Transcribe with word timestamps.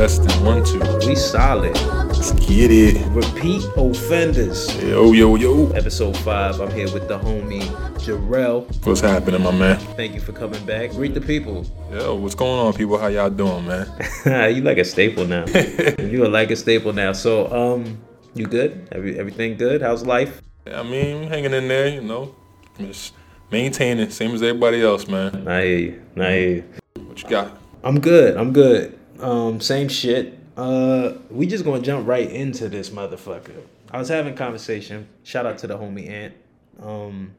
check. 0.00 0.08
Testing, 0.08 0.28
testing, 0.28 0.44
one, 0.44 0.64
two. 0.64 1.06
We 1.06 1.14
solid. 1.14 1.74
Let's 2.08 2.32
get 2.32 2.70
it. 2.70 3.06
Repeat 3.08 3.64
offenders. 3.76 4.82
Yo, 4.82 5.12
yo, 5.12 5.36
yo. 5.36 5.70
Episode 5.70 6.16
five. 6.18 6.60
I'm 6.60 6.70
here 6.70 6.90
with 6.92 7.08
the 7.08 7.18
homie 7.18 7.64
Jarrell. 7.98 8.66
What's 8.86 9.00
happening, 9.00 9.42
my 9.42 9.50
man? 9.50 9.78
Thank 9.96 10.14
you 10.14 10.20
for 10.20 10.32
coming 10.32 10.64
back. 10.64 10.90
Greet 10.92 11.14
the 11.14 11.20
people. 11.20 11.66
Yo, 11.92 12.14
what's 12.14 12.34
going 12.34 12.58
on, 12.58 12.72
people? 12.72 12.98
How 12.98 13.08
y'all 13.08 13.30
doing, 13.30 13.66
man? 13.66 13.86
you 14.54 14.62
like 14.62 14.78
a 14.78 14.84
staple 14.84 15.26
now. 15.26 15.44
you 15.98 16.24
are 16.24 16.28
like 16.28 16.50
a 16.50 16.56
staple 16.56 16.92
now. 16.92 17.12
So, 17.12 17.52
um, 17.52 17.98
you 18.34 18.46
good? 18.46 18.88
Every, 18.92 19.18
everything 19.18 19.56
good? 19.56 19.82
How's 19.82 20.06
life? 20.06 20.40
I 20.66 20.82
mean, 20.82 21.28
hanging 21.28 21.52
in 21.52 21.68
there, 21.68 21.88
you 21.88 22.00
know, 22.00 22.34
just 22.78 23.14
maintaining, 23.50 24.10
same 24.10 24.34
as 24.34 24.42
everybody 24.42 24.82
else, 24.82 25.08
man. 25.08 25.48
I 25.48 25.64
hear 25.64 25.78
you. 25.78 26.02
I 26.16 26.30
hear 26.30 26.48
you. 26.48 26.64
What 27.06 27.22
you 27.22 27.28
got? 27.28 27.58
I'm 27.82 27.98
good. 27.98 28.36
I'm 28.36 28.52
good. 28.52 28.99
Um, 29.20 29.60
same 29.60 29.88
shit. 29.88 30.38
Uh, 30.56 31.14
we 31.30 31.46
just 31.46 31.64
gonna 31.64 31.82
jump 31.82 32.06
right 32.06 32.30
into 32.30 32.68
this 32.68 32.90
motherfucker. 32.90 33.62
I 33.90 33.98
was 33.98 34.08
having 34.08 34.34
conversation. 34.34 35.08
Shout 35.24 35.46
out 35.46 35.58
to 35.58 35.66
the 35.66 35.78
homie 35.78 36.08
Ant. 36.08 36.34
Um, 36.82 37.34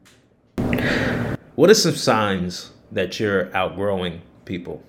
what 1.54 1.70
are 1.70 1.74
some 1.74 1.94
signs 1.94 2.72
that 2.90 3.18
you're 3.18 3.54
outgrowing 3.56 4.22
people? 4.44 4.82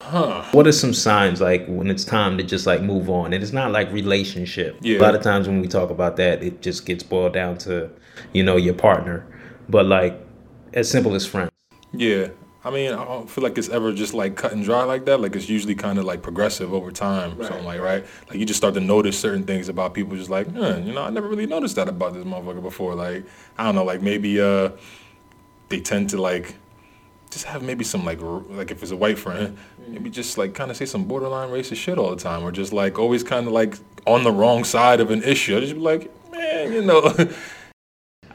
Huh? 0.00 0.44
What 0.52 0.66
are 0.66 0.72
some 0.72 0.94
signs 0.94 1.40
like 1.40 1.66
when 1.66 1.90
it's 1.90 2.04
time 2.04 2.38
to 2.38 2.44
just 2.44 2.66
like 2.66 2.82
move 2.82 3.10
on? 3.10 3.32
And 3.32 3.42
it's 3.42 3.52
not 3.52 3.72
like 3.72 3.90
relationship. 3.92 4.76
Yeah. 4.80 4.98
A 4.98 5.02
lot 5.02 5.14
of 5.14 5.22
times 5.22 5.48
when 5.48 5.60
we 5.60 5.66
talk 5.66 5.90
about 5.90 6.16
that, 6.16 6.42
it 6.42 6.62
just 6.62 6.86
gets 6.86 7.02
boiled 7.02 7.32
down 7.32 7.58
to, 7.58 7.90
you 8.32 8.44
know, 8.44 8.56
your 8.56 8.74
partner. 8.74 9.26
But 9.68 9.86
like 9.86 10.20
as 10.72 10.88
simple 10.88 11.14
as 11.14 11.26
friends. 11.26 11.50
Yeah. 11.92 12.28
I 12.68 12.70
mean, 12.70 12.92
I 12.92 13.02
don't 13.04 13.28
feel 13.30 13.42
like 13.42 13.56
it's 13.56 13.70
ever 13.70 13.92
just 13.92 14.12
like 14.12 14.36
cut 14.36 14.52
and 14.52 14.62
dry 14.62 14.84
like 14.84 15.06
that. 15.06 15.20
Like 15.20 15.34
it's 15.34 15.48
usually 15.48 15.74
kind 15.74 15.98
of 15.98 16.04
like 16.04 16.20
progressive 16.22 16.74
over 16.74 16.90
time. 16.90 17.42
Something 17.42 17.64
like 17.64 17.80
right. 17.80 18.04
Like 18.28 18.38
you 18.38 18.44
just 18.44 18.58
start 18.58 18.74
to 18.74 18.80
notice 18.80 19.18
certain 19.18 19.44
things 19.44 19.68
about 19.70 19.94
people. 19.94 20.16
Just 20.16 20.28
like, 20.30 20.46
hmm, 20.48 20.86
you 20.86 20.92
know, 20.92 21.02
I 21.02 21.10
never 21.10 21.28
really 21.28 21.46
noticed 21.46 21.76
that 21.76 21.88
about 21.88 22.12
this 22.12 22.24
motherfucker 22.24 22.62
before. 22.62 22.94
Like, 22.94 23.24
I 23.56 23.64
don't 23.64 23.74
know. 23.74 23.84
Like 23.84 24.02
maybe 24.02 24.38
uh, 24.40 24.70
they 25.70 25.80
tend 25.80 26.10
to 26.10 26.20
like 26.20 26.56
just 27.30 27.44
have 27.46 27.62
maybe 27.62 27.84
some 27.84 28.04
like 28.04 28.20
r- 28.22 28.42
like 28.50 28.70
if 28.70 28.82
it's 28.82 28.92
a 28.92 28.96
white 28.96 29.18
friend, 29.18 29.56
maybe 29.86 30.10
just 30.10 30.36
like 30.36 30.54
kind 30.54 30.70
of 30.70 30.76
say 30.76 30.84
some 30.84 31.04
borderline 31.04 31.48
racist 31.48 31.76
shit 31.76 31.96
all 31.96 32.10
the 32.10 32.22
time, 32.22 32.42
or 32.42 32.52
just 32.52 32.72
like 32.74 32.98
always 32.98 33.22
kind 33.24 33.46
of 33.46 33.52
like 33.54 33.76
on 34.06 34.24
the 34.24 34.32
wrong 34.32 34.64
side 34.64 35.00
of 35.00 35.10
an 35.10 35.22
issue. 35.22 35.56
I 35.56 35.60
just 35.60 35.74
be 35.74 35.80
like, 35.80 36.10
man, 36.30 36.72
you 36.72 36.82
know. 36.82 37.14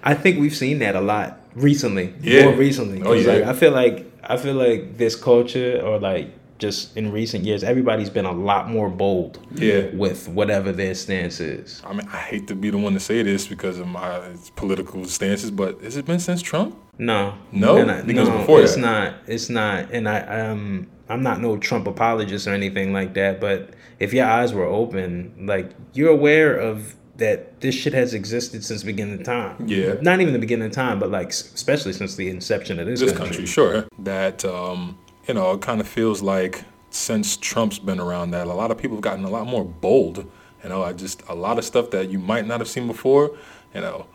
I 0.04 0.14
think 0.16 0.40
we've 0.40 0.56
seen 0.56 0.80
that 0.80 0.96
a 0.96 1.02
lot 1.02 1.40
recently. 1.56 2.14
Yeah. 2.22 2.46
More 2.46 2.56
recently. 2.56 3.02
Oh, 3.02 3.14
'Cause, 3.14 3.26
yeah. 3.26 3.34
Like, 3.34 3.44
I 3.44 3.54
feel 3.54 3.72
like 3.72 4.12
I 4.28 4.38
feel 4.38 4.56
like 4.56 4.98
this 4.98 5.16
culture 5.16 5.82
or 5.84 6.00
like 6.00 6.30
just 6.60 6.96
in 6.96 7.12
recent 7.12 7.44
years, 7.44 7.64
everybody's 7.64 8.10
been 8.10 8.26
a 8.26 8.32
lot 8.32 8.70
more 8.70 8.90
bold 8.90 9.40
Yeah. 9.56 9.88
with 9.94 10.30
whatever 10.30 10.72
their 10.72 10.96
stance 10.96 11.40
is. 11.42 11.82
I 11.86 11.92
mean, 11.94 12.08
I 12.14 12.18
hate 12.18 12.48
to 12.48 12.56
be 12.56 12.70
the 12.70 12.78
one 12.78 12.94
to 12.94 13.00
say 13.00 13.22
this 13.24 13.48
because 13.48 13.80
of 13.80 13.88
my 13.88 14.22
political 14.56 15.04
stances, 15.06 15.52
but 15.52 15.82
has 15.82 15.98
it 15.98 16.06
been 16.06 16.20
since 16.20 16.42
Trump? 16.42 16.78
No. 16.98 17.34
No? 17.52 17.78
And 17.78 17.92
I- 17.92 17.98
I 17.98 18.02
think 18.02 18.18
it 18.18 18.22
was 18.22 18.30
no, 18.30 18.38
before 18.38 18.62
it's 18.62 18.76
that. 18.76 18.82
not. 18.82 19.14
It's 19.28 19.50
not. 19.50 19.92
And 19.92 20.08
I 20.08 20.20
um 20.22 20.88
I'm 21.10 21.22
not 21.22 21.42
no 21.42 21.58
Trump 21.58 21.86
apologist 21.88 22.48
or 22.48 22.52
anything 22.54 22.94
like 22.94 23.14
that, 23.16 23.42
but 23.42 23.72
if 24.00 24.14
your 24.14 24.26
eyes 24.26 24.54
were 24.54 24.66
open, 24.66 25.34
like 25.46 25.72
you're 25.94 26.12
aware 26.12 26.56
of 26.56 26.96
that 27.18 27.62
this 27.62 27.76
shit 27.76 27.94
has 27.94 28.14
existed 28.14 28.64
since 28.64 28.82
the 28.82 28.88
beginning 28.88 29.20
of 29.20 29.24
time. 29.24 29.68
Yeah. 29.68 29.96
Not 30.02 30.20
even 30.22 30.34
the 30.34 30.40
beginning 30.40 30.66
of 30.66 30.72
time, 30.72 31.00
but 31.00 31.12
like 31.12 31.30
especially 31.30 31.94
since 31.94 32.16
the 32.16 32.30
inception 32.30 32.80
of 32.80 32.88
this, 32.88 33.00
This 33.00 33.12
country. 33.12 33.28
country, 33.28 33.46
sure. 33.46 33.86
That 34.00 34.44
um, 34.46 34.98
you 35.28 35.34
know, 35.34 35.52
it 35.52 35.62
kind 35.62 35.80
of 35.80 35.88
feels 35.88 36.22
like 36.22 36.64
since 36.90 37.38
Trump's 37.38 37.80
been 37.80 38.00
around, 38.00 38.32
that 38.32 38.48
a 38.48 38.54
lot 38.54 38.72
of 38.72 38.78
people 38.78 38.98
have 38.98 39.04
gotten 39.04 39.26
a 39.26 39.30
lot 39.30 39.48
more 39.48 39.64
bold. 39.66 40.30
You 40.64 40.70
know, 40.70 40.84
I 40.84 40.94
just 40.94 41.22
a 41.28 41.36
lot 41.36 41.58
of 41.58 41.66
stuff 41.66 41.92
that 41.92 42.10
you 42.10 42.20
might 42.20 42.48
not 42.48 42.60
have 42.62 42.70
seen 42.70 42.88
before. 42.88 43.38
You 43.76 43.82
know, 43.82 44.06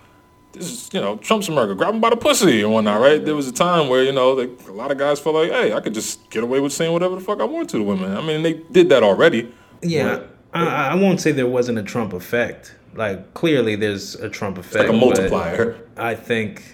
this 0.53 0.71
is 0.71 0.91
you 0.93 1.01
know 1.01 1.17
Trump's 1.19 1.49
America, 1.49 1.75
grab 1.75 1.95
him 1.95 2.01
by 2.01 2.11
the 2.11 2.17
pussy 2.17 2.63
and 2.63 2.73
whatnot, 2.73 3.01
right? 3.01 3.25
There 3.25 3.35
was 3.37 3.47
a 3.47 3.53
time 3.53 3.89
where 3.89 4.03
you 4.03 4.13
know 4.13 4.33
like, 4.33 4.51
a 4.69 4.73
lot 4.73 4.91
of 4.91 4.99
guys 4.99 5.21
felt 5.21 5.35
like, 5.37 5.51
hey, 5.51 5.73
I 5.73 5.81
could 5.81 5.95
just 5.95 6.29
get 6.31 6.43
away 6.43 6.59
with 6.59 6.73
saying 6.73 6.93
whatever 6.93 7.15
the 7.15 7.21
fuck 7.21 7.41
I 7.41 7.45
want 7.45 7.71
to 7.71 7.77
the 7.79 7.83
women. 7.85 8.17
I 8.17 8.23
mean, 8.23 8.43
they 8.43 8.55
did 8.55 8.89
that 8.89 9.03
already. 9.03 9.53
Yeah, 9.83 10.23
I, 10.53 10.89
I 10.89 10.95
won't 10.95 11.21
say 11.21 11.31
there 11.33 11.47
wasn't 11.47 11.79
a 11.79 11.83
Trump 11.83 12.13
effect. 12.13 12.75
Like 12.95 13.35
clearly, 13.35 13.77
there's 13.77 14.15
a 14.17 14.29
Trump 14.29 14.59
effect. 14.59 14.89
like 14.89 14.89
a 14.89 14.93
multiplier. 14.93 15.77
I 15.97 16.15
think 16.15 16.73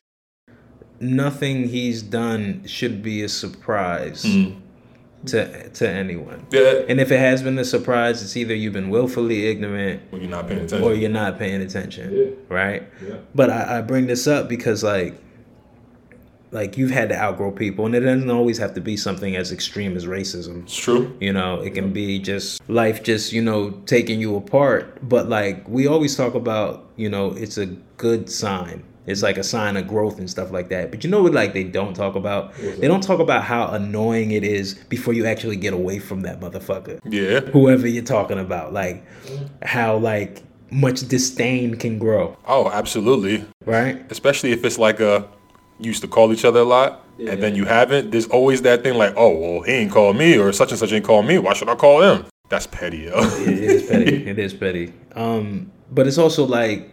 nothing 1.00 1.68
he's 1.68 2.02
done 2.02 2.64
should 2.66 3.02
be 3.02 3.22
a 3.22 3.28
surprise 3.28 4.22
hmm. 4.24 4.52
to 5.26 5.68
to 5.70 5.88
anyone. 5.88 6.46
Yeah, 6.50 6.82
And 6.88 7.00
if 7.00 7.10
it 7.10 7.18
has 7.18 7.42
been 7.42 7.58
a 7.58 7.64
surprise, 7.64 8.22
it's 8.22 8.36
either 8.36 8.54
you've 8.54 8.72
been 8.72 8.90
willfully 8.90 9.46
ignorant 9.48 10.02
when 10.10 10.22
you're 10.22 10.30
not 10.30 10.48
paying 10.48 10.60
attention. 10.60 10.82
or 10.82 10.94
you're 10.94 11.10
not 11.10 11.38
paying 11.38 11.60
attention, 11.62 12.16
Yeah. 12.16 12.24
right? 12.48 12.82
Yeah. 13.06 13.16
But 13.34 13.50
I, 13.50 13.78
I 13.78 13.80
bring 13.82 14.06
this 14.06 14.26
up 14.26 14.48
because 14.48 14.82
like 14.82 15.20
like 16.54 16.78
you've 16.78 16.92
had 16.92 17.08
to 17.08 17.16
outgrow 17.16 17.50
people, 17.50 17.84
and 17.84 17.94
it 17.94 18.00
doesn't 18.00 18.30
always 18.30 18.58
have 18.58 18.74
to 18.74 18.80
be 18.80 18.96
something 18.96 19.34
as 19.34 19.50
extreme 19.50 19.96
as 19.96 20.06
racism. 20.06 20.62
It's 20.62 20.76
true. 20.76 21.14
You 21.20 21.32
know, 21.32 21.60
it 21.60 21.74
can 21.74 21.92
be 21.92 22.20
just 22.20 22.66
life 22.70 23.02
just, 23.02 23.32
you 23.32 23.42
know, 23.42 23.70
taking 23.86 24.20
you 24.20 24.36
apart. 24.36 24.98
But 25.06 25.28
like 25.28 25.68
we 25.68 25.88
always 25.88 26.16
talk 26.16 26.34
about, 26.34 26.88
you 26.96 27.10
know, 27.10 27.32
it's 27.32 27.58
a 27.58 27.66
good 27.96 28.30
sign. 28.30 28.84
It's 29.06 29.22
like 29.22 29.36
a 29.36 29.44
sign 29.44 29.76
of 29.76 29.86
growth 29.86 30.18
and 30.18 30.30
stuff 30.30 30.50
like 30.50 30.68
that. 30.70 30.90
But 30.90 31.04
you 31.04 31.10
know 31.10 31.22
what 31.22 31.34
like 31.34 31.52
they 31.52 31.64
don't 31.64 31.94
talk 31.94 32.14
about? 32.14 32.54
They 32.54 32.88
don't 32.88 33.02
talk 33.02 33.18
about 33.18 33.42
how 33.44 33.68
annoying 33.68 34.30
it 34.30 34.44
is 34.44 34.74
before 34.88 35.12
you 35.12 35.26
actually 35.26 35.56
get 35.56 35.74
away 35.74 35.98
from 35.98 36.22
that 36.22 36.40
motherfucker. 36.40 37.00
Yeah. 37.04 37.40
Whoever 37.40 37.86
you're 37.86 38.04
talking 38.04 38.38
about. 38.38 38.72
Like 38.72 39.04
how 39.62 39.96
like 39.98 40.42
much 40.70 41.06
disdain 41.08 41.74
can 41.76 41.98
grow. 41.98 42.36
Oh, 42.46 42.70
absolutely. 42.70 43.44
Right? 43.66 44.04
especially 44.10 44.52
if 44.52 44.64
it's 44.64 44.78
like 44.78 45.00
a 45.00 45.28
used 45.78 46.00
to 46.02 46.08
call 46.08 46.32
each 46.32 46.44
other 46.44 46.60
a 46.60 46.64
lot 46.64 47.02
and 47.18 47.42
then 47.42 47.54
you 47.54 47.64
haven't 47.64 48.10
there's 48.10 48.26
always 48.28 48.62
that 48.62 48.82
thing 48.82 48.94
like 48.94 49.12
oh 49.16 49.36
well 49.36 49.62
he 49.62 49.72
ain't 49.72 49.90
called 49.92 50.16
me 50.16 50.36
or 50.38 50.52
such 50.52 50.70
and 50.70 50.78
such 50.78 50.92
ain't 50.92 51.04
called 51.04 51.26
me 51.26 51.38
why 51.38 51.52
should 51.52 51.68
i 51.68 51.74
call 51.74 52.02
him 52.02 52.24
that's 52.48 52.66
petty 52.66 52.98
yo 52.98 53.12
it 53.16 53.48
is 53.48 53.82
petty. 53.88 54.26
It 54.30 54.38
is 54.38 54.52
petty. 54.54 54.92
Um, 55.14 55.70
but 55.90 56.06
it's 56.06 56.18
also 56.18 56.44
like 56.44 56.90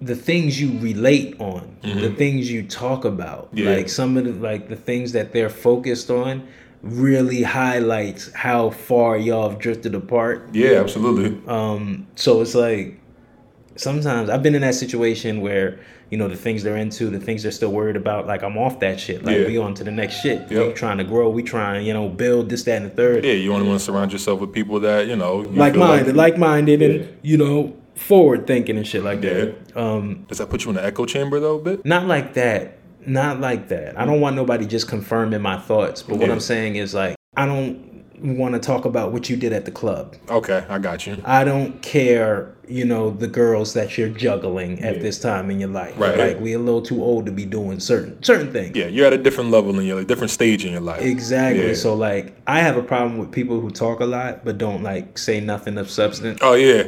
the 0.00 0.14
things 0.14 0.60
you 0.60 0.78
relate 0.80 1.34
on, 1.40 1.76
the 1.82 2.10
things 2.10 2.50
you 2.50 2.62
talk 2.62 3.04
about, 3.04 3.48
Yeah. 3.52 3.70
like 3.74 3.88
some 3.88 4.16
of 4.16 4.24
the 4.24 4.32
like 4.32 4.68
the 4.68 4.76
things 4.76 5.12
that 5.12 5.32
they're 5.32 5.48
focused 5.50 6.10
on, 6.10 6.46
really 6.82 7.42
highlights 7.42 8.30
how 8.34 8.70
far 8.70 9.16
y'all 9.16 9.48
have 9.48 9.58
drifted 9.58 9.94
apart. 9.94 10.48
yeah 10.52 10.72
absolutely 10.80 11.40
Um, 11.48 12.06
so 12.14 12.42
it's 12.42 12.54
like 12.54 13.00
sometimes 13.76 14.28
I've 14.30 14.42
been 14.42 14.54
in 14.54 14.62
that 14.62 14.74
situation 14.74 15.40
where 15.40 15.78
you 16.10 16.16
know 16.18 16.28
the 16.28 16.36
things 16.36 16.62
they're 16.62 16.76
into, 16.76 17.10
the 17.10 17.18
things 17.20 17.42
they're 17.42 17.52
still 17.52 17.72
worried 17.72 17.96
about. 17.96 18.26
Like 18.26 18.42
I'm 18.42 18.56
off 18.56 18.80
that 18.80 19.00
shit. 19.00 19.24
Like 19.24 19.38
Yeah. 19.38 19.46
we 19.46 19.58
on 19.58 19.74
to 19.74 19.84
the 19.84 19.90
next 19.90 20.20
shit. 20.20 20.48
We 20.48 20.72
trying 20.72 20.98
to 20.98 21.04
grow. 21.04 21.28
We 21.28 21.42
trying 21.42 21.84
you 21.86 21.92
know 21.92 22.08
build 22.08 22.48
this, 22.48 22.62
that, 22.64 22.76
and 22.82 22.86
the 22.86 22.90
third 22.94 23.24
yeah 23.24 23.32
you 23.32 23.52
only 23.52 23.66
want 23.66 23.78
to 23.80 23.84
surround 23.84 24.12
yourself 24.12 24.40
with 24.40 24.52
people 24.52 24.80
that 24.80 25.06
you 25.08 25.16
know 25.16 25.42
you 25.42 25.48
like 25.48 25.74
minded, 25.74 26.16
like 26.16 26.38
minded, 26.38 26.82
and 26.82 27.18
you 27.22 27.36
know, 27.36 27.76
forward 27.94 28.46
thinking 28.46 28.76
and 28.76 28.86
shit 28.86 29.02
like 29.02 29.22
Yeah. 29.22 29.34
that. 29.34 29.76
Um, 29.76 30.24
does 30.28 30.38
that 30.38 30.48
put 30.50 30.64
you 30.64 30.70
in 30.70 30.76
the 30.76 30.84
echo 30.84 31.06
chamber 31.06 31.40
though 31.40 31.56
a 31.58 31.62
bit 31.62 31.84
not 31.84 32.06
like 32.06 32.34
that. 32.34 32.78
Not 33.08 33.40
like 33.40 33.68
that. 33.68 33.96
I 33.98 34.04
don't 34.04 34.20
want 34.20 34.34
nobody 34.34 34.66
just 34.66 34.88
confirming 34.88 35.40
my 35.40 35.58
thoughts. 35.58 36.02
But 36.02 36.18
what 36.18 36.28
I'm 36.30 36.40
saying 36.40 36.74
is 36.76 36.92
like 36.94 37.14
I 37.36 37.46
don't 37.46 37.94
want 38.20 38.54
to 38.54 38.58
talk 38.60 38.84
about 38.86 39.12
what 39.12 39.28
you 39.30 39.36
did 39.36 39.52
at 39.52 39.64
the 39.66 39.70
club. 39.70 40.16
okay 40.30 40.64
i 40.70 40.78
got 40.78 41.06
you 41.06 41.20
I 41.24 41.44
don't 41.44 41.82
care, 41.82 42.54
you 42.68 42.84
know, 42.84 43.10
the 43.10 43.26
girls 43.28 43.74
that 43.74 43.96
you're 43.96 44.08
juggling 44.08 44.82
at 44.82 45.00
this 45.00 45.18
time 45.20 45.50
in 45.50 45.60
your 45.60 45.68
life. 45.68 45.94
Right. 45.98 46.18
Like 46.18 46.40
we're 46.40 46.58
a 46.58 46.62
little 46.62 46.82
too 46.82 47.02
old 47.02 47.26
to 47.26 47.32
be 47.32 47.44
doing 47.44 47.80
certain 47.80 48.22
certain 48.22 48.52
things. 48.52 48.76
yeah 48.76 48.86
you're 48.86 49.06
at 49.06 49.12
a 49.12 49.18
different 49.18 49.50
level 49.50 49.78
in 49.78 49.86
your 49.86 49.98
like, 49.98 50.06
different 50.06 50.30
stage 50.30 50.64
in 50.64 50.72
your 50.72 50.80
life 50.80 51.02
Exactly. 51.02 51.68
Yeah. 51.68 51.74
So 51.74 51.94
like 51.94 52.34
I 52.46 52.60
have 52.60 52.76
a 52.76 52.82
problem 52.82 53.18
with 53.18 53.30
people 53.32 53.60
who 53.60 53.70
talk 53.70 54.00
a 54.00 54.06
lot 54.06 54.44
but 54.44 54.58
don't 54.58 54.82
like 54.82 55.16
say 55.18 55.40
nothing 55.40 55.78
of 55.78 55.90
substance. 55.90 56.38
oh 56.42 56.54
yeah 56.54 56.84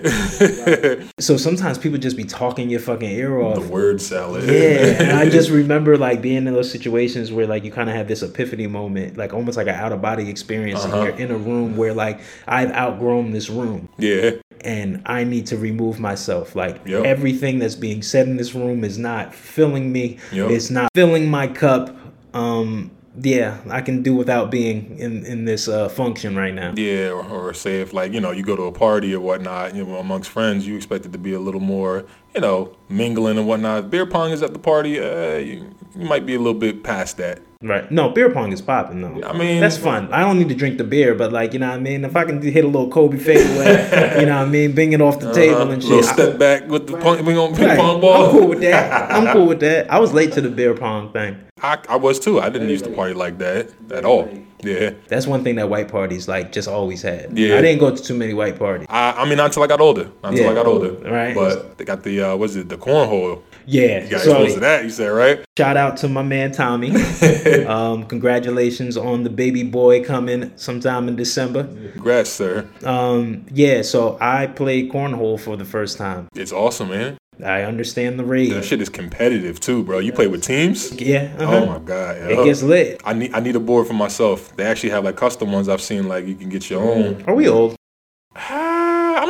So 1.19 1.37
sometimes 1.37 1.79
people 1.79 1.99
just 1.99 2.17
be 2.17 2.25
talking 2.25 2.71
your 2.71 2.81
fucking 2.81 3.11
ear 3.11 3.41
off. 3.41 3.55
the 3.63 3.69
word 3.73 4.01
salad 4.01 4.45
Yeah, 4.45 5.03
and 5.03 5.19
I 5.19 5.29
just 5.39 5.51
remember 5.51 5.97
like 5.97 6.21
being 6.23 6.47
in 6.47 6.55
those 6.55 6.71
situations 6.71 7.31
where 7.33 7.47
like 7.47 7.65
you 7.65 7.71
kind 7.71 7.89
of 7.91 7.97
have 7.97 8.09
this 8.09 8.23
epiphany 8.23 8.67
moment, 8.67 9.17
like 9.17 9.33
almost 9.35 9.57
like 9.57 9.67
an 9.69 9.75
out 9.75 9.93
of 9.93 10.01
body 10.03 10.29
experience, 10.31 10.85
Uh-huh. 10.85 11.03
and 11.03 11.19
you're 11.19 11.27
in 11.29 11.31
a 11.35 11.39
room 11.39 11.77
where 11.77 11.95
like 11.95 12.21
I've 12.47 12.71
outgrown 12.73 13.31
this 13.33 13.49
room 13.51 13.89
yeah 13.99 14.31
and 14.63 15.03
I 15.07 15.25
need 15.25 15.47
to 15.47 15.57
remove 15.57 15.99
myself. 16.01 16.55
Like 16.57 16.81
Yep. 16.87 17.05
everything 17.05 17.59
that's 17.59 17.75
being 17.75 18.03
said 18.03 18.27
in 18.29 18.37
this 18.37 18.55
room 18.55 18.85
is 18.85 18.99
not 18.99 19.35
filling 19.35 19.93
me. 19.93 20.19
Yep. 20.33 20.51
It's 20.51 20.71
not 20.71 20.91
filling 20.95 21.31
my 21.31 21.47
cup. 21.47 21.95
Um, 22.35 22.91
yeah, 23.21 23.59
I 23.69 23.81
can 23.81 24.03
do 24.03 24.15
without 24.15 24.51
being 24.51 24.97
in 24.99 25.25
in 25.27 25.45
this 25.45 25.67
uh, 25.67 25.89
function 25.89 26.37
right 26.37 26.55
now. 26.55 26.73
Yeah, 26.77 27.09
or, 27.11 27.25
or 27.25 27.55
say 27.55 27.81
if 27.81 27.93
like 27.93 28.13
you 28.13 28.21
know 28.21 28.31
you 28.31 28.45
go 28.45 28.55
to 28.55 28.65
a 28.65 28.73
party 28.73 29.13
or 29.15 29.21
whatnot, 29.21 29.75
you 29.75 29.85
know, 29.85 29.97
amongst 29.97 30.31
friends, 30.31 30.67
you 30.67 30.77
expect 30.77 31.05
it 31.05 31.13
to 31.13 31.19
be 31.19 31.33
a 31.33 31.41
little 31.41 31.61
more 31.61 32.05
you 32.35 32.41
know, 32.43 32.77
mingling 32.89 33.39
and 33.39 33.49
whatnot. 33.49 33.91
Beer 33.91 34.07
pong 34.07 34.31
is 34.31 34.43
at 34.43 34.53
the 34.53 34.59
party. 34.59 35.01
Uh, 35.01 35.39
you, 35.39 35.75
you 35.97 36.07
might 36.07 36.27
be 36.27 36.35
a 36.35 36.39
little 36.39 36.59
bit 36.59 36.85
past 36.85 37.17
that. 37.17 37.41
Right. 37.61 37.91
No, 37.91 38.11
beer 38.11 38.31
pong 38.31 38.53
is 38.53 38.63
popping 38.63 39.01
though. 39.01 39.21
I 39.29 39.37
mean, 39.37 39.61
that's 39.61 39.77
fun. 39.77 40.13
I 40.13 40.21
don't 40.21 40.39
need 40.39 40.49
to 40.49 40.55
drink 40.55 40.79
the 40.79 40.85
beer, 40.85 41.17
but 41.17 41.33
like 41.33 41.53
you 41.53 41.59
know 41.59 41.69
what 41.69 41.79
I 41.79 41.81
mean. 41.81 42.05
If 42.05 42.15
I 42.15 42.25
can 42.25 42.41
hit 42.41 42.65
a 42.65 42.69
little 42.69 42.89
Kobe 42.89 43.19
fadeaway, 43.19 44.21
you 44.21 44.27
know 44.27 44.39
what 44.39 44.47
I 44.47 44.49
mean, 44.49 44.77
bring 44.77 44.93
it 44.93 45.01
off 45.01 45.19
the 45.19 45.33
table 45.33 45.69
and 45.73 45.83
shit. 45.83 45.91
Little 45.91 46.05
step 46.05 46.35
I, 46.35 46.37
back 46.37 46.69
with 46.69 46.87
the 46.87 46.97
pong, 46.97 47.25
we 47.25 47.37
on 47.37 47.57
ping 47.57 47.67
right. 47.67 47.77
pong 47.77 48.01
ball. 48.01 48.27
I'm 48.27 48.31
cool 48.31 48.47
with 48.47 48.61
that. 48.61 49.11
I'm 49.11 49.33
cool 49.33 49.47
with 49.47 49.59
that. 49.59 49.91
I 49.91 49.99
was 49.99 50.13
late 50.13 50.33
to 50.35 50.41
the 50.41 50.51
beer 50.51 50.73
pong 50.73 51.13
thing. 51.13 51.37
I, 51.61 51.79
I 51.89 51.97
was 51.97 52.21
too. 52.21 52.39
I 52.39 52.49
didn't 52.49 52.69
used 52.69 52.85
to 52.85 52.93
party 52.93 53.15
like 53.15 53.39
that 53.39 53.73
at 53.91 54.05
all. 54.05 54.29
Yeah. 54.63 54.91
That's 55.09 55.27
one 55.27 55.43
thing 55.43 55.57
that 55.57 55.69
white 55.69 55.89
parties 55.89 56.29
like 56.29 56.53
just 56.53 56.69
always 56.69 57.03
had. 57.03 57.37
Yeah. 57.37 57.57
I 57.57 57.61
didn't 57.61 57.81
go 57.81 57.95
to 57.95 58.01
too 58.01 58.15
many 58.15 58.35
white 58.35 58.59
parties. 58.59 58.87
I, 58.89 59.13
I 59.13 59.25
mean, 59.25 59.37
not 59.37 59.47
until 59.47 59.63
I 59.63 59.67
got 59.67 59.81
older. 59.81 60.05
Not 60.23 60.31
until 60.31 60.45
Yeah. 60.45 60.51
I 60.51 60.55
got 60.55 60.67
older. 60.67 60.93
Right. 60.93 61.35
But 61.35 61.79
they 61.79 61.85
got 61.85 62.03
the 62.03 62.21
uh, 62.21 62.37
it? 62.37 62.69
The 62.69 62.77
cornhole. 62.77 63.43
Yeah. 63.71 64.03
You 64.05 64.09
got 64.11 64.21
so 64.23 64.31
exposed 64.31 64.55
to 64.55 64.61
that. 64.61 64.85
You 64.85 64.91
said 64.91 65.09
right? 65.09 65.45
shout 65.59 65.77
out 65.77 65.99
to 65.99 66.09
my 66.09 66.23
man 66.23 66.53
Tommy. 66.53 66.91
um, 67.67 68.05
congratulations 68.05 68.97
on 68.97 69.25
the 69.25 69.31
baby 69.31 69.63
boy 69.63 70.03
coming 70.03 70.53
sometime 70.57 71.07
in 71.09 71.17
December. 71.17 71.65
Congrats, 71.93 72.31
sir. 72.31 72.67
Um, 72.85 73.45
yeah. 73.53 73.83
So 73.83 74.17
I 74.21 74.47
played 74.47 74.91
cornhole 74.91 75.39
for 75.39 75.57
the 75.57 75.65
first 75.67 75.99
time. 75.99 76.29
It's 76.35 76.53
awesome, 76.53 76.89
man. 76.89 77.19
I 77.45 77.63
understand 77.63 78.19
the 78.19 78.25
rage. 78.25 78.51
That 78.53 78.65
shit 78.65 78.81
is 78.81 78.89
competitive 78.89 79.61
too, 79.61 79.85
bro. 79.85 79.99
You 80.01 80.13
play 80.13 80.27
with 80.27 80.43
teams. 80.43 80.93
Yeah. 81.01 81.33
Oh 81.39 81.45
Uh-huh. 81.47 81.67
my 81.67 81.79
god. 81.79 82.17
it 82.17 82.45
gets 82.45 82.63
lit. 82.65 83.01
I 83.05 83.13
need 83.13 83.33
I 83.35 83.41
need 83.41 83.55
a 83.55 83.61
board 83.61 83.87
for 83.87 83.93
myself. 83.93 84.57
They 84.57 84.65
actually 84.65 84.91
have 84.91 85.05
like 85.05 85.17
custom 85.17 85.53
ones. 85.53 85.69
I've 85.69 85.83
seen 85.83 86.09
like 86.09 86.27
you 86.27 86.35
can 86.35 86.49
get 86.49 86.69
your 86.71 86.83
own. 86.83 87.23
Are 87.29 87.35
we 87.35 87.49
old? 87.49 87.77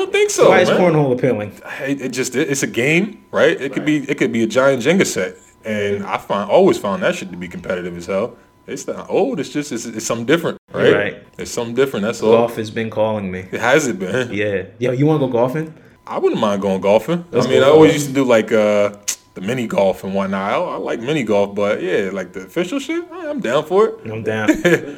Don't 0.08 0.20
think 0.20 0.30
so. 0.30 0.48
Why 0.48 0.60
is 0.60 0.70
man. 0.70 0.80
cornhole 0.80 1.12
appealing? 1.12 1.52
It, 1.82 2.00
it 2.00 2.08
just 2.12 2.34
it, 2.34 2.48
it's 2.50 2.62
a 2.62 2.66
game, 2.66 3.24
right? 3.30 3.60
It 3.60 3.74
could 3.74 3.84
be 3.84 4.08
it 4.08 4.16
could 4.16 4.32
be 4.32 4.42
a 4.42 4.46
giant 4.46 4.82
Jenga 4.82 5.06
set, 5.06 5.36
and 5.66 6.02
I 6.04 6.16
find 6.16 6.50
always 6.50 6.78
found 6.78 7.02
that 7.02 7.14
shit 7.14 7.30
to 7.30 7.36
be 7.36 7.46
competitive 7.46 7.94
as 7.94 8.06
hell. 8.06 8.38
It's 8.66 8.86
not 8.86 9.10
old. 9.10 9.38
It's 9.38 9.50
just 9.50 9.70
it's, 9.70 9.84
it's 9.84 10.06
something 10.06 10.24
different, 10.24 10.58
right? 10.72 10.94
Right. 10.94 11.22
It's 11.36 11.50
something 11.50 11.74
different. 11.74 12.06
That's 12.06 12.22
all. 12.22 12.32
Golf 12.32 12.56
has 12.56 12.70
been 12.70 12.88
calling 12.88 13.30
me. 13.30 13.40
It 13.52 13.60
has 13.60 13.86
it 13.86 13.98
been. 13.98 14.32
Yeah. 14.32 14.64
Yo, 14.78 14.92
you 14.92 15.04
want 15.04 15.20
to 15.20 15.26
go 15.26 15.32
golfing? 15.32 15.74
I 16.06 16.16
wouldn't 16.16 16.40
mind 16.40 16.62
going 16.62 16.80
golfing. 16.80 17.26
Let's 17.30 17.46
I 17.46 17.50
mean, 17.50 17.62
I 17.62 17.66
always 17.66 17.90
golfing. 17.90 17.94
used 17.94 18.06
to 18.08 18.14
do 18.14 18.24
like 18.24 18.50
uh, 18.50 18.96
the 19.34 19.42
mini 19.42 19.66
golf 19.66 20.04
and 20.04 20.14
whatnot. 20.14 20.52
I, 20.52 20.56
I 20.56 20.76
like 20.76 21.00
mini 21.00 21.22
golf, 21.22 21.54
but 21.54 21.82
yeah, 21.82 22.08
like 22.14 22.32
the 22.32 22.46
official 22.46 22.78
shit, 22.78 23.04
eh, 23.04 23.30
I'm 23.30 23.40
down 23.40 23.66
for 23.66 23.88
it. 23.88 24.10
I'm 24.10 24.22
down. 24.22 24.48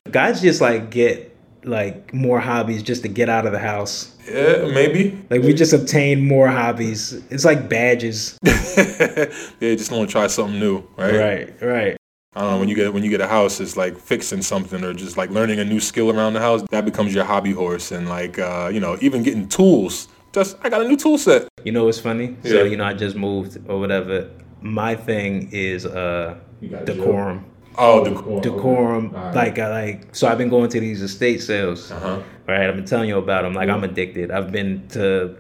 Guys 0.13 0.41
just 0.41 0.61
like 0.61 0.91
get 0.91 1.37
like 1.65 2.15
more 2.15 2.41
hobbies 2.41 2.83
just 2.83 3.03
to 3.03 3.09
get 3.09 3.29
out 3.29 3.47
of 3.47 3.53
the 3.53 3.59
house. 3.59 4.17
Yeah, 4.31 4.73
maybe. 4.73 5.21
Like 5.31 5.43
we 5.43 5.53
just 5.55 5.73
obtain 5.73 6.27
more 6.27 6.49
hobbies. 6.49 7.13
It's 7.31 7.45
like 7.45 7.69
badges. 7.69 8.39
yeah, 8.45 9.27
just 9.61 9.91
want 9.91 10.09
to 10.09 10.13
try 10.13 10.27
something 10.27 10.59
new, 10.59 10.87
right? 10.97 11.15
Right, 11.15 11.63
right. 11.63 11.97
I 12.35 12.43
don't 12.43 12.51
know 12.53 12.59
when 12.61 12.69
you 12.69 12.77
get 12.77 12.95
when 12.95 13.03
you 13.03 13.11
get 13.11 13.21
a 13.21 13.27
house, 13.27 13.59
it's 13.61 13.77
like 13.77 13.99
fixing 13.99 14.41
something 14.43 14.85
or 14.85 14.95
just 14.95 15.17
like 15.17 15.31
learning 15.31 15.59
a 15.59 15.65
new 15.65 15.81
skill 15.81 16.11
around 16.11 16.35
the 16.35 16.41
house. 16.41 16.63
That 16.71 16.85
becomes 16.85 17.13
your 17.13 17.25
hobby 17.25 17.51
horse, 17.53 17.91
and 17.91 18.09
like 18.09 18.39
uh, 18.39 18.71
you 18.73 18.79
know, 18.79 18.97
even 19.01 19.23
getting 19.25 19.49
tools. 19.49 20.07
Just 20.33 20.57
I 20.63 20.69
got 20.69 20.81
a 20.81 20.87
new 20.87 20.97
tool 20.97 21.19
set. 21.19 21.49
You 21.65 21.73
know 21.73 21.87
what's 21.87 21.99
funny? 21.99 22.37
So 22.45 22.55
Yeah. 22.59 22.63
you 22.63 22.77
know 22.77 22.85
I 22.85 22.95
just 22.95 23.17
moved 23.17 23.59
or 23.69 23.81
whatever. 23.81 24.31
My 24.61 24.95
thing 24.95 25.49
is 25.51 25.85
uh 25.87 26.37
decorum. 26.85 27.47
Oh, 27.79 28.41
Decorum, 28.41 29.15
Alright. 29.15 29.35
like 29.35 29.59
I 29.59 29.69
like. 29.71 30.15
So 30.15 30.29
I've 30.29 30.39
been 30.39 30.49
going 30.51 30.69
to 30.71 30.81
these 30.81 31.03
estate 31.03 31.41
sales. 31.43 31.91
uh-huh. 31.91 32.21
Right, 32.47 32.69
I've 32.69 32.75
been 32.77 32.85
telling 32.85 33.09
you 33.09 33.19
about 33.19 33.43
them. 33.43 33.55
Like 33.55 33.69
I'm 33.69 33.85
addicted. 33.85 34.31
I've 34.31 34.51
been 34.51 34.87
to 34.89 35.37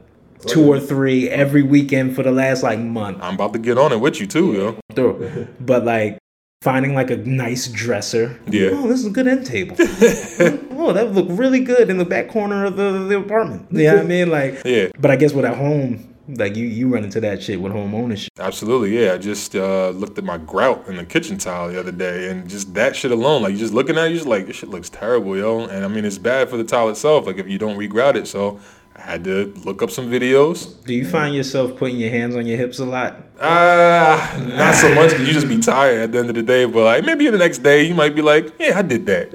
two 0.46 0.64
or 0.72 0.78
three 0.80 1.28
every 1.28 1.62
weekend 1.62 2.14
for 2.16 2.22
the 2.22 2.30
last 2.32 2.62
like 2.62 2.78
month 2.78 3.18
I'm 3.20 3.34
about 3.34 3.52
to 3.52 3.58
get 3.58 3.76
on 3.76 3.92
it 3.92 4.00
with 4.00 4.20
you 4.20 4.26
too, 4.26 4.52
yo. 4.54 4.78
through. 4.94 5.48
But 5.60 5.84
like 5.84 6.18
finding 6.62 6.94
like 6.94 7.10
a 7.10 7.16
nice 7.16 7.66
dresser. 7.68 8.38
Yeah. 8.48 8.70
Oh, 8.72 8.86
this 8.86 9.00
is 9.00 9.06
a 9.06 9.10
good 9.10 9.26
end 9.26 9.44
table. 9.46 9.76
oh, 9.80 10.92
that 10.92 11.06
would 11.06 11.14
look 11.14 11.26
really 11.30 11.60
good 11.60 11.90
in 11.90 11.98
the 11.98 12.04
back 12.04 12.28
corner 12.28 12.64
of 12.66 12.76
the, 12.76 13.06
the 13.08 13.16
apartment. 13.18 13.66
You 13.70 13.84
know 13.84 13.96
what 13.96 14.04
I 14.04 14.08
mean? 14.08 14.30
Like, 14.30 14.62
Yeah, 14.64 14.88
but 15.00 15.10
I 15.10 15.16
guess 15.16 15.32
with 15.32 15.44
at 15.44 15.56
home, 15.56 16.09
like 16.36 16.56
you 16.56 16.66
you 16.66 16.88
run 16.88 17.04
into 17.04 17.20
that 17.20 17.42
shit 17.42 17.60
with 17.60 17.72
home 17.72 17.94
ownership. 17.94 18.30
absolutely. 18.38 18.98
Yeah, 19.02 19.14
I 19.14 19.18
just 19.18 19.54
uh, 19.54 19.90
looked 19.90 20.18
at 20.18 20.24
my 20.24 20.38
grout 20.38 20.86
in 20.88 20.96
the 20.96 21.04
kitchen 21.04 21.38
tile 21.38 21.68
the 21.68 21.78
other 21.78 21.92
day, 21.92 22.30
and 22.30 22.48
just 22.48 22.74
that 22.74 22.96
shit 22.96 23.10
alone, 23.10 23.42
like 23.42 23.50
you're 23.52 23.60
just 23.60 23.74
looking 23.74 23.96
at 23.96 24.06
it, 24.06 24.10
you 24.10 24.16
just 24.16 24.28
like 24.28 24.46
this 24.46 24.56
shit 24.56 24.68
looks 24.68 24.88
terrible, 24.90 25.36
yo. 25.36 25.60
And 25.66 25.84
I 25.84 25.88
mean, 25.88 26.04
it's 26.04 26.18
bad 26.18 26.48
for 26.48 26.56
the 26.56 26.64
tile 26.64 26.88
itself, 26.88 27.26
like 27.26 27.38
if 27.38 27.48
you 27.48 27.58
don't 27.58 27.76
regrout 27.78 28.14
it. 28.16 28.26
So 28.26 28.60
I 28.96 29.02
had 29.02 29.24
to 29.24 29.52
look 29.64 29.82
up 29.82 29.90
some 29.90 30.10
videos. 30.10 30.84
Do 30.84 30.92
you 30.92 31.06
find 31.08 31.34
yourself 31.34 31.76
putting 31.76 31.96
your 31.96 32.10
hands 32.10 32.36
on 32.36 32.46
your 32.46 32.58
hips 32.58 32.78
a 32.80 32.84
lot? 32.84 33.16
Ah, 33.40 34.36
not 34.56 34.74
so 34.74 34.94
much 34.94 35.10
because 35.10 35.26
you 35.26 35.32
just 35.32 35.48
be 35.48 35.58
tired 35.58 36.00
at 36.00 36.12
the 36.12 36.18
end 36.18 36.28
of 36.28 36.34
the 36.34 36.42
day. 36.42 36.64
But 36.66 36.84
like 36.84 37.04
maybe 37.04 37.28
the 37.30 37.38
next 37.38 37.58
day 37.58 37.84
you 37.84 37.94
might 37.94 38.14
be 38.14 38.22
like, 38.22 38.52
yeah, 38.58 38.78
I 38.78 38.82
did 38.82 39.06
that. 39.06 39.32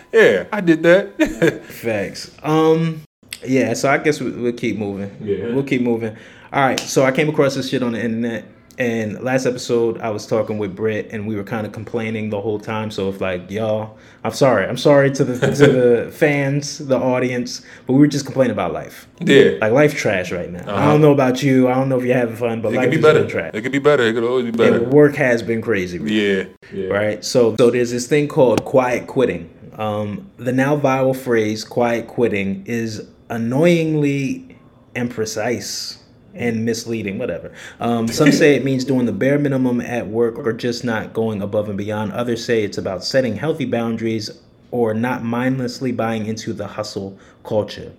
yeah, 0.12 0.46
I 0.52 0.60
did 0.60 0.82
that. 0.82 1.62
Facts. 1.64 2.34
Um, 2.42 3.02
yeah. 3.46 3.72
So 3.74 3.90
I 3.90 3.98
guess 3.98 4.20
we, 4.20 4.30
we'll 4.30 4.52
keep 4.52 4.76
moving. 4.78 5.10
Yeah. 5.20 5.52
We'll 5.54 5.64
keep 5.64 5.82
moving. 5.82 6.16
All 6.52 6.62
right. 6.66 6.80
So 6.80 7.04
I 7.04 7.12
came 7.12 7.28
across 7.28 7.54
this 7.54 7.68
shit 7.68 7.82
on 7.82 7.92
the 7.92 8.02
internet, 8.02 8.44
and 8.78 9.20
last 9.22 9.44
episode 9.44 9.98
I 10.00 10.10
was 10.10 10.26
talking 10.26 10.56
with 10.56 10.74
Britt, 10.74 11.08
and 11.12 11.26
we 11.26 11.36
were 11.36 11.44
kind 11.44 11.66
of 11.66 11.72
complaining 11.72 12.30
the 12.30 12.40
whole 12.40 12.58
time. 12.58 12.90
So 12.90 13.08
if 13.10 13.20
like 13.20 13.50
y'all, 13.50 13.98
I'm 14.24 14.32
sorry. 14.32 14.66
I'm 14.66 14.76
sorry 14.78 15.10
to 15.12 15.24
the 15.24 15.34
to 15.54 15.66
the 15.66 16.10
fans, 16.14 16.78
the 16.78 16.96
audience, 16.96 17.62
but 17.86 17.92
we 17.94 17.98
were 17.98 18.06
just 18.06 18.24
complaining 18.24 18.52
about 18.52 18.72
life. 18.72 19.06
yeah, 19.20 19.52
Like 19.60 19.72
life 19.72 19.94
trash 19.94 20.32
right 20.32 20.50
now. 20.50 20.60
I 20.66 20.72
Uh-huh. 20.72 20.92
don't 20.92 21.00
know 21.02 21.12
about 21.12 21.42
you. 21.42 21.68
I 21.68 21.74
don't 21.74 21.88
know 21.88 21.98
if 21.98 22.04
you're 22.04 22.16
having 22.16 22.36
fun, 22.36 22.62
but 22.62 22.72
it 22.72 22.76
life 22.76 22.84
could 22.90 22.96
be 22.96 23.02
better. 23.02 23.26
trash. 23.28 23.50
It 23.54 23.62
could 23.62 23.72
be 23.72 23.78
better. 23.78 24.04
It 24.04 24.14
could 24.14 24.24
always 24.24 24.44
be 24.44 24.48
And 24.50 24.56
better. 24.58 24.84
work 24.84 25.16
has 25.16 25.42
been 25.42 25.60
crazy. 25.60 25.98
Yeah, 26.02 26.44
Yeah. 26.72 26.86
right? 26.88 27.24
So, 27.24 27.56
so 27.58 27.70
there's 27.70 27.90
this 27.90 28.06
thing 28.06 28.26
called 28.28 28.64
quiet 28.64 29.06
quitting. 29.06 29.50
Um, 29.76 30.30
the 30.38 30.52
now 30.52 30.76
viral 30.78 31.14
phrase 31.14 31.62
"quiet 31.62 32.06
quitting" 32.08 32.64
is 32.66 33.06
annoyingly 33.30 34.56
imprecise 34.94 35.98
and 36.34 36.64
misleading. 36.64 37.18
Whatever. 37.18 37.52
Um, 37.80 38.08
some 38.08 38.32
say 38.32 38.54
it 38.54 38.64
means 38.64 38.84
doing 38.84 39.06
the 39.06 39.12
bare 39.12 39.38
minimum 39.38 39.80
at 39.80 40.06
work 40.06 40.38
or 40.38 40.52
just 40.52 40.84
not 40.84 41.12
going 41.12 41.42
above 41.42 41.68
and 41.68 41.78
beyond. 41.78 42.12
Others 42.12 42.44
say 42.44 42.62
it's 42.62 42.78
about 42.78 43.04
setting 43.04 43.36
healthy 43.36 43.64
boundaries 43.64 44.30
or 44.70 44.92
not 44.92 45.24
mindlessly 45.24 45.90
buying 45.92 46.26
into 46.26 46.52
the 46.52 46.66
hustle 46.66 47.18
culture. 47.42 47.90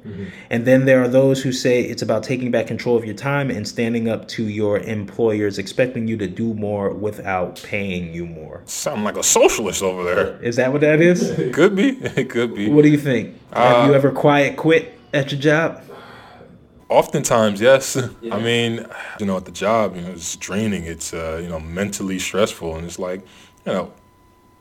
And 0.51 0.65
then 0.65 0.85
there 0.85 1.01
are 1.01 1.07
those 1.07 1.41
who 1.41 1.51
say 1.51 1.81
it's 1.81 2.03
about 2.03 2.21
taking 2.21 2.51
back 2.51 2.67
control 2.67 2.95
of 2.95 3.03
your 3.03 3.15
time 3.15 3.49
and 3.49 3.67
standing 3.67 4.07
up 4.07 4.27
to 4.29 4.43
your 4.43 4.77
employers, 4.77 5.57
expecting 5.57 6.07
you 6.07 6.15
to 6.17 6.27
do 6.27 6.53
more 6.53 6.91
without 6.93 7.59
paying 7.63 8.13
you 8.13 8.27
more. 8.27 8.61
sounding 8.65 9.03
like 9.03 9.17
a 9.17 9.23
socialist 9.23 9.81
over 9.81 10.03
there. 10.03 10.39
Is 10.43 10.57
that 10.57 10.71
what 10.71 10.81
that 10.81 11.01
is? 11.01 11.27
It 11.31 11.53
could 11.55 11.75
be. 11.75 11.97
It 11.97 12.29
could 12.29 12.53
be. 12.53 12.69
What 12.69 12.83
do 12.83 12.89
you 12.89 12.99
think? 12.99 13.33
Have 13.51 13.85
Uh, 13.85 13.87
you 13.87 13.95
ever 13.95 14.11
quiet 14.11 14.55
quit 14.55 14.98
at 15.13 15.31
your 15.31 15.41
job? 15.41 15.83
Oftentimes, 16.89 17.61
yes. 17.61 17.97
I 18.31 18.39
mean, 18.39 18.85
you 19.19 19.25
know, 19.25 19.37
at 19.37 19.45
the 19.45 19.51
job, 19.51 19.95
you 19.95 20.01
know, 20.01 20.11
it's 20.11 20.35
draining. 20.35 20.85
It's 20.85 21.13
uh, 21.13 21.39
you 21.41 21.49
know, 21.49 21.59
mentally 21.59 22.19
stressful, 22.19 22.75
and 22.75 22.85
it's 22.85 22.99
like, 22.99 23.21
you 23.65 23.73
know, 23.73 23.93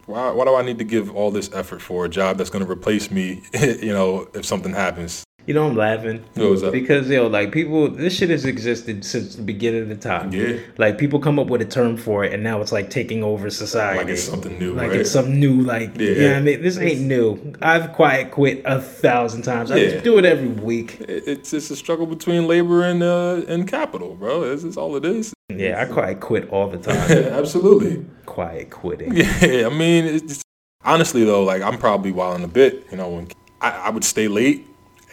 why 0.07 0.31
why 0.31 0.45
do 0.45 0.55
I 0.55 0.62
need 0.62 0.78
to 0.78 0.85
give 0.85 1.14
all 1.14 1.31
this 1.31 1.50
effort 1.52 1.81
for 1.81 2.05
a 2.05 2.09
job 2.09 2.37
that's 2.37 2.50
going 2.50 2.64
to 2.64 2.71
replace 2.71 3.11
me? 3.11 3.43
you 3.61 3.93
know, 3.93 4.28
if 4.35 4.45
something 4.45 4.73
happens. 4.73 5.25
You 5.49 5.55
know 5.55 5.67
I'm 5.67 5.76
laughing 5.76 6.23
What 6.35 6.50
was 6.50 6.61
that? 6.61 6.73
because 6.73 7.09
yo, 7.09 7.26
like 7.26 7.52
people, 7.52 7.88
this 7.88 8.14
shit 8.14 8.28
has 8.28 8.45
existed 8.45 9.02
since 9.02 9.35
the 9.35 9.40
beginning 9.43 9.81
of 9.81 9.88
the 9.88 9.97
time. 9.97 10.31
Yeah. 10.31 10.59
Like 10.76 10.99
people 10.99 11.19
come 11.21 11.38
up 11.38 11.47
with 11.47 11.62
a 11.62 11.64
term 11.64 11.97
for 11.97 12.23
it, 12.23 12.35
and 12.35 12.43
now 12.43 12.61
it's 12.61 12.71
like 12.71 12.90
taking 12.90 13.25
over 13.25 13.49
society. 13.49 13.99
Like 13.99 14.09
it's 14.09 14.23
something 14.23 14.59
new, 14.59 14.75
Like 14.75 14.90
right? 14.90 15.00
it's 15.00 15.11
something 15.11 15.40
new. 15.40 15.62
Like 15.62 15.97
yeah, 15.99 16.07
you 16.11 16.21
know 16.28 16.37
I 16.37 16.40
mean, 16.43 16.61
this 16.61 16.76
ain't 16.76 17.00
new. 17.00 17.55
I've 17.62 17.95
quiet 17.95 18.31
quit 18.31 18.61
a 18.67 18.78
thousand 18.78 19.40
times. 19.40 19.71
I 19.71 19.76
Yeah. 19.76 19.90
just 19.93 20.05
do 20.05 20.19
it 20.19 20.26
every 20.26 20.49
week. 20.49 20.99
It's 21.09 21.55
it's 21.55 21.71
a 21.71 21.76
struggle 21.76 22.05
between 22.05 22.47
labor 22.47 22.85
and 22.85 23.02
uh, 23.02 23.40
and 23.49 23.67
capital, 23.67 24.17
bro. 24.17 24.50
That's, 24.50 24.64
that's 24.64 24.76
all 24.76 24.97
it 24.97 25.07
is. 25.07 25.33
Yeah, 25.49 25.81
I 25.81 25.87
quiet 25.90 26.21
quit 26.21 26.50
all 26.50 26.69
the 26.69 26.76
time. 26.76 27.11
Absolutely. 27.40 28.05
quiet 28.26 28.69
quitting. 28.69 29.17
Yeah, 29.17 29.67
I 29.67 29.71
mean, 29.71 30.05
it's, 30.05 30.43
honestly 30.85 31.25
though, 31.25 31.43
like 31.43 31.62
I'm 31.62 31.78
probably 31.78 32.12
wilding 32.12 32.45
a 32.45 32.49
bit. 32.49 32.85
You 32.90 32.99
know, 32.99 33.09
when 33.09 33.28
I, 33.62 33.71
I 33.71 33.88
would 33.88 34.05
stay 34.05 34.28
late 34.28 34.67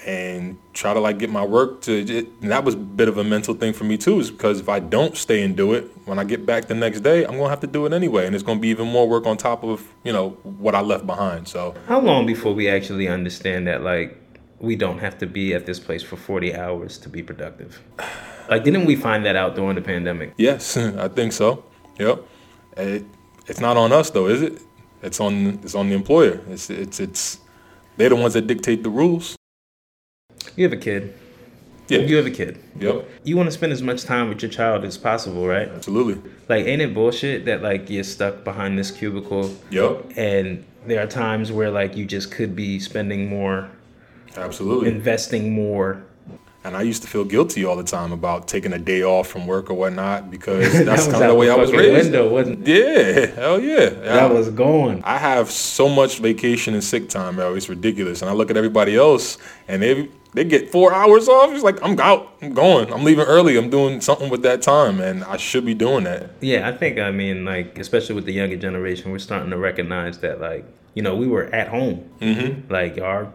and 0.06 0.58
try 0.74 0.94
to 0.94 1.00
like 1.00 1.18
get 1.18 1.30
my 1.32 1.44
work 1.44 1.82
to. 1.82 1.92
It, 2.00 2.28
and 2.42 2.52
that 2.52 2.64
was 2.64 2.76
a 2.76 2.78
bit 2.78 3.08
of 3.08 3.18
a 3.18 3.24
mental 3.24 3.56
thing 3.56 3.74
for 3.74 3.84
me 3.84 3.98
too, 3.98 4.20
is 4.20 4.30
because 4.32 4.60
if 4.60 4.70
I 4.70 4.80
don't 4.80 5.18
stay 5.18 5.44
and 5.44 5.58
do 5.58 5.74
it, 5.74 5.90
when 6.06 6.20
I 6.20 6.24
get 6.24 6.46
back 6.46 6.66
the 6.68 6.76
next 6.76 7.00
day, 7.02 7.26
I'm 7.26 7.38
gonna 7.38 7.50
have 7.50 7.60
to 7.62 7.68
do 7.68 7.86
it 7.86 7.94
anyway, 7.94 8.26
and 8.28 8.36
it's 8.36 8.44
gonna 8.44 8.60
be 8.60 8.68
even 8.70 8.88
more 8.88 9.08
work 9.10 9.26
on 9.26 9.36
top 9.36 9.64
of 9.64 9.84
you 10.04 10.14
know 10.14 10.30
what 10.44 10.76
I 10.76 10.82
left 10.82 11.06
behind. 11.08 11.48
So 11.48 11.74
How 11.88 12.00
long 12.00 12.26
before 12.26 12.54
we 12.54 12.70
actually 12.70 13.08
understand 13.08 13.66
that 13.68 13.82
like 13.82 14.18
we 14.60 14.76
don't 14.76 15.00
have 15.00 15.18
to 15.18 15.26
be 15.28 15.54
at 15.54 15.66
this 15.66 15.80
place 15.80 16.02
for 16.02 16.16
40 16.16 16.56
hours 16.56 16.98
to 17.00 17.10
be 17.10 17.22
productive? 17.24 17.82
Like 18.50 18.64
didn't 18.64 18.86
we 18.86 18.96
find 18.96 19.26
that 19.26 19.36
out 19.36 19.56
during 19.56 19.76
the 19.76 19.82
pandemic? 19.82 20.34
yes, 20.38 20.78
I 21.06 21.08
think 21.08 21.34
so. 21.34 21.66
Yep. 22.00 22.24
It, 22.78 23.06
it's 23.48 23.60
not 23.60 23.76
on 23.78 23.92
us 23.92 24.12
though, 24.12 24.28
is 24.28 24.42
it? 24.44 24.62
It's 25.02 25.20
on 25.20 25.60
it's 25.64 25.74
on 25.76 25.90
the 25.90 25.96
employer. 25.96 26.42
It's 26.50 26.70
it's 26.70 27.00
it's 27.00 27.40
they're 27.98 28.10
the 28.10 28.16
ones 28.16 28.34
that 28.34 28.46
dictate 28.48 28.84
the 28.84 28.90
rules. 28.90 29.36
You 30.56 30.64
have 30.64 30.74
a 30.74 30.78
kid. 30.78 31.14
Yeah. 31.88 32.00
You 32.00 32.16
have 32.18 32.26
a 32.26 32.32
kid. 32.32 32.58
Yep. 32.80 33.08
You 33.24 33.38
want 33.38 33.48
to 33.48 33.52
spend 33.52 33.72
as 33.72 33.82
much 33.84 34.04
time 34.04 34.30
with 34.30 34.42
your 34.42 34.50
child 34.50 34.84
as 34.86 34.98
possible, 34.98 35.46
right? 35.48 35.70
Absolutely. 35.70 36.20
Like, 36.50 36.66
ain't 36.66 36.82
it 36.82 36.94
bullshit 36.96 37.46
that 37.46 37.62
like 37.62 37.90
you're 37.90 38.04
stuck 38.04 38.44
behind 38.44 38.78
this 38.80 38.90
cubicle 38.90 39.54
Yep. 39.70 40.14
and 40.18 40.66
there 40.88 41.04
are 41.04 41.08
times 41.08 41.52
where 41.52 41.70
like 41.70 41.96
you 41.96 42.06
just 42.06 42.32
could 42.32 42.56
be 42.56 42.80
spending 42.80 43.28
more, 43.30 43.70
Absolutely. 44.36 44.90
investing 44.90 45.52
more. 45.54 46.04
And 46.66 46.76
I 46.76 46.82
used 46.82 47.04
to 47.04 47.08
feel 47.08 47.24
guilty 47.24 47.64
all 47.64 47.76
the 47.76 47.84
time 47.84 48.12
about 48.12 48.48
taking 48.48 48.74
a 48.74 48.80
day 48.80 49.04
off 49.04 49.28
from 49.28 49.46
work 49.46 49.70
or 49.70 49.76
whatnot 49.76 50.32
because 50.32 50.74
that's 50.86 51.06
kind 51.06 51.24
of 51.24 51.30
the 51.30 51.36
way 51.36 51.50
I 51.50 51.56
was 51.56 51.72
raised. 51.72 52.12
Window, 52.12 52.30
wasn't 52.30 52.68
it? 52.68 52.68
Yeah, 52.68 53.26
hell 53.36 53.60
yeah. 53.60 53.90
That 53.90 54.34
was 54.34 54.50
going. 54.50 55.04
I 55.04 55.18
have 55.18 55.52
so 55.52 55.88
much 55.88 56.20
vacation 56.20 56.74
and 56.74 56.84
sick 56.84 57.08
time, 57.08 57.38
yo. 57.38 57.54
It's 57.54 57.70
ridiculous. 57.70 58.22
And 58.22 58.30
I 58.30 58.34
look 58.34 58.50
at 58.50 58.58
everybody 58.58 58.96
else, 58.96 59.38
and 59.68 59.82
they 59.82 60.10
they 60.34 60.44
get 60.44 60.72
four 60.72 60.94
hours 60.94 61.30
off. 61.30 61.54
It's 61.54 61.64
like 61.64 61.82
I'm 61.84 62.00
out. 62.00 62.34
I'm 62.42 62.54
going. 62.54 62.92
I'm 62.92 63.04
leaving 63.04 63.26
early. 63.26 63.58
I'm 63.58 63.70
doing 63.70 64.02
something 64.02 64.30
with 64.30 64.42
that 64.42 64.62
time, 64.62 65.00
and 65.00 65.24
I 65.24 65.38
should 65.38 65.66
be 65.66 65.74
doing 65.74 66.04
that. 66.04 66.32
Yeah, 66.42 66.68
I 66.68 66.76
think 66.76 67.00
I 67.00 67.12
mean 67.12 67.46
like 67.46 67.78
especially 67.80 68.16
with 68.16 68.26
the 68.26 68.34
younger 68.34 68.58
generation, 68.58 69.12
we're 69.12 69.20
starting 69.20 69.52
to 69.52 69.58
recognize 69.58 70.20
that 70.20 70.42
like 70.42 70.66
you 70.94 71.04
know 71.04 71.16
we 71.16 71.28
were 71.28 71.46
at 71.46 71.70
home, 71.70 72.10
mm-hmm. 72.20 72.72
like 72.72 73.00
our 73.00 73.32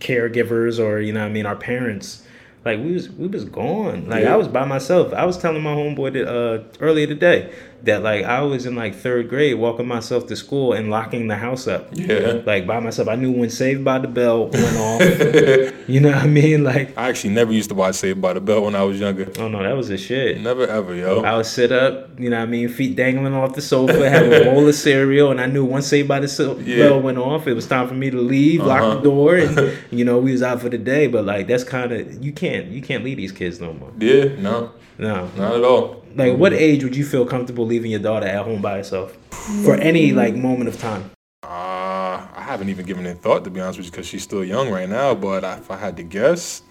caregivers 0.00 0.78
or 0.78 1.00
you 1.00 1.12
know 1.12 1.20
what 1.20 1.26
I 1.26 1.32
mean 1.32 1.46
our 1.46 1.56
parents. 1.56 2.23
Like 2.64 2.78
we 2.80 2.92
was 2.92 3.10
we 3.10 3.26
was 3.26 3.44
gone. 3.44 4.08
Like 4.08 4.24
Yeah. 4.24 4.34
I 4.34 4.36
was 4.36 4.48
by 4.48 4.64
myself. 4.64 5.12
I 5.12 5.24
was 5.26 5.36
telling 5.38 5.62
my 5.62 5.74
homeboy 5.74 6.12
that, 6.14 6.26
uh, 6.28 6.62
earlier 6.80 7.06
today 7.06 7.52
that 7.84 8.02
like 8.02 8.24
I 8.24 8.42
was 8.42 8.66
in 8.66 8.74
like 8.76 8.94
third 8.94 9.28
grade 9.28 9.54
walking 9.56 9.86
myself 9.86 10.26
to 10.28 10.36
school 10.36 10.72
and 10.72 10.90
locking 10.90 11.28
the 11.28 11.36
house 11.36 11.66
up. 11.68 11.88
Yeah. 11.92 12.40
Like 12.44 12.66
by 12.66 12.80
myself. 12.80 13.08
I 13.08 13.16
knew 13.16 13.30
when 13.32 13.50
Saved 13.50 13.84
by 13.84 13.98
the 13.98 14.08
Bell 14.08 14.48
went 14.48 14.76
off. 14.76 15.00
you 15.88 16.00
know 16.00 16.08
what 16.10 16.18
I 16.18 16.26
mean? 16.26 16.64
Like 16.64 16.96
I 16.96 17.08
actually 17.08 17.34
never 17.34 17.52
used 17.52 17.68
to 17.70 17.74
watch 17.74 17.94
Saved 17.96 18.20
by 18.20 18.32
the 18.32 18.40
Bell 18.40 18.62
when 18.64 18.74
I 18.74 18.82
was 18.82 18.98
younger. 19.00 19.30
oh 19.38 19.48
no, 19.48 19.62
that 19.62 19.76
was 19.76 19.90
a 19.90 19.98
shit. 19.98 20.40
Never 20.40 20.66
ever, 20.66 20.94
yo. 20.94 21.22
I 21.22 21.36
would 21.36 21.46
sit 21.46 21.72
up, 21.72 22.18
you 22.18 22.30
know 22.30 22.38
what 22.38 22.44
I 22.44 22.46
mean, 22.46 22.68
feet 22.68 22.96
dangling 22.96 23.34
off 23.34 23.54
the 23.54 23.62
sofa, 23.62 24.08
have 24.08 24.30
a 24.32 24.44
bowl 24.44 24.66
of 24.68 24.74
cereal, 24.74 25.30
and 25.30 25.40
I 25.40 25.46
knew 25.46 25.64
once 25.64 25.86
Saved 25.86 26.08
by 26.08 26.20
the 26.20 26.62
Yeah. 26.64 26.88
Bell 26.88 27.00
went 27.02 27.18
off, 27.18 27.46
it 27.46 27.54
was 27.54 27.66
time 27.66 27.86
for 27.88 27.94
me 27.94 28.10
to 28.10 28.18
leave, 28.18 28.62
lock 28.64 28.80
Uh-huh. 28.82 28.94
the 28.96 29.02
door, 29.02 29.36
and 29.36 29.76
you 29.90 30.04
know 30.04 30.18
we 30.18 30.32
was 30.32 30.42
out 30.42 30.60
for 30.60 30.68
the 30.68 30.78
day. 30.78 31.06
But 31.06 31.24
like 31.26 31.46
that's 31.46 31.64
kind 31.64 31.92
of 31.92 32.24
you 32.24 32.32
can't 32.32 32.66
you 32.68 32.80
can't 32.82 33.04
leave 33.04 33.16
these 33.18 33.32
kids 33.32 33.60
no 33.60 33.72
more. 33.72 33.92
Yeah, 33.98 34.36
no, 34.40 34.72
No, 34.98 35.28
not 35.36 35.54
at 35.56 35.64
all. 35.64 36.03
Like 36.16 36.36
what 36.36 36.52
age 36.52 36.82
would 36.84 36.96
you 36.96 37.04
feel 37.04 37.26
comfortable 37.26 37.66
leaving 37.66 37.90
your 37.90 38.00
daughter 38.00 38.26
at 38.26 38.44
home 38.44 38.60
by 38.62 38.76
herself 38.78 39.16
for 39.64 39.74
any 39.76 40.12
like 40.12 40.34
moment 40.34 40.68
of 40.68 40.78
time? 40.78 41.10
Uh, 41.42 42.26
I 42.36 42.42
haven't 42.42 42.68
even 42.68 42.86
given 42.86 43.06
it 43.06 43.18
thought 43.18 43.44
to 43.44 43.50
be 43.50 43.60
honest 43.60 43.78
with 43.78 43.86
you 43.86 43.90
because 43.92 44.06
she's 44.06 44.22
still 44.22 44.44
young 44.44 44.70
right 44.70 44.88
now. 44.88 45.14
But 45.14 45.44
if 45.58 45.70
I 45.70 45.76
had 45.76 45.96
to 45.98 46.02
guess, 46.02 46.62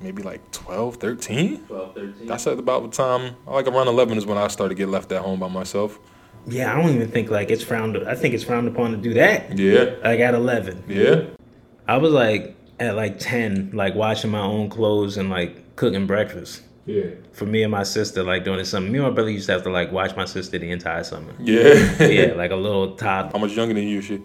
maybe 0.00 0.22
like 0.22 0.50
12, 0.52 0.96
13. 0.96 1.64
12, 1.66 1.94
13. 1.94 2.26
That's 2.26 2.46
at 2.46 2.58
about 2.58 2.82
the 2.82 2.88
time. 2.96 3.36
Like 3.46 3.66
around 3.66 3.88
11 3.88 4.18
is 4.18 4.26
when 4.26 4.38
I 4.38 4.48
started 4.48 4.74
to 4.74 4.78
get 4.78 4.88
left 4.88 5.12
at 5.12 5.22
home 5.22 5.40
by 5.40 5.48
myself. 5.48 5.98
Yeah, 6.48 6.72
I 6.72 6.80
don't 6.80 6.94
even 6.94 7.08
think 7.10 7.28
like 7.30 7.50
it's 7.50 7.62
frowned. 7.64 7.96
I 8.08 8.14
think 8.14 8.32
it's 8.32 8.44
frowned 8.44 8.68
upon 8.68 8.92
to 8.92 8.96
do 8.96 9.14
that. 9.14 9.58
Yeah, 9.58 9.96
Like 10.04 10.20
at 10.20 10.34
eleven. 10.34 10.84
yeah. 10.86 11.24
I 11.88 11.96
was 11.98 12.12
like 12.12 12.54
at 12.78 12.94
like 12.94 13.18
ten, 13.18 13.70
like 13.74 13.96
washing 13.96 14.30
my 14.30 14.40
own 14.40 14.68
clothes 14.70 15.16
and 15.16 15.28
like 15.28 15.74
cooking 15.76 16.06
breakfast. 16.06 16.62
Yeah. 16.86 17.10
For 17.32 17.44
me 17.46 17.62
and 17.64 17.72
my 17.72 17.82
sister, 17.82 18.22
like 18.22 18.44
doing 18.44 18.60
it 18.60 18.64
summer. 18.66 18.88
Me 18.88 18.98
and 18.98 19.08
my 19.08 19.12
brother 19.12 19.30
used 19.30 19.46
to 19.46 19.52
have 19.52 19.64
to 19.64 19.70
like 19.70 19.90
watch 19.92 20.14
my 20.16 20.24
sister 20.24 20.56
the 20.58 20.70
entire 20.70 21.02
summer. 21.04 21.34
Yeah. 21.38 22.06
yeah, 22.06 22.32
like 22.34 22.52
a 22.52 22.56
little 22.56 22.94
top 22.96 23.32
How 23.32 23.38
much 23.38 23.52
younger 23.52 23.74
than 23.74 23.84
you? 23.88 24.00
She 24.00 24.22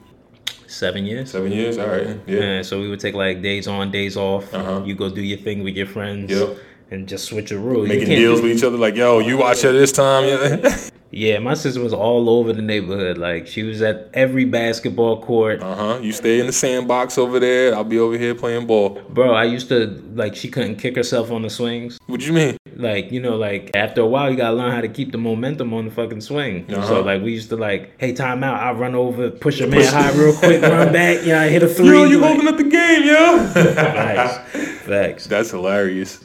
seven 0.67 1.05
years. 1.05 1.31
seven 1.31 1.51
years. 1.51 1.77
All 1.77 1.87
right. 1.87 2.19
Yeah. 2.27 2.39
Yeah, 2.39 2.61
so 2.61 2.79
we 2.79 2.87
would 2.89 2.99
take 2.99 3.15
like 3.15 3.41
days 3.41 3.67
on, 3.67 3.91
days 3.91 4.15
off. 4.15 4.53
Uh-huh. 4.53 4.83
You 4.85 4.95
go 4.95 5.09
do 5.09 5.21
your 5.21 5.39
thing 5.39 5.63
with 5.63 5.75
your 5.75 5.87
friends. 5.87 6.31
Yep. 6.31 6.57
And 6.91 7.07
just 7.07 7.25
switch 7.25 7.51
a 7.51 7.57
rule. 7.57 7.85
Making 7.87 8.09
deals 8.09 8.41
do- 8.41 8.47
with 8.47 8.57
each 8.57 8.63
other, 8.65 8.77
like, 8.77 8.95
yo, 8.95 9.19
you 9.19 9.37
watch 9.37 9.61
her 9.61 9.71
this 9.71 9.93
time. 9.93 10.61
Yeah. 11.11 11.39
My 11.39 11.53
sister 11.53 11.81
was 11.81 11.93
all 11.93 12.29
over 12.29 12.53
the 12.53 12.61
neighborhood. 12.61 13.17
Like 13.17 13.47
she 13.47 13.63
was 13.63 13.81
at 13.81 14.09
every 14.13 14.45
basketball 14.45 15.21
court. 15.21 15.61
Uh 15.61 15.75
huh. 15.75 15.99
You 16.01 16.11
stay 16.11 16.39
in 16.39 16.47
the 16.47 16.53
sandbox 16.53 17.17
over 17.17 17.39
there. 17.39 17.75
I'll 17.75 17.83
be 17.83 17.99
over 17.99 18.17
here 18.17 18.33
playing 18.33 18.67
ball. 18.67 19.01
Bro, 19.09 19.33
I 19.33 19.43
used 19.45 19.69
to 19.69 19.87
like 20.13 20.35
she 20.35 20.47
couldn't 20.49 20.77
kick 20.77 20.95
herself 20.95 21.31
on 21.31 21.41
the 21.41 21.49
swings. 21.49 21.99
What 22.07 22.25
you 22.25 22.33
mean? 22.33 22.57
Like, 22.75 23.11
you 23.11 23.21
know, 23.21 23.35
like 23.35 23.71
after 23.75 24.01
a 24.01 24.07
while 24.07 24.31
you 24.31 24.37
gotta 24.37 24.55
learn 24.55 24.71
how 24.71 24.81
to 24.81 24.87
keep 24.87 25.11
the 25.11 25.17
momentum 25.17 25.73
on 25.73 25.85
the 25.85 25.91
fucking 25.91 26.21
swing. 26.21 26.73
Uh-huh. 26.73 26.87
So 26.87 27.01
like 27.01 27.21
we 27.21 27.33
used 27.33 27.49
to 27.49 27.57
like, 27.57 27.99
hey, 27.99 28.13
time 28.13 28.43
out, 28.43 28.61
I 28.61 28.71
run 28.71 28.95
over, 28.95 29.29
push 29.29 29.59
a 29.61 29.67
man 29.67 29.85
high 29.85 30.11
real 30.11 30.35
quick, 30.35 30.61
run 30.61 30.91
back, 30.91 31.21
you 31.21 31.33
know, 31.33 31.41
I 31.41 31.49
hit 31.49 31.63
a 31.63 31.67
three. 31.67 31.87
Yo, 31.87 32.05
you 32.05 32.19
like, 32.19 32.35
open 32.35 32.47
up 32.47 32.57
the 32.57 32.63
game, 32.63 33.03
yo. 33.03 33.47
Facts. 33.47 34.81
Facts. 34.81 35.25
That's 35.27 35.51
hilarious. 35.51 36.23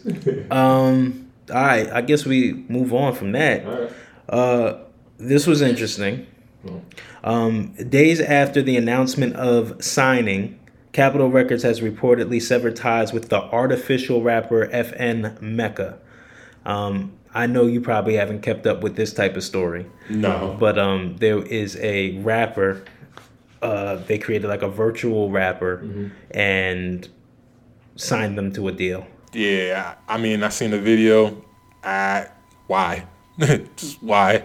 Um, 0.51 1.31
all 1.51 1.55
right, 1.55 1.91
I 1.91 2.01
guess 2.01 2.25
we 2.25 2.53
move 2.69 2.93
on 2.95 3.15
from 3.15 3.33
that. 3.33 3.65
Uh, 4.29 4.75
this 5.19 5.47
was 5.47 5.63
interesting. 5.63 6.27
Um, 7.23 7.73
days 7.75 8.21
after 8.21 8.61
the 8.61 8.77
announcement 8.77 9.37
of 9.37 9.83
signing, 9.85 10.59
Capitol 10.93 11.31
Records 11.31 11.63
has 11.63 11.81
reportedly 11.81 12.41
severed 12.43 12.75
ties 12.77 13.13
with 13.13 13.29
the 13.29 13.41
artificial 13.43 14.23
rapper 14.23 14.67
FN 14.69 15.39
Meka. 15.41 15.99
Um, 16.65 17.13
I 17.35 17.47
know 17.47 17.67
you 17.67 17.81
probably 17.81 18.15
haven't 18.15 18.41
kept 18.43 18.67
up 18.67 18.83
with 18.83 18.97
this 18.97 19.13
type 19.13 19.37
of 19.37 19.45
story, 19.45 19.87
No. 20.09 20.57
but 20.59 20.79
um, 20.79 21.17
there 21.19 21.39
is 21.43 21.77
a 21.77 22.19
rapper. 22.19 22.83
Uh, 23.63 23.97
they 23.97 24.19
created 24.19 24.49
like 24.49 24.63
a 24.63 24.69
virtual 24.69 25.31
rapper 25.31 26.11
and 26.33 27.09
signed 27.97 28.37
them 28.39 28.53
to 28.53 28.69
a 28.69 28.73
deal. 28.73 29.07
Yeah, 29.33 29.95
I 30.09 30.19
mean, 30.19 30.43
I 30.43 30.49
seen 30.49 30.71
the 30.71 30.81
video. 30.81 31.45
I 31.85 32.29
why? 32.67 33.07
Just 33.77 34.03
why? 34.03 34.45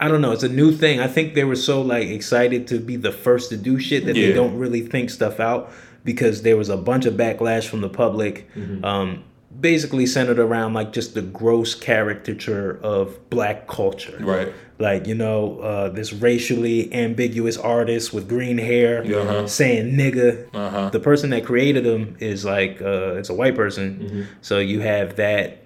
I 0.00 0.08
don't 0.08 0.20
know. 0.20 0.32
It's 0.32 0.42
a 0.42 0.48
new 0.48 0.72
thing. 0.72 1.00
I 1.00 1.06
think 1.08 1.34
they 1.34 1.44
were 1.44 1.56
so 1.56 1.80
like 1.80 2.08
excited 2.08 2.66
to 2.68 2.78
be 2.78 2.96
the 2.96 3.12
first 3.12 3.48
to 3.50 3.56
do 3.56 3.78
shit 3.78 4.04
that 4.06 4.14
they 4.14 4.32
don't 4.32 4.56
really 4.58 4.82
think 4.82 5.10
stuff 5.10 5.40
out 5.40 5.70
because 6.04 6.42
there 6.42 6.56
was 6.56 6.68
a 6.68 6.76
bunch 6.76 7.06
of 7.06 7.14
backlash 7.14 7.66
from 7.66 7.80
the 7.80 7.88
public, 7.88 8.48
um, 8.84 9.24
basically 9.58 10.04
centered 10.06 10.38
around 10.38 10.74
like 10.74 10.92
just 10.92 11.14
the 11.14 11.22
gross 11.22 11.74
caricature 11.74 12.78
of 12.82 13.18
black 13.30 13.66
culture. 13.68 14.16
Right. 14.20 14.52
Like 14.78 15.06
you 15.06 15.14
know, 15.14 15.60
uh, 15.60 15.88
this 15.88 16.12
racially 16.12 16.92
ambiguous 16.92 17.56
artist 17.56 18.12
with 18.12 18.28
green 18.28 18.58
hair 18.58 19.02
Uh-huh. 19.02 19.46
saying 19.46 19.96
"nigga." 19.96 20.46
Uh-huh. 20.54 20.90
The 20.90 21.00
person 21.00 21.30
that 21.30 21.46
created 21.46 21.86
him 21.86 22.16
is 22.20 22.44
like 22.44 22.82
uh, 22.82 23.14
it's 23.14 23.30
a 23.30 23.34
white 23.34 23.54
person, 23.56 24.26
so 24.42 24.58
you 24.58 24.80
have 24.80 25.16
that 25.16 25.62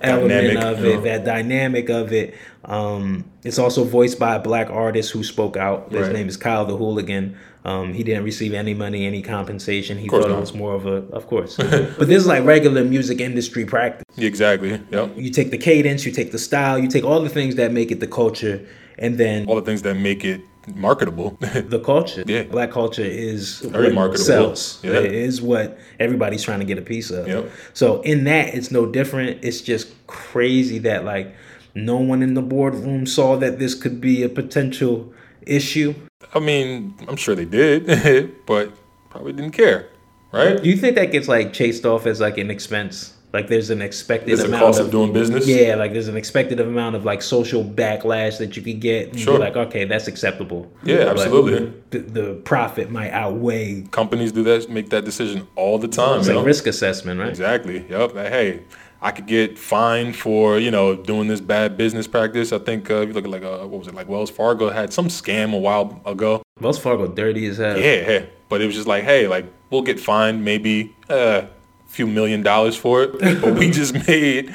element. 0.00 0.28
Dynamic, 0.54 0.78
of 0.78 0.84
it, 0.84 1.02
that 1.04 1.24
dynamic 1.24 1.88
of 1.88 2.12
it. 2.12 2.34
Um, 2.64 3.24
it's 3.44 3.58
also 3.58 3.84
voiced 3.84 4.18
by 4.18 4.36
a 4.36 4.38
black 4.40 4.70
artist 4.70 5.12
who 5.12 5.24
spoke 5.24 5.56
out. 5.56 5.90
His 5.90 6.06
Right. 6.06 6.12
name 6.12 6.28
is 6.28 6.36
Kyle 6.36 6.64
the 6.66 6.76
Hooligan. 6.76 7.36
Um, 7.64 7.92
he 7.92 8.02
didn't 8.02 8.24
receive 8.24 8.54
any 8.54 8.72
money, 8.72 9.06
any 9.06 9.20
compensation. 9.20 9.98
He 9.98 10.08
thought 10.08 10.30
it 10.30 10.34
was 10.34 10.54
more 10.54 10.74
of 10.74 10.86
a, 10.86 11.04
of 11.12 11.26
course. 11.26 11.56
but 11.58 11.98
this 12.08 12.22
is 12.22 12.26
like 12.26 12.44
regular 12.44 12.84
music 12.84 13.20
industry 13.20 13.64
practice. 13.66 14.04
Exactly. 14.16 14.80
Yep. 14.90 15.12
You 15.16 15.30
take 15.30 15.50
the 15.50 15.58
cadence, 15.58 16.06
you 16.06 16.12
take 16.12 16.32
the 16.32 16.38
style, 16.38 16.78
you 16.78 16.88
take 16.88 17.04
all 17.04 17.20
the 17.20 17.28
things 17.28 17.56
that 17.56 17.72
make 17.72 17.90
it 17.90 18.00
the 18.00 18.06
culture, 18.06 18.66
and 18.98 19.18
then 19.18 19.46
All 19.46 19.56
the 19.56 19.62
things 19.62 19.82
that 19.82 19.94
make 19.96 20.24
it 20.24 20.40
marketable. 20.74 21.36
the 21.40 21.80
culture. 21.84 22.24
Yeah. 22.26 22.44
Black 22.44 22.70
culture 22.70 23.02
is 23.04 23.60
Very 23.60 23.86
what 23.86 23.94
marketable. 23.94 24.24
sells. 24.24 24.80
Yeah. 24.82 24.92
It 24.92 25.12
is 25.12 25.40
what 25.42 25.78
everybody's 25.98 26.42
trying 26.42 26.60
to 26.60 26.64
get 26.66 26.78
a 26.78 26.82
piece 26.82 27.10
of. 27.10 27.26
Yep. 27.26 27.50
So 27.74 28.00
in 28.02 28.24
that, 28.24 28.54
it's 28.54 28.70
no 28.70 28.86
different. 28.86 29.44
It's 29.44 29.60
just 29.60 29.88
crazy 30.06 30.78
that 30.80 31.04
like 31.04 31.34
no 31.74 31.96
one 31.96 32.22
in 32.22 32.34
the 32.34 32.42
boardroom 32.42 33.06
saw 33.06 33.36
that 33.36 33.58
this 33.58 33.74
could 33.74 34.00
be 34.00 34.22
a 34.22 34.28
potential 34.28 35.12
issue. 35.46 35.94
I 36.34 36.38
mean, 36.38 36.94
I'm 37.08 37.16
sure 37.16 37.34
they 37.34 37.44
did, 37.44 38.34
but 38.46 38.72
probably 39.10 39.32
didn't 39.32 39.52
care, 39.52 39.88
right? 40.32 40.62
Do 40.62 40.68
you 40.68 40.76
think 40.76 40.94
that 40.96 41.10
gets 41.12 41.26
like 41.28 41.52
chased 41.52 41.84
off 41.84 42.06
as 42.06 42.20
like 42.20 42.38
an 42.38 42.50
expense? 42.50 43.14
Like 43.32 43.46
there's 43.46 43.70
an 43.70 43.80
expected 43.80 44.40
a 44.40 44.44
amount 44.46 44.64
cost 44.64 44.80
of, 44.80 44.86
of 44.86 44.92
doing 44.92 45.12
business. 45.12 45.46
Yeah, 45.46 45.76
like 45.76 45.92
there's 45.92 46.08
an 46.08 46.16
expected 46.16 46.58
amount 46.58 46.96
of 46.96 47.04
like 47.04 47.22
social 47.22 47.64
backlash 47.64 48.38
that 48.38 48.56
you 48.56 48.62
could 48.62 48.80
get. 48.80 49.16
Sure. 49.16 49.38
Like, 49.38 49.56
okay, 49.56 49.84
that's 49.84 50.08
acceptable. 50.08 50.70
Yeah, 50.82 51.04
But 51.04 51.18
absolutely. 51.18 51.72
The, 51.90 51.98
the 51.98 52.34
profit 52.44 52.90
might 52.90 53.12
outweigh. 53.12 53.82
Companies 53.92 54.32
do 54.32 54.42
that, 54.44 54.68
make 54.68 54.90
that 54.90 55.04
decision 55.04 55.46
all 55.54 55.78
the 55.78 55.86
time. 55.86 56.18
It's 56.20 56.28
like 56.28 56.36
know? 56.36 56.44
risk 56.44 56.66
assessment, 56.66 57.20
right? 57.20 57.28
Exactly. 57.28 57.86
Yep. 57.88 58.14
Like, 58.14 58.28
hey, 58.28 58.62
I 59.02 59.12
could 59.12 59.26
get 59.26 59.58
fined 59.58 60.16
for 60.16 60.58
you 60.58 60.70
know 60.70 60.96
doing 60.96 61.28
this 61.28 61.40
bad 61.40 61.76
business 61.76 62.06
practice. 62.06 62.52
I 62.52 62.58
think 62.58 62.90
uh, 62.90 62.96
if 62.96 63.08
you 63.08 63.14
look 63.14 63.24
at 63.24 63.30
like 63.30 63.44
uh, 63.44 63.66
what 63.66 63.78
was 63.78 63.88
it 63.88 63.94
like 63.94 64.08
Wells 64.08 64.30
Fargo 64.30 64.70
had 64.70 64.92
some 64.92 65.06
scam 65.06 65.54
a 65.54 65.58
while 65.58 66.02
ago. 66.04 66.42
Wells 66.60 66.78
Fargo 66.78 67.06
dirty 67.06 67.46
as 67.46 67.58
hell. 67.58 67.78
Yeah, 67.78 68.10
yeah. 68.10 68.26
But 68.48 68.60
it 68.60 68.66
was 68.66 68.74
just 68.74 68.88
like, 68.88 69.04
hey, 69.04 69.28
like 69.28 69.46
we'll 69.70 69.82
get 69.82 70.00
fined 70.00 70.44
maybe 70.44 70.94
uh, 71.08 71.42
a 71.42 71.59
few 71.90 72.06
million 72.06 72.42
dollars 72.42 72.76
for 72.76 73.02
it, 73.02 73.12
but 73.42 73.54
we 73.54 73.70
just 73.70 74.06
made 74.06 74.54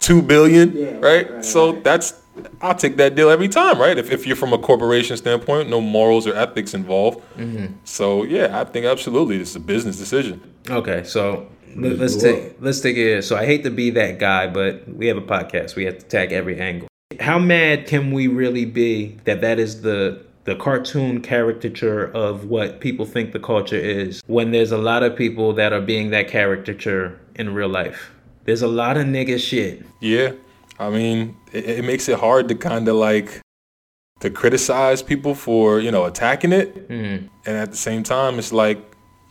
two 0.00 0.22
billion, 0.22 1.00
right? 1.00 1.44
So 1.44 1.72
that's 1.72 2.14
I'll 2.60 2.74
take 2.74 2.96
that 2.96 3.14
deal 3.14 3.30
every 3.30 3.48
time, 3.48 3.78
right? 3.78 3.96
If, 3.96 4.10
if 4.10 4.26
you're 4.26 4.36
from 4.36 4.52
a 4.52 4.58
corporation 4.58 5.16
standpoint, 5.16 5.68
no 5.68 5.80
morals 5.80 6.26
or 6.26 6.34
ethics 6.34 6.74
involved. 6.74 7.20
Mm-hmm. 7.36 7.74
So 7.84 8.24
yeah, 8.24 8.60
I 8.60 8.64
think 8.64 8.86
absolutely 8.86 9.40
it's 9.40 9.56
a 9.56 9.60
business 9.60 9.98
decision. 9.98 10.40
Okay, 10.70 11.04
so 11.04 11.48
Let, 11.74 12.00
us 12.00 12.16
take 12.16 12.56
let's 12.60 12.80
take 12.80 12.96
it. 12.96 13.22
So 13.24 13.36
I 13.36 13.46
hate 13.46 13.64
to 13.64 13.70
be 13.70 13.90
that 13.90 14.18
guy, 14.18 14.46
but 14.46 14.88
we 14.88 15.06
have 15.06 15.16
a 15.16 15.22
podcast. 15.22 15.76
We 15.76 15.84
have 15.84 15.98
to 15.98 16.06
attack 16.06 16.30
every 16.30 16.60
angle. 16.60 16.88
How 17.20 17.38
mad 17.38 17.86
can 17.86 18.12
we 18.12 18.26
really 18.26 18.64
be 18.64 19.18
that 19.24 19.40
that 19.40 19.58
is 19.58 19.82
the 19.82 20.25
the 20.46 20.54
cartoon 20.54 21.20
caricature 21.20 22.04
of 22.14 22.46
what 22.46 22.80
people 22.80 23.04
think 23.04 23.32
the 23.32 23.40
culture 23.40 23.76
is 23.76 24.22
when 24.26 24.52
there's 24.52 24.72
a 24.72 24.78
lot 24.78 25.02
of 25.02 25.16
people 25.16 25.52
that 25.52 25.72
are 25.72 25.80
being 25.80 26.10
that 26.10 26.28
caricature 26.28 27.20
in 27.34 27.52
real 27.52 27.68
life. 27.68 28.12
There's 28.44 28.62
a 28.62 28.68
lot 28.68 28.96
of 28.96 29.06
nigga 29.06 29.40
shit. 29.40 29.84
Yeah. 30.00 30.32
I 30.78 30.90
mean, 30.90 31.36
it, 31.52 31.64
it 31.64 31.84
makes 31.84 32.08
it 32.08 32.18
hard 32.18 32.48
to 32.48 32.54
kind 32.54 32.86
of 32.86 32.94
like 32.94 33.40
to 34.20 34.30
criticize 34.30 35.02
people 35.02 35.34
for, 35.34 35.80
you 35.80 35.90
know, 35.90 36.04
attacking 36.04 36.52
it. 36.52 36.88
Mm-hmm. 36.88 37.26
And 37.44 37.56
at 37.56 37.72
the 37.72 37.76
same 37.76 38.04
time, 38.04 38.38
it's 38.38 38.52
like 38.52 38.78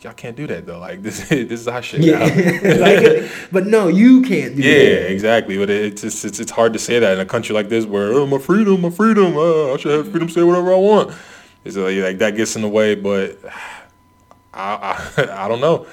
y'all 0.05 0.13
can't 0.13 0.37
do 0.37 0.45
that 0.47 0.65
though. 0.65 0.79
Like 0.79 1.01
this, 1.07 1.27
this 1.27 1.51
is 1.51 1.67
our 1.67 1.81
shit. 1.81 2.01
Yeah, 2.01 2.19
like, 2.79 3.29
but 3.51 3.65
no, 3.67 3.87
you 3.87 4.21
can't. 4.21 4.55
yeah, 4.55 4.73
that. 4.73 4.79
Yeah, 4.79 5.07
exactly. 5.07 5.57
But 5.57 5.69
it's, 5.69 6.03
it's 6.03 6.23
it's 6.23 6.39
it's 6.39 6.51
hard 6.51 6.73
to 6.73 6.79
say 6.79 6.99
that 6.99 7.13
in 7.13 7.19
a 7.19 7.25
country 7.25 7.53
like 7.53 7.69
this 7.69 7.85
where 7.85 8.13
oh 8.13 8.25
my 8.25 8.37
freedom, 8.37 8.81
my 8.81 8.91
freedom, 8.91 9.35
uh, 9.35 9.73
I 9.73 9.77
should 9.77 9.91
have 9.91 10.09
freedom 10.09 10.27
to 10.27 10.33
say 10.33 10.43
whatever 10.43 10.73
I 10.73 10.77
want. 10.77 11.13
It's 11.65 11.75
like, 11.75 11.97
like 11.97 12.17
that 12.19 12.37
gets 12.37 12.55
in 12.55 12.61
the 12.61 12.69
way, 12.69 12.95
but 12.95 13.39
I 14.53 15.09
I, 15.17 15.43
I 15.45 15.47
don't 15.47 15.61
know. 15.61 15.85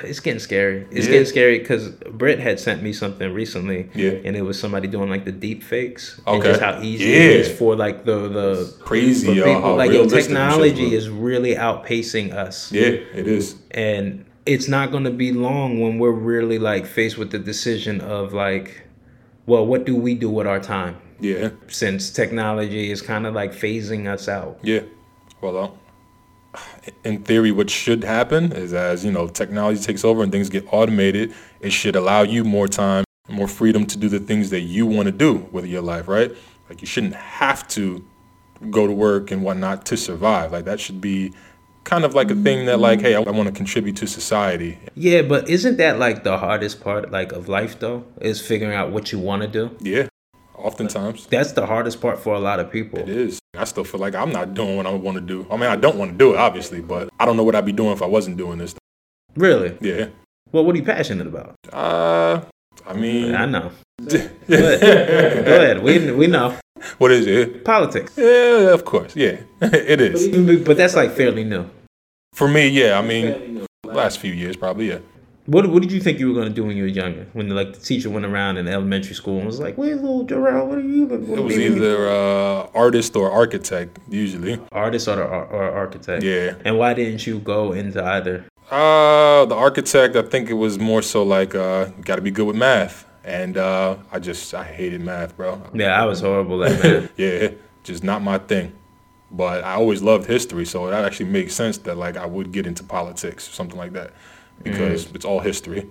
It's 0.00 0.20
getting 0.20 0.40
scary. 0.40 0.86
It's 0.90 1.06
yeah. 1.06 1.12
getting 1.12 1.26
scary 1.26 1.58
because 1.58 1.90
Britt 1.90 2.38
had 2.38 2.58
sent 2.58 2.82
me 2.82 2.94
something 2.94 3.32
recently, 3.34 3.90
yeah, 3.94 4.12
and 4.24 4.34
it 4.34 4.40
was 4.40 4.58
somebody 4.58 4.88
doing 4.88 5.10
like 5.10 5.26
the 5.26 5.32
deep 5.32 5.62
fakes, 5.62 6.18
okay. 6.26 6.34
and 6.34 6.44
just 6.44 6.60
how 6.62 6.80
easy 6.80 7.04
yeah. 7.04 7.16
it 7.16 7.30
is 7.40 7.58
for 7.58 7.76
like 7.76 8.06
the 8.06 8.28
the 8.28 8.74
crazy 8.80 9.26
for 9.26 9.34
people. 9.34 9.76
like 9.76 9.90
technology 10.08 10.94
is 10.94 11.10
really 11.10 11.56
outpacing 11.56 12.32
us. 12.32 12.72
Yeah, 12.72 12.86
it 12.86 13.26
is, 13.26 13.56
and 13.72 14.24
it's 14.46 14.66
not 14.66 14.92
going 14.92 15.04
to 15.04 15.10
be 15.10 15.30
long 15.30 15.78
when 15.78 15.98
we're 15.98 16.10
really 16.10 16.58
like 16.58 16.86
faced 16.86 17.18
with 17.18 17.30
the 17.30 17.38
decision 17.38 18.00
of 18.00 18.32
like, 18.32 18.84
well, 19.44 19.66
what 19.66 19.84
do 19.84 19.94
we 19.94 20.14
do 20.14 20.30
with 20.30 20.46
our 20.46 20.60
time? 20.60 20.96
Yeah, 21.20 21.50
since 21.68 22.08
technology 22.08 22.90
is 22.90 23.02
kind 23.02 23.26
of 23.26 23.34
like 23.34 23.52
phasing 23.52 24.06
us 24.10 24.26
out. 24.26 24.58
Yeah, 24.62 24.84
well, 25.42 25.78
in 27.04 27.22
theory, 27.22 27.52
what 27.52 27.70
should 27.70 28.04
happen 28.04 28.52
is 28.52 28.72
as 28.72 29.04
you 29.04 29.12
know 29.12 29.28
technology 29.28 29.80
takes 29.80 30.04
over 30.04 30.22
and 30.22 30.30
things 30.32 30.48
get 30.48 30.64
automated, 30.72 31.32
it 31.60 31.70
should 31.70 31.96
allow 31.96 32.22
you 32.22 32.44
more 32.44 32.68
time, 32.68 33.04
more 33.28 33.48
freedom 33.48 33.86
to 33.86 33.98
do 33.98 34.08
the 34.08 34.20
things 34.20 34.50
that 34.50 34.60
you 34.60 34.86
want 34.86 35.06
to 35.06 35.12
do 35.12 35.48
with 35.52 35.66
your 35.66 35.82
life, 35.82 36.08
right? 36.08 36.32
Like 36.68 36.80
you 36.80 36.86
shouldn't 36.86 37.14
have 37.14 37.66
to 37.68 38.04
go 38.70 38.86
to 38.86 38.92
work 38.92 39.30
and 39.30 39.42
whatnot 39.42 39.86
to 39.86 39.96
survive. 39.96 40.52
Like 40.52 40.64
that 40.66 40.80
should 40.80 41.00
be 41.00 41.32
kind 41.84 42.04
of 42.04 42.14
like 42.14 42.30
a 42.30 42.34
thing 42.34 42.66
that 42.66 42.78
like, 42.78 43.00
hey, 43.00 43.14
I, 43.14 43.20
I 43.20 43.30
want 43.30 43.48
to 43.48 43.54
contribute 43.54 43.96
to 43.96 44.06
society. 44.06 44.78
Yeah, 44.94 45.22
but 45.22 45.48
isn't 45.48 45.78
that 45.78 45.98
like 45.98 46.22
the 46.22 46.38
hardest 46.38 46.80
part 46.80 47.10
like 47.10 47.32
of 47.32 47.48
life 47.48 47.78
though? 47.78 48.04
Is 48.20 48.40
figuring 48.40 48.74
out 48.74 48.92
what 48.92 49.12
you 49.12 49.18
want 49.18 49.42
to 49.42 49.48
do? 49.48 49.76
Yeah. 49.80 50.08
Oftentimes. 50.62 51.26
That's 51.26 51.52
the 51.52 51.66
hardest 51.66 52.00
part 52.00 52.20
for 52.20 52.34
a 52.34 52.38
lot 52.38 52.60
of 52.60 52.70
people. 52.70 53.00
It 53.00 53.08
is. 53.08 53.38
I 53.54 53.64
still 53.64 53.84
feel 53.84 54.00
like 54.00 54.14
I'm 54.14 54.30
not 54.30 54.54
doing 54.54 54.76
what 54.76 54.86
I 54.86 54.92
want 54.92 55.16
to 55.16 55.20
do. 55.20 55.46
I 55.50 55.56
mean, 55.56 55.68
I 55.68 55.76
don't 55.76 55.96
want 55.96 56.12
to 56.12 56.16
do 56.16 56.34
it, 56.34 56.38
obviously, 56.38 56.80
but 56.80 57.08
I 57.18 57.26
don't 57.26 57.36
know 57.36 57.42
what 57.42 57.54
I'd 57.56 57.66
be 57.66 57.72
doing 57.72 57.90
if 57.90 58.00
I 58.00 58.06
wasn't 58.06 58.36
doing 58.36 58.58
this. 58.58 58.74
Really? 59.34 59.76
Yeah. 59.80 60.06
Well, 60.52 60.64
what 60.64 60.74
are 60.74 60.78
you 60.78 60.84
passionate 60.84 61.26
about? 61.26 61.56
Uh, 61.72 62.42
I 62.86 62.92
mean, 62.94 63.34
I 63.34 63.46
know. 63.46 63.72
Go 64.08 64.16
ahead. 64.16 65.44
Go 65.44 65.56
ahead. 65.56 65.82
We 65.82 66.12
we 66.12 66.26
know. 66.28 66.56
What 66.98 67.10
is 67.10 67.26
it? 67.26 67.64
Politics. 67.64 68.12
Yeah, 68.16 68.72
of 68.72 68.84
course. 68.84 69.14
Yeah, 69.16 69.38
it 69.60 70.00
is. 70.00 70.28
But 70.64 70.76
that's 70.76 70.94
like 70.94 71.12
fairly 71.12 71.44
new. 71.44 71.68
For 72.34 72.48
me, 72.48 72.68
yeah. 72.68 72.98
I 72.98 73.02
mean, 73.02 73.66
last 73.84 74.18
few 74.18 74.32
years, 74.32 74.56
probably, 74.56 74.88
yeah. 74.88 74.98
What 75.46 75.68
What 75.70 75.82
did 75.82 75.90
you 75.90 76.00
think 76.00 76.20
you 76.20 76.28
were 76.28 76.34
going 76.34 76.48
to 76.48 76.54
do 76.54 76.64
when 76.64 76.76
you 76.76 76.84
were 76.84 76.88
younger? 76.88 77.26
When 77.32 77.48
like 77.48 77.72
the 77.72 77.80
teacher 77.80 78.08
went 78.08 78.24
around 78.24 78.58
in 78.58 78.68
elementary 78.68 79.14
school 79.14 79.38
and 79.38 79.46
was 79.46 79.58
like, 79.58 79.76
"Where's 79.76 80.00
little 80.00 80.24
Jarrell? 80.24 80.66
What 80.66 80.78
are 80.78 80.82
you?" 80.82 81.06
What 81.06 81.38
it 81.38 81.42
was 81.42 81.58
either 81.58 82.08
uh, 82.08 82.68
artist 82.74 83.16
or 83.16 83.28
architect 83.30 83.98
usually. 84.08 84.60
Artist 84.70 85.08
or, 85.08 85.20
or 85.20 85.70
architect. 85.72 86.22
Yeah. 86.22 86.54
And 86.64 86.78
why 86.78 86.94
didn't 86.94 87.26
you 87.26 87.40
go 87.40 87.72
into 87.72 88.04
either? 88.04 88.44
Uh, 88.70 89.44
the 89.46 89.56
architect. 89.56 90.14
I 90.14 90.22
think 90.22 90.48
it 90.48 90.54
was 90.54 90.78
more 90.78 91.02
so 91.02 91.24
like, 91.24 91.56
uh, 91.56 91.86
got 92.02 92.16
to 92.16 92.22
be 92.22 92.30
good 92.30 92.46
with 92.46 92.56
math, 92.56 93.04
and 93.24 93.56
uh, 93.56 93.96
I 94.12 94.20
just 94.20 94.54
I 94.54 94.62
hated 94.62 95.00
math, 95.00 95.36
bro. 95.36 95.60
Yeah, 95.74 96.00
I 96.00 96.04
was 96.04 96.20
horrible 96.20 96.62
at 96.62 96.84
math. 96.84 97.12
yeah, 97.16 97.48
just 97.82 98.04
not 98.04 98.22
my 98.22 98.38
thing. 98.38 98.78
But 99.32 99.64
I 99.64 99.74
always 99.74 100.02
loved 100.02 100.26
history, 100.26 100.66
so 100.66 100.86
it 100.86 100.92
actually 100.92 101.30
makes 101.30 101.54
sense 101.54 101.78
that 101.78 101.96
like 101.96 102.16
I 102.16 102.26
would 102.26 102.52
get 102.52 102.64
into 102.64 102.84
politics 102.84 103.48
or 103.48 103.52
something 103.52 103.78
like 103.78 103.92
that 103.94 104.12
because 104.62 105.06
mm. 105.06 105.14
it's 105.14 105.24
all 105.24 105.40
history. 105.40 105.86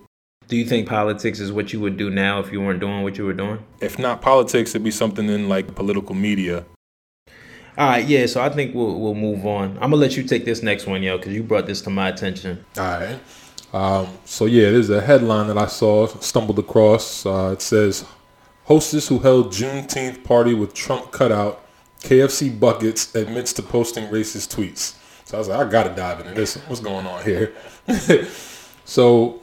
Do 0.47 0.57
you 0.57 0.65
think 0.65 0.87
politics 0.87 1.39
is 1.39 1.51
what 1.51 1.71
you 1.71 1.79
would 1.79 1.95
do 1.95 2.09
now 2.09 2.39
if 2.39 2.51
you 2.51 2.59
weren't 2.59 2.81
doing 2.81 3.03
what 3.03 3.17
you 3.17 3.25
were 3.25 3.33
doing? 3.33 3.63
If 3.79 3.97
not 3.97 4.21
politics, 4.21 4.71
it'd 4.71 4.83
be 4.83 4.91
something 4.91 5.29
in 5.29 5.47
like 5.47 5.75
political 5.75 6.13
media. 6.13 6.65
All 7.77 7.87
right, 7.87 8.05
yeah. 8.05 8.25
So 8.25 8.41
I 8.41 8.49
think 8.49 8.75
we'll 8.75 8.99
we'll 8.99 9.15
move 9.15 9.45
on. 9.45 9.71
I'm 9.75 9.91
gonna 9.91 9.95
let 9.95 10.17
you 10.17 10.23
take 10.23 10.43
this 10.43 10.61
next 10.61 10.87
one, 10.87 11.03
yo, 11.03 11.17
because 11.17 11.33
you 11.33 11.41
brought 11.41 11.67
this 11.67 11.81
to 11.83 11.89
my 11.89 12.09
attention. 12.09 12.65
All 12.77 12.83
right. 12.83 13.19
Um, 13.73 14.09
so 14.25 14.45
yeah, 14.45 14.71
there's 14.71 14.89
a 14.89 14.99
headline 14.99 15.47
that 15.47 15.57
I 15.57 15.67
saw 15.67 16.07
stumbled 16.07 16.59
across. 16.59 17.25
Uh, 17.25 17.51
it 17.53 17.61
says, 17.61 18.03
"Hostess 18.65 19.07
who 19.07 19.19
held 19.19 19.53
Juneteenth 19.53 20.23
party 20.25 20.53
with 20.53 20.73
Trump 20.73 21.11
cutout, 21.11 21.65
KFC 22.01 22.59
buckets 22.59 23.15
admits 23.15 23.53
to 23.53 23.63
posting 23.63 24.07
racist 24.07 24.53
tweets." 24.53 24.95
So 25.23 25.37
I 25.37 25.39
was 25.39 25.47
like, 25.47 25.65
I 25.65 25.71
gotta 25.71 25.95
dive 25.95 26.19
into 26.19 26.33
this. 26.33 26.55
What's 26.67 26.81
going 26.81 27.07
on 27.07 27.23
here? 27.23 27.53
So 28.85 29.41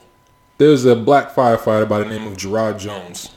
there's 0.58 0.84
a 0.84 0.96
black 0.96 1.30
firefighter 1.30 1.88
by 1.88 2.00
the 2.00 2.04
name 2.06 2.26
of 2.26 2.36
Gerard 2.36 2.78
Jones. 2.78 3.30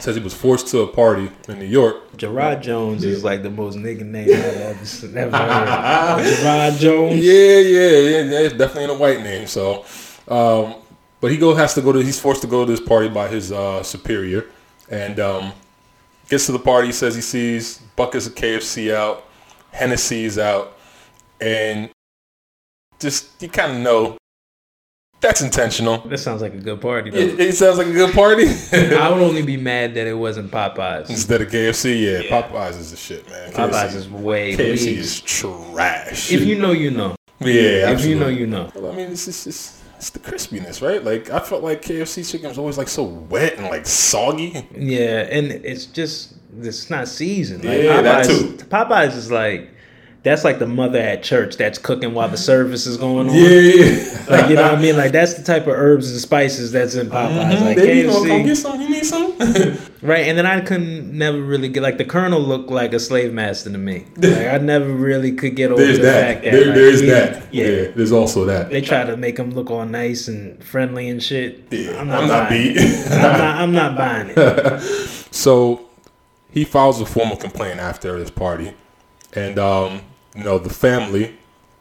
Says 0.00 0.16
he 0.16 0.22
was 0.22 0.34
forced 0.34 0.66
to 0.68 0.80
a 0.80 0.88
party 0.88 1.30
in 1.48 1.58
New 1.60 1.66
York. 1.66 2.16
Gerard 2.16 2.62
Jones 2.62 3.04
is 3.04 3.22
like 3.22 3.42
the 3.42 3.50
most 3.50 3.76
nigga 3.76 4.02
name 4.04 4.28
I've 4.28 5.16
ever, 5.16 5.36
heard. 5.36 6.24
Gerard 6.36 6.74
Jones. 6.74 7.24
Yeah, 7.24 7.32
yeah, 7.32 7.90
yeah, 7.90 8.22
yeah. 8.22 8.38
It's 8.40 8.56
definitely 8.56 8.92
a 8.92 8.98
white 8.98 9.20
name. 9.20 9.46
So, 9.46 9.84
um, 10.26 10.74
but 11.20 11.30
he 11.30 11.36
go 11.36 11.54
has 11.54 11.74
to 11.74 11.80
go 11.80 11.92
to. 11.92 12.00
He's 12.00 12.18
forced 12.18 12.42
to 12.42 12.48
go 12.48 12.64
to 12.64 12.70
this 12.70 12.80
party 12.80 13.08
by 13.08 13.28
his 13.28 13.52
uh, 13.52 13.84
superior, 13.84 14.46
and 14.90 15.20
um, 15.20 15.52
gets 16.28 16.46
to 16.46 16.52
the 16.52 16.58
party. 16.58 16.90
Says 16.90 17.14
he 17.14 17.22
sees 17.22 17.78
buckets 17.94 18.26
of 18.26 18.34
KFC 18.34 18.92
out, 18.92 19.24
Hennessy's 19.70 20.38
out, 20.38 20.76
and 21.40 21.88
just 22.98 23.40
you 23.40 23.48
kind 23.48 23.72
of 23.72 23.78
know 23.78 24.16
that's 25.24 25.40
intentional. 25.40 25.98
That 25.98 26.18
sounds 26.18 26.42
like 26.42 26.52
a 26.52 26.58
good 26.58 26.80
party. 26.80 27.10
It, 27.10 27.40
it, 27.40 27.56
sounds 27.56 27.78
like 27.78 27.86
a 27.86 27.92
good 27.92 28.14
party. 28.14 28.44
I 28.72 29.10
would 29.10 29.22
only 29.22 29.42
be 29.42 29.56
mad 29.56 29.94
that 29.94 30.06
it 30.06 30.14
wasn't 30.14 30.50
Popeyes 30.50 31.08
instead 31.08 31.40
of 31.40 31.48
KFC. 31.48 32.00
Yeah, 32.00 32.18
yeah. 32.18 32.42
Popeyes 32.42 32.78
is 32.78 32.90
the 32.90 32.96
shit, 32.96 33.28
man. 33.30 33.52
Popeyes 33.52 33.70
KFC, 33.70 33.94
is 33.94 34.08
way. 34.10 34.54
KFC 34.54 34.86
is 34.98 35.20
trash. 35.22 36.30
If 36.30 36.42
you 36.42 36.58
know, 36.58 36.72
you 36.72 36.90
know. 36.90 37.16
Yeah, 37.40 37.50
if 37.50 37.84
absolutely. 37.88 38.10
you 38.10 38.20
know, 38.20 38.28
you 38.28 38.46
know. 38.46 38.72
Well, 38.74 38.92
I 38.92 38.96
mean, 38.96 39.10
it's 39.10 39.26
just 39.26 39.46
it's, 39.46 39.82
it's 39.96 40.08
the 40.08 40.20
crispiness, 40.20 40.80
right? 40.80 41.04
Like 41.04 41.28
I 41.30 41.40
felt 41.40 41.62
like 41.62 41.82
KFC 41.82 42.30
chicken 42.30 42.48
was 42.48 42.56
always 42.56 42.78
like 42.78 42.88
so 42.88 43.02
wet 43.02 43.58
and 43.58 43.66
like 43.66 43.84
soggy. 43.86 44.66
Yeah, 44.74 45.26
and 45.28 45.50
it's 45.50 45.84
just 45.86 46.36
it's 46.60 46.88
not 46.88 47.06
seasoned. 47.08 47.64
Like, 47.64 47.82
yeah, 47.82 48.00
Popeyes, 48.00 48.02
that 48.02 48.24
too. 48.26 48.64
Popeyes 48.66 49.16
is 49.16 49.30
like 49.30 49.73
that's 50.24 50.42
like 50.42 50.58
the 50.58 50.66
mother 50.66 50.98
at 50.98 51.22
church 51.22 51.58
that's 51.58 51.76
cooking 51.76 52.14
while 52.14 52.30
the 52.30 52.38
service 52.38 52.86
is 52.86 52.96
going 52.96 53.28
on. 53.28 53.34
Yeah, 53.36 54.24
like 54.30 54.48
you 54.48 54.56
know 54.56 54.62
what 54.62 54.78
I 54.78 54.80
mean. 54.80 54.96
Like 54.96 55.12
that's 55.12 55.34
the 55.34 55.44
type 55.44 55.64
of 55.64 55.74
herbs 55.74 56.10
and 56.10 56.18
spices 56.18 56.72
that's 56.72 56.94
in 56.94 57.08
Popeyes. 57.08 57.52
Mm-hmm. 57.52 57.64
Like 57.64 57.76
KFC, 57.76 58.22
you 58.22 58.28
come 58.28 58.42
get 58.42 58.56
some. 58.56 58.80
You 58.80 58.88
need 58.88 59.04
some. 59.04 59.36
right, 60.02 60.26
and 60.26 60.38
then 60.38 60.46
I 60.46 60.62
couldn't 60.62 61.12
never 61.16 61.40
really 61.42 61.68
get 61.68 61.82
like 61.82 61.98
the 61.98 62.06
Colonel 62.06 62.40
looked 62.40 62.70
like 62.70 62.94
a 62.94 63.00
slave 63.00 63.34
master 63.34 63.70
to 63.70 63.76
me. 63.76 64.06
Like 64.16 64.46
I 64.46 64.56
never 64.56 64.90
really 64.90 65.32
could 65.32 65.56
get 65.56 65.70
over 65.70 65.82
there's 65.82 65.98
the 65.98 66.04
that. 66.04 66.26
fact 66.26 66.44
that 66.44 66.52
there, 66.52 66.66
like, 66.66 66.74
there's 66.74 67.02
that. 67.02 67.54
Yeah. 67.54 67.66
yeah. 67.66 67.90
there's 67.94 68.12
also 68.12 68.46
that. 68.46 68.70
They 68.70 68.80
try 68.80 69.04
to 69.04 69.18
make 69.18 69.38
him 69.38 69.50
look 69.50 69.70
all 69.70 69.84
nice 69.84 70.26
and 70.26 70.64
friendly 70.64 71.10
and 71.10 71.22
shit. 71.22 71.66
Yeah, 71.70 72.00
I'm 72.00 72.08
not, 72.08 72.22
I'm 72.22 72.28
not 72.28 72.48
beat. 72.48 72.78
I'm 72.78 73.20
not. 73.20 73.56
I'm 73.58 73.72
not 73.72 73.96
buying 73.98 74.32
it. 74.34 74.80
so 75.30 75.86
he 76.50 76.64
files 76.64 76.98
a 77.02 77.04
formal 77.04 77.36
complaint 77.36 77.78
after 77.78 78.18
this 78.18 78.30
party, 78.30 78.72
and 79.34 79.58
um, 79.58 80.00
you 80.34 80.44
know, 80.44 80.58
the 80.58 80.70
family, 80.70 81.36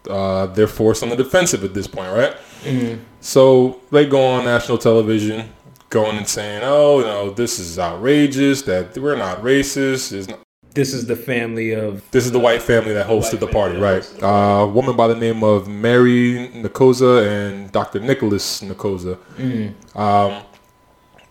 uh, 0.10 0.48
they're 0.48 0.68
forced 0.68 1.04
on 1.04 1.10
the 1.10 1.16
defensive 1.16 1.64
at 1.64 1.74
this 1.74 1.88
point, 1.88 2.14
right? 2.14 2.36
Mm-hmm. 2.64 3.02
So 3.22 3.82
they 3.92 4.06
go 4.06 4.26
on 4.26 4.46
national 4.46 4.78
television, 4.78 5.50
going 5.90 6.18
and 6.18 6.28
saying, 6.28 6.62
"Oh, 6.64 7.00
you 7.00 7.06
know, 7.06 7.30
this 7.30 7.60
is 7.60 7.80
outrageous. 7.80 8.64
That 8.64 8.98
we're 8.98 9.16
not 9.16 9.42
racist." 9.42 10.38
This 10.74 10.94
is 10.94 11.06
the 11.06 11.16
family 11.16 11.72
of. 11.72 12.10
This 12.12 12.26
is 12.26 12.32
the 12.32 12.40
white 12.40 12.62
family 12.62 12.94
that 12.94 13.08
hosted 13.08 13.40
the 13.40 13.48
party, 13.48 13.78
right? 13.78 14.04
Uh, 14.22 14.64
a 14.64 14.68
woman 14.68 14.96
by 14.96 15.08
the 15.08 15.16
name 15.16 15.44
of 15.44 15.68
Mary 15.68 16.50
Nicosia 16.54 17.30
and 17.30 17.72
Dr. 17.72 18.00
Nicholas 18.00 18.62
Nicosia. 18.62 19.16
Mm-hmm. 19.38 19.98
Um, 19.98 20.44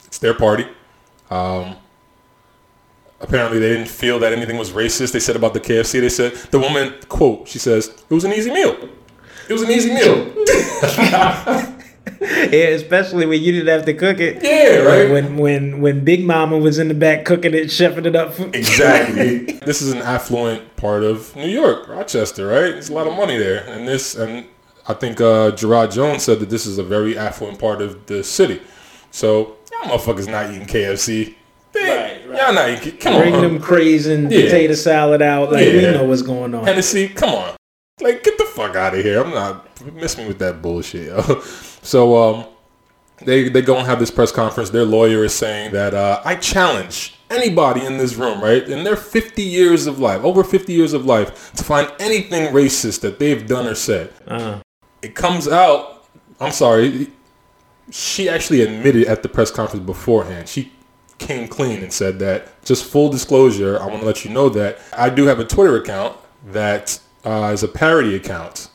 it's 0.06 0.18
their 0.18 0.34
party. 0.34 0.66
Um, 1.30 1.76
apparently 3.22 3.58
they 3.58 3.70
didn't 3.70 3.88
feel 3.88 4.18
that 4.18 4.32
anything 4.32 4.58
was 4.58 4.70
racist. 4.70 5.12
They 5.12 5.20
said 5.20 5.36
about 5.36 5.54
the 5.54 5.60
KFC. 5.60 6.00
They 6.00 6.08
said 6.08 6.34
the 6.50 6.58
woman 6.58 6.92
quote. 7.08 7.48
She 7.48 7.58
says 7.58 7.88
it 7.88 8.14
was 8.14 8.24
an 8.24 8.32
easy 8.32 8.50
meal. 8.50 8.76
It 9.48 9.52
was 9.52 9.62
an 9.62 9.70
easy 9.70 9.92
meal. 9.92 10.32
yeah, 12.20 12.68
especially 12.74 13.26
when 13.26 13.42
you 13.42 13.52
didn't 13.52 13.68
have 13.68 13.84
to 13.86 13.94
cook 13.94 14.18
it. 14.20 14.42
Yeah, 14.42 14.78
right. 14.82 15.10
When 15.10 15.36
when 15.36 15.80
when 15.80 16.04
Big 16.04 16.24
Mama 16.24 16.58
was 16.58 16.78
in 16.78 16.88
the 16.88 16.94
back 16.94 17.24
cooking 17.24 17.54
it, 17.54 17.66
chefing 17.66 18.06
it 18.06 18.16
up. 18.16 18.34
For- 18.34 18.46
Exactly. 18.54 19.38
this 19.64 19.82
is 19.82 19.92
an 19.92 19.98
affluent 20.02 20.76
part 20.76 21.02
of 21.02 21.34
New 21.36 21.48
York, 21.48 21.88
Rochester, 21.88 22.46
right? 22.46 22.72
There's 22.72 22.88
a 22.88 22.92
lot 22.94 23.06
of 23.06 23.16
money 23.16 23.36
there, 23.36 23.64
and 23.68 23.86
this, 23.86 24.14
and 24.14 24.46
I 24.88 24.94
think 24.94 25.20
uh, 25.20 25.52
Gerard 25.52 25.90
Jones 25.92 26.22
said 26.24 26.40
that 26.40 26.50
this 26.50 26.66
is 26.66 26.78
a 26.78 26.82
very 26.84 27.16
affluent 27.16 27.58
part 27.58 27.80
of 27.82 28.06
the 28.06 28.24
city. 28.24 28.60
So 29.10 29.56
y'all 29.70 29.96
motherfuckers 29.98 30.28
not 30.28 30.50
eating 30.52 30.66
KFC. 30.66 31.34
They- 32.32 32.38
Right, 32.38 32.46
right. 32.46 32.46
Y'all 32.46 32.54
not 32.54 32.86
eating. 32.86 32.98
Come 32.98 33.20
Bring 33.20 33.34
on, 33.34 33.40
them 33.42 33.60
craising 33.60 34.30
Yeah. 34.30 34.42
potato 34.44 34.74
salad 34.74 35.22
out. 35.22 35.52
Like 35.52 35.66
we 35.66 35.82
know 35.82 36.04
what's 36.04 36.22
going 36.22 36.54
on. 36.54 36.64
Hennessy. 36.64 37.08
Come 37.08 37.30
on, 37.30 37.54
like 38.00 38.22
get 38.24 38.38
the 38.38 38.44
fuck 38.44 38.74
out 38.76 38.94
of 38.94 39.04
here. 39.04 39.22
I'm 39.22 39.30
not 39.30 39.68
miss 39.94 40.16
me 40.16 40.26
with 40.26 40.38
that 40.40 40.62
bullshit. 40.62 41.06
Yo. 41.08 41.42
So 41.84 42.16
um, 42.16 42.44
they 43.24 43.48
they 43.48 43.60
go 43.60 43.76
and 43.76 43.86
have 43.88 43.98
this 43.98 44.10
press 44.10 44.30
conference. 44.30 44.70
Their 44.70 44.84
lawyer 44.84 45.24
is 45.24 45.34
saying 45.34 45.72
that 45.72 45.94
uh, 45.94 46.22
I 46.24 46.36
challenge 46.36 47.14
anybody 47.28 47.84
in 47.84 47.96
this 47.98 48.14
room, 48.14 48.40
right, 48.40 48.62
in 48.68 48.84
their 48.84 48.94
50 48.94 49.42
years 49.42 49.86
of 49.88 49.98
life, 49.98 50.22
over 50.22 50.44
50 50.44 50.72
years 50.72 50.92
of 50.92 51.04
life, 51.06 51.52
to 51.54 51.64
find 51.64 51.90
anything 51.98 52.52
racist 52.54 53.00
that 53.00 53.18
they've 53.18 53.44
done 53.48 53.66
or 53.66 53.74
said. 53.74 54.12
Uh, 54.28 54.60
It 55.02 55.16
comes 55.16 55.48
out. 55.48 56.06
I'm 56.38 56.52
sorry. 56.52 57.08
She 57.90 58.28
actually 58.28 58.60
admitted 58.62 59.06
at 59.08 59.22
the 59.24 59.28
press 59.28 59.50
conference 59.50 59.84
beforehand. 59.84 60.48
She 60.48 60.70
came 61.22 61.48
clean 61.48 61.82
and 61.82 61.92
said 61.92 62.18
that 62.18 62.62
just 62.64 62.84
full 62.84 63.08
disclosure. 63.08 63.80
I 63.80 63.86
want 63.86 64.00
to 64.00 64.06
let 64.06 64.24
you 64.24 64.30
know 64.30 64.48
that 64.50 64.78
I 64.96 65.10
do 65.10 65.26
have 65.26 65.38
a 65.38 65.44
Twitter 65.44 65.76
account 65.76 66.16
that 66.46 67.00
uh, 67.24 67.50
is 67.52 67.62
a 67.62 67.68
parody 67.68 68.14
account, 68.14 68.68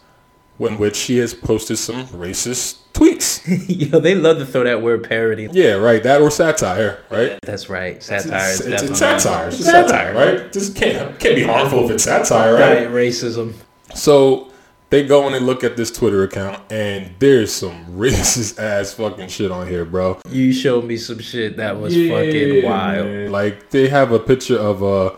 in 0.59 0.77
which 0.77 0.95
she 0.95 1.17
has 1.17 1.33
posted 1.33 1.77
some 1.77 2.07
racist 2.07 2.79
tweets. 2.93 3.43
yo, 3.91 3.99
they 3.99 4.15
love 4.15 4.37
to 4.39 4.45
throw 4.45 4.63
that 4.63 4.81
word 4.81 5.07
parody. 5.07 5.47
Yeah, 5.51 5.73
right. 5.73 6.01
That 6.01 6.21
or 6.21 6.31
satire, 6.31 7.03
right? 7.09 7.37
That's 7.43 7.69
right. 7.69 8.01
Satire 8.01 8.51
It's, 8.51 8.59
is 8.61 8.67
it's, 8.67 8.83
it's 8.83 8.99
satire. 8.99 9.47
It's 9.49 9.63
satire, 9.63 10.13
right? 10.15 10.51
This 10.51 10.73
can't 10.73 11.19
can't 11.19 11.35
be 11.35 11.43
harmful 11.43 11.85
if 11.85 11.91
it's 11.91 12.03
satire, 12.03 12.53
right? 12.53 12.59
Diet 12.59 12.91
racism. 12.91 13.53
So 13.93 14.46
they 14.89 15.05
go 15.05 15.25
and 15.25 15.35
they 15.35 15.39
look 15.39 15.63
at 15.63 15.75
this 15.75 15.91
Twitter 15.91 16.23
account, 16.23 16.61
and 16.71 17.11
there's 17.19 17.51
some 17.51 17.85
racist 17.97 18.59
ass 18.59 18.93
fucking 18.93 19.27
shit 19.29 19.51
on 19.51 19.67
here, 19.67 19.85
bro. 19.85 20.19
You 20.29 20.53
showed 20.53 20.85
me 20.85 20.97
some 20.97 21.19
shit 21.19 21.57
that 21.57 21.79
was 21.79 21.93
fucking 21.93 22.63
wild. 22.63 23.05
man. 23.07 23.31
Like 23.31 23.69
they 23.69 23.87
have 23.89 24.11
a 24.11 24.19
picture 24.19 24.57
of 24.57 24.81
a 24.81 25.15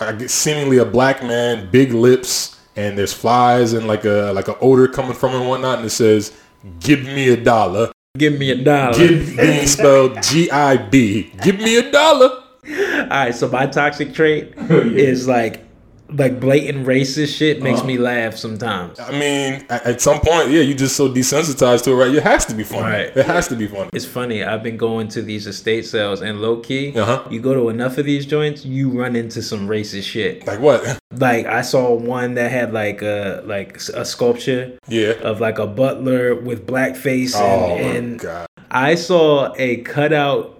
I 0.00 0.12
guess 0.12 0.32
seemingly 0.32 0.78
a 0.78 0.84
black 0.84 1.22
man, 1.22 1.70
big 1.70 1.92
lips, 1.92 2.58
and 2.76 2.96
there's 2.96 3.12
flies 3.12 3.72
and 3.72 3.86
like 3.86 4.04
a 4.04 4.32
like 4.34 4.48
an 4.48 4.54
odor 4.60 4.86
coming 4.88 5.14
from 5.14 5.32
him 5.32 5.40
and 5.40 5.48
whatnot, 5.48 5.78
and 5.78 5.86
it 5.86 5.90
says, 5.90 6.32
"Give 6.80 7.04
me 7.04 7.30
a 7.30 7.36
dollar." 7.36 7.90
Give 8.16 8.38
me 8.38 8.50
a 8.50 8.56
dollar. 8.56 8.96
Give 8.98 9.36
being 9.36 9.66
spelled 9.66 10.22
G 10.22 10.50
I 10.50 10.76
B. 10.76 11.32
Give 11.42 11.56
me 11.58 11.76
a 11.78 11.90
dollar. 11.92 12.30
All 12.68 13.06
right, 13.08 13.34
so 13.34 13.48
my 13.48 13.66
toxic 13.66 14.12
trait 14.12 14.54
is 14.70 15.28
like 15.28 15.64
like 16.10 16.40
blatant 16.40 16.86
racist 16.86 17.36
shit 17.36 17.62
makes 17.62 17.84
me 17.84 17.98
laugh 17.98 18.34
sometimes. 18.36 18.98
I 18.98 19.10
mean, 19.12 19.66
at, 19.68 19.84
at 19.84 20.00
some 20.00 20.20
point, 20.20 20.50
yeah, 20.50 20.62
you 20.62 20.74
just 20.74 20.96
so 20.96 21.08
desensitized 21.08 21.84
to 21.84 21.90
it, 21.92 21.94
right? 21.96 22.14
It 22.14 22.22
has 22.22 22.46
to 22.46 22.54
be 22.54 22.64
funny. 22.64 22.82
Right. 22.82 23.16
It 23.16 23.26
has 23.26 23.46
to 23.48 23.56
be 23.56 23.66
funny. 23.66 23.90
It's 23.92 24.06
funny. 24.06 24.42
I've 24.42 24.62
been 24.62 24.78
going 24.78 25.08
to 25.08 25.22
these 25.22 25.46
estate 25.46 25.84
sales 25.84 26.22
and 26.22 26.40
low 26.40 26.60
key, 26.60 26.96
Uh-huh. 26.98 27.24
you 27.30 27.40
go 27.40 27.52
to 27.52 27.68
enough 27.68 27.98
of 27.98 28.06
these 28.06 28.24
joints, 28.24 28.64
you 28.64 28.88
run 28.88 29.16
into 29.16 29.42
some 29.42 29.68
racist 29.68 30.04
shit. 30.04 30.46
Like 30.46 30.60
what? 30.60 30.98
Like 31.12 31.44
I 31.46 31.60
saw 31.62 31.92
one 31.92 32.34
that 32.34 32.50
had 32.50 32.72
like 32.72 33.02
a 33.02 33.42
like 33.44 33.76
a 33.94 34.04
sculpture 34.04 34.78
Yeah. 34.88 35.12
of 35.22 35.40
like 35.40 35.58
a 35.58 35.66
butler 35.66 36.34
with 36.34 36.66
blackface 36.66 37.34
Oh 37.36 37.76
and, 37.76 37.96
and 37.96 38.20
god. 38.20 38.46
I 38.70 38.94
saw 38.94 39.54
a 39.56 39.78
cutout 39.78 40.58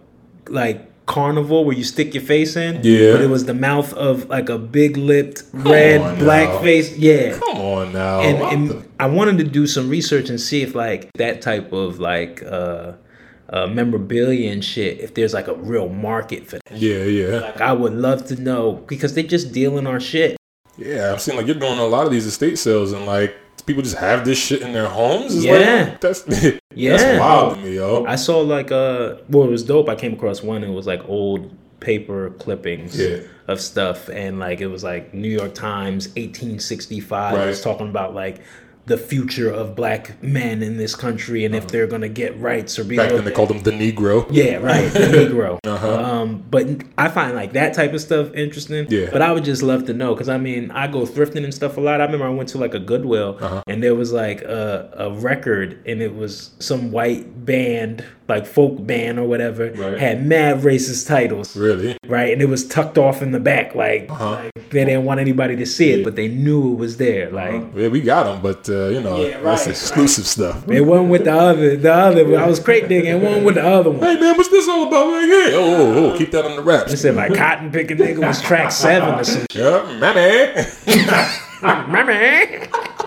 like 0.48 0.84
carnival 1.08 1.64
where 1.64 1.76
you 1.76 1.82
stick 1.84 2.14
your 2.14 2.22
face 2.22 2.54
in. 2.54 2.80
Yeah. 2.84 3.12
But 3.12 3.22
it 3.22 3.30
was 3.30 3.46
the 3.46 3.54
mouth 3.54 3.92
of 3.94 4.28
like 4.28 4.48
a 4.48 4.58
big 4.58 4.96
lipped 4.96 5.42
red 5.52 6.18
black 6.20 6.48
now. 6.48 6.58
face. 6.60 6.96
Yeah. 6.96 7.36
Come 7.38 7.56
on 7.56 7.92
now. 7.92 8.20
And, 8.20 8.38
and 8.52 8.70
the- 8.70 8.84
I 9.00 9.06
wanted 9.06 9.38
to 9.38 9.44
do 9.44 9.66
some 9.66 9.88
research 9.88 10.28
and 10.28 10.40
see 10.40 10.62
if 10.62 10.74
like 10.74 11.10
that 11.14 11.40
type 11.42 11.72
of 11.72 11.98
like 11.98 12.42
uh 12.44 12.92
uh 13.50 13.66
memorabilia 13.66 14.52
and 14.52 14.62
shit, 14.62 15.00
if 15.00 15.14
there's 15.14 15.32
like 15.32 15.48
a 15.48 15.54
real 15.54 15.88
market 15.88 16.46
for 16.46 16.58
that. 16.66 16.76
yeah, 16.78 17.02
yeah. 17.04 17.38
Like 17.40 17.60
I 17.60 17.72
would 17.72 17.94
love 17.94 18.26
to 18.26 18.36
know 18.36 18.72
because 18.86 19.14
they 19.14 19.22
just 19.22 19.52
dealing 19.52 19.86
our 19.86 19.98
shit. 20.00 20.36
Yeah, 20.76 21.12
I'm 21.12 21.18
seeing 21.18 21.36
like 21.38 21.46
you're 21.46 21.56
going 21.56 21.78
to 21.78 21.82
a 21.82 21.88
lot 21.96 22.06
of 22.06 22.12
these 22.12 22.26
estate 22.26 22.58
sales 22.58 22.92
and 22.92 23.06
like 23.06 23.34
people 23.66 23.82
just 23.82 23.96
have 23.98 24.24
this 24.24 24.38
shit 24.38 24.62
in 24.62 24.72
their 24.72 24.88
homes. 24.88 25.34
It's 25.36 25.44
Yeah. 25.44 25.84
like, 25.90 26.00
that's 26.00 26.24
Yeah. 26.74 26.96
that's 26.96 27.20
wild 27.20 27.54
to 27.56 27.60
me, 27.62 27.74
yo. 27.76 28.04
I 28.06 28.16
saw 28.16 28.38
like 28.40 28.70
uh 28.72 29.16
well 29.28 29.44
it 29.46 29.50
was 29.50 29.62
dope. 29.64 29.88
I 29.88 29.94
came 29.94 30.12
across 30.14 30.42
one 30.42 30.62
it 30.64 30.70
was 30.70 30.86
like 30.86 31.06
old 31.08 31.50
paper 31.80 32.30
clippings 32.38 32.98
Yeah. 32.98 33.18
of 33.46 33.60
stuff 33.60 34.08
and 34.08 34.38
like 34.38 34.60
it 34.60 34.66
was 34.66 34.82
like 34.82 35.14
New 35.14 35.28
York 35.28 35.54
Times 35.54 36.08
1865 36.16 37.34
Right. 37.34 37.44
it 37.44 37.46
was 37.48 37.62
talking 37.62 37.88
about 37.88 38.14
like 38.14 38.40
the 38.88 38.98
future 38.98 39.50
of 39.50 39.76
black 39.76 40.22
men 40.22 40.62
in 40.62 40.76
this 40.78 40.96
country 40.96 41.44
and 41.44 41.54
if 41.54 41.68
they're 41.68 41.86
gonna 41.86 42.08
get 42.08 42.38
rights 42.40 42.78
or 42.78 42.84
be 42.84 42.98
Uh-huh. 42.98 43.06
Back 43.08 43.16
then 43.16 43.24
they 43.24 43.30
called 43.30 43.50
them 43.50 43.62
the 43.62 43.70
Negro. 43.70 44.26
Yeah, 44.30 44.56
right. 44.56 44.90
The 44.92 44.98
Negro. 45.28 45.58
Uh-huh. 45.64 46.02
Um, 46.02 46.44
but 46.50 46.66
I 46.96 47.08
find 47.08 47.34
like 47.36 47.52
that 47.52 47.74
type 47.74 47.92
of 47.92 48.00
stuff 48.00 48.32
interesting. 48.34 48.86
Yeah. 48.90 49.10
But 49.12 49.22
I 49.22 49.30
would 49.32 49.44
just 49.44 49.62
love 49.62 49.86
to 49.86 49.94
know 49.94 50.14
because 50.14 50.28
I 50.28 50.38
mean 50.38 50.70
I 50.72 50.86
go 50.88 51.00
thrifting 51.06 51.44
and 51.44 51.54
stuff 51.54 51.76
a 51.76 51.80
lot. 51.80 52.00
I 52.00 52.04
remember 52.04 52.26
I 52.26 52.30
went 52.30 52.48
to 52.50 52.58
like 52.58 52.74
a 52.74 52.80
Goodwill 52.80 53.38
Uh-huh. 53.40 53.62
and 53.66 53.82
there 53.82 53.94
was 53.94 54.12
like 54.12 54.42
a, 54.42 54.90
a 54.96 55.10
record 55.12 55.80
and 55.86 56.02
it 56.02 56.14
was 56.14 56.50
some 56.58 56.90
white 56.90 57.44
band 57.44 58.04
like 58.28 58.46
folk 58.46 58.84
band 58.86 59.18
or 59.18 59.26
whatever 59.26 59.70
Right. 59.72 59.98
had 59.98 60.24
mad 60.26 60.60
racist 60.60 61.06
titles 61.08 61.56
Really? 61.56 61.96
right 62.06 62.32
and 62.32 62.42
it 62.42 62.48
was 62.48 62.66
tucked 62.66 62.98
off 62.98 63.22
in 63.22 63.32
the 63.32 63.40
back 63.40 63.74
like, 63.74 64.06
Uh-huh. 64.10 64.30
like 64.32 64.52
they 64.70 64.84
didn't 64.84 65.04
want 65.04 65.18
anybody 65.20 65.56
to 65.56 65.66
see 65.66 65.90
it 65.92 66.04
but 66.04 66.14
they 66.14 66.28
knew 66.28 66.72
it 66.72 66.76
was 66.76 66.98
there 66.98 67.30
like 67.30 67.62
Yeah, 67.74 67.88
we 67.88 68.00
got 68.02 68.24
them, 68.24 68.40
but 68.42 68.68
uh, 68.68 68.88
you 68.88 69.00
know, 69.00 69.24
Yeah, 69.24 69.40
that's 69.40 69.62
right, 69.66 69.68
exclusive 69.68 70.26
stuff. 70.26 70.68
it 70.68 70.82
wasn't 70.82 71.08
with 71.10 71.24
the 71.24 71.34
other 71.34 71.76
the 71.76 71.92
other 71.92 72.38
I 72.38 72.46
was 72.46 72.60
crate 72.60 72.88
digging 72.88 73.10
it 73.16 73.20
wasn't 73.22 73.44
with 73.46 73.54
the 73.56 73.66
other 73.66 73.90
one 73.90 74.00
Hey 74.00 74.20
man, 74.20 74.36
what's 74.36 74.50
this 74.50 74.68
all 74.68 74.86
about? 74.88 75.08
Like, 75.08 75.26
hey, 75.28 75.52
oh, 75.54 75.76
oh, 75.76 76.12
oh, 76.12 76.18
keep 76.18 76.30
that 76.32 76.44
on 76.44 76.56
the 76.56 76.62
wraps. 76.62 77.00
said 77.00 77.14
like 77.16 77.34
cotton 77.34 77.70
picking 77.72 77.96
nigga 77.96 78.18
was 78.26 78.42
track 78.42 78.70
seven 78.72 79.18
or 79.18 79.24
some 79.24 79.46
Yeah, 79.54 79.84
mammy. 79.98 80.66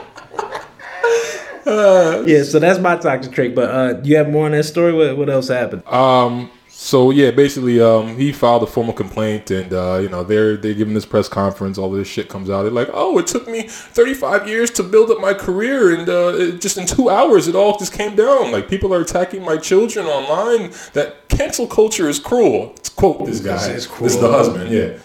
Yeah, 2.28 2.43
so 2.43 2.60
that's 2.60 2.80
my 2.80 2.95
toxic 2.97 3.34
trait. 3.34 3.56
But 3.56 3.69
uh, 3.69 4.02
you 4.04 4.17
have 4.17 4.30
more 4.30 4.45
on 4.45 4.52
that 4.52 4.63
story? 4.63 4.93
What, 4.93 5.17
what 5.17 5.30
else 5.30 5.47
happened? 5.47 5.86
Um. 5.88 6.50
So 6.74 7.12
yeah, 7.12 7.30
basically, 7.30 7.80
um, 7.80 8.17
he 8.17 8.32
filed 8.34 8.63
a 8.63 8.65
formal 8.65 8.93
complaint, 8.93 9.52
and 9.52 9.71
uh, 9.71 10.00
you 10.02 10.10
know, 10.10 10.24
they're 10.24 10.58
they 10.58 10.74
giving 10.74 10.95
this 10.95 11.06
press 11.06 11.30
conference. 11.30 11.78
All 11.78 11.91
this 11.91 12.08
shit 12.08 12.28
comes 12.28 12.50
out. 12.50 12.63
They're 12.63 12.71
like, 12.71 12.89
"Oh, 12.91 13.19
it 13.19 13.28
took 13.28 13.47
me 13.47 13.67
35 13.67 14.47
years 14.47 14.71
to 14.71 14.84
build 14.84 15.12
up 15.12 15.19
my 15.19 15.36
career, 15.36 15.93
and 15.93 16.10
uh, 16.10 16.34
it, 16.34 16.60
just 16.60 16.80
in 16.80 16.88
two 16.88 17.12
hours, 17.12 17.47
it 17.47 17.54
all 17.54 17.78
just 17.78 17.93
came 17.93 18.15
down. 18.15 18.52
Like 18.52 18.67
people 18.67 18.95
are 18.95 19.02
attacking 19.02 19.45
my 19.45 19.58
children 19.58 20.08
online. 20.08 20.71
That 20.93 21.30
cancel 21.30 21.67
culture 21.67 22.10
is 22.10 22.17
cruel." 22.17 22.74
Quote 22.95 23.26
this 23.28 23.41
guy. 23.41 23.54
This 23.67 23.86
is 23.86 23.88
This 24.00 24.15
is 24.15 24.19
the 24.19 24.32
husband. 24.32 24.71
Yeah, 24.71 24.97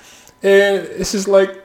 and 0.43 0.87
it's 0.87 1.13
just 1.13 1.29
like, 1.29 1.63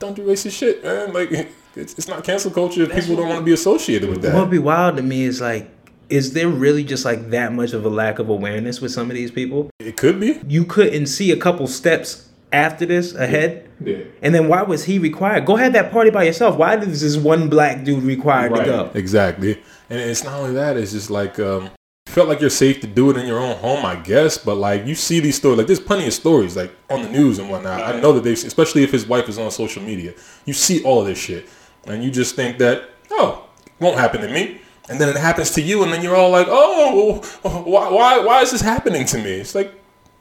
don't 0.00 0.14
do 0.16 0.26
racist 0.26 0.58
shit, 0.58 0.82
man. 0.82 1.12
Like 1.12 1.30
it's, 1.76 1.94
it's 1.94 2.08
not 2.08 2.24
cancel 2.24 2.50
culture 2.50 2.82
if 2.82 2.92
people 2.92 3.16
don't 3.16 3.28
want 3.28 3.40
to 3.40 3.44
be 3.44 3.52
associated 3.52 4.08
with 4.08 4.22
that. 4.22 4.34
What 4.34 4.42
would 4.42 4.50
be 4.50 4.58
wild 4.58 4.96
to 4.96 5.02
me 5.02 5.24
is 5.24 5.40
like, 5.40 5.70
is 6.08 6.32
there 6.32 6.48
really 6.48 6.84
just 6.84 7.04
like 7.04 7.30
that 7.30 7.52
much 7.52 7.72
of 7.72 7.84
a 7.84 7.88
lack 7.88 8.18
of 8.18 8.28
awareness 8.28 8.80
with 8.80 8.92
some 8.92 9.10
of 9.10 9.16
these 9.16 9.30
people? 9.30 9.70
It 9.78 9.96
could 9.96 10.20
be. 10.20 10.40
You 10.46 10.64
couldn't 10.64 11.06
see 11.06 11.32
a 11.32 11.36
couple 11.36 11.66
steps 11.66 12.28
after 12.52 12.86
this 12.86 13.14
ahead. 13.14 13.68
Yeah. 13.80 14.04
And 14.22 14.34
then 14.34 14.48
why 14.48 14.62
was 14.62 14.84
he 14.84 14.98
required? 14.98 15.44
Go 15.44 15.56
have 15.56 15.72
that 15.74 15.90
party 15.90 16.10
by 16.10 16.22
yourself. 16.24 16.56
Why 16.56 16.76
is 16.76 17.00
this 17.00 17.16
one 17.16 17.48
black 17.48 17.84
dude 17.84 18.04
required 18.04 18.54
to 18.54 18.64
go? 18.64 18.90
Exactly. 18.94 19.60
And 19.90 20.00
it's 20.00 20.24
not 20.24 20.34
only 20.34 20.54
that, 20.54 20.76
it's 20.76 20.92
just 20.92 21.10
like 21.10 21.38
um 21.38 21.70
felt 22.06 22.28
like 22.28 22.40
you're 22.40 22.48
safe 22.48 22.80
to 22.80 22.86
do 22.86 23.10
it 23.10 23.16
in 23.18 23.26
your 23.26 23.38
own 23.38 23.56
home, 23.56 23.84
I 23.84 23.96
guess. 23.96 24.38
But 24.38 24.54
like 24.54 24.86
you 24.86 24.94
see 24.94 25.20
these 25.20 25.36
stories, 25.36 25.58
like 25.58 25.66
there's 25.66 25.80
plenty 25.80 26.06
of 26.06 26.14
stories 26.14 26.56
like 26.56 26.74
on 26.88 27.02
the 27.02 27.10
news 27.10 27.38
and 27.38 27.50
whatnot. 27.50 27.82
I 27.82 28.00
know 28.00 28.12
that 28.12 28.24
they, 28.24 28.32
especially 28.32 28.82
if 28.82 28.90
his 28.90 29.06
wife 29.06 29.28
is 29.28 29.38
on 29.38 29.50
social 29.50 29.82
media, 29.82 30.14
you 30.46 30.54
see 30.54 30.82
all 30.82 31.00
of 31.00 31.06
this 31.06 31.18
shit, 31.18 31.46
and 31.86 32.02
you 32.02 32.10
just 32.10 32.34
think 32.34 32.58
that 32.58 32.90
oh, 33.10 33.46
won't 33.80 33.98
happen 33.98 34.20
to 34.20 34.28
me. 34.28 34.60
And 34.88 35.00
then 35.00 35.08
it 35.08 35.16
happens 35.16 35.50
to 35.52 35.62
you, 35.62 35.82
and 35.82 35.92
then 35.92 36.02
you're 36.02 36.14
all 36.14 36.30
like, 36.30 36.46
"Oh, 36.48 37.20
why, 37.42 37.90
why, 37.90 38.18
why 38.20 38.42
is 38.42 38.52
this 38.52 38.60
happening 38.60 39.04
to 39.06 39.18
me?" 39.18 39.32
It's 39.32 39.54
like, 39.54 39.72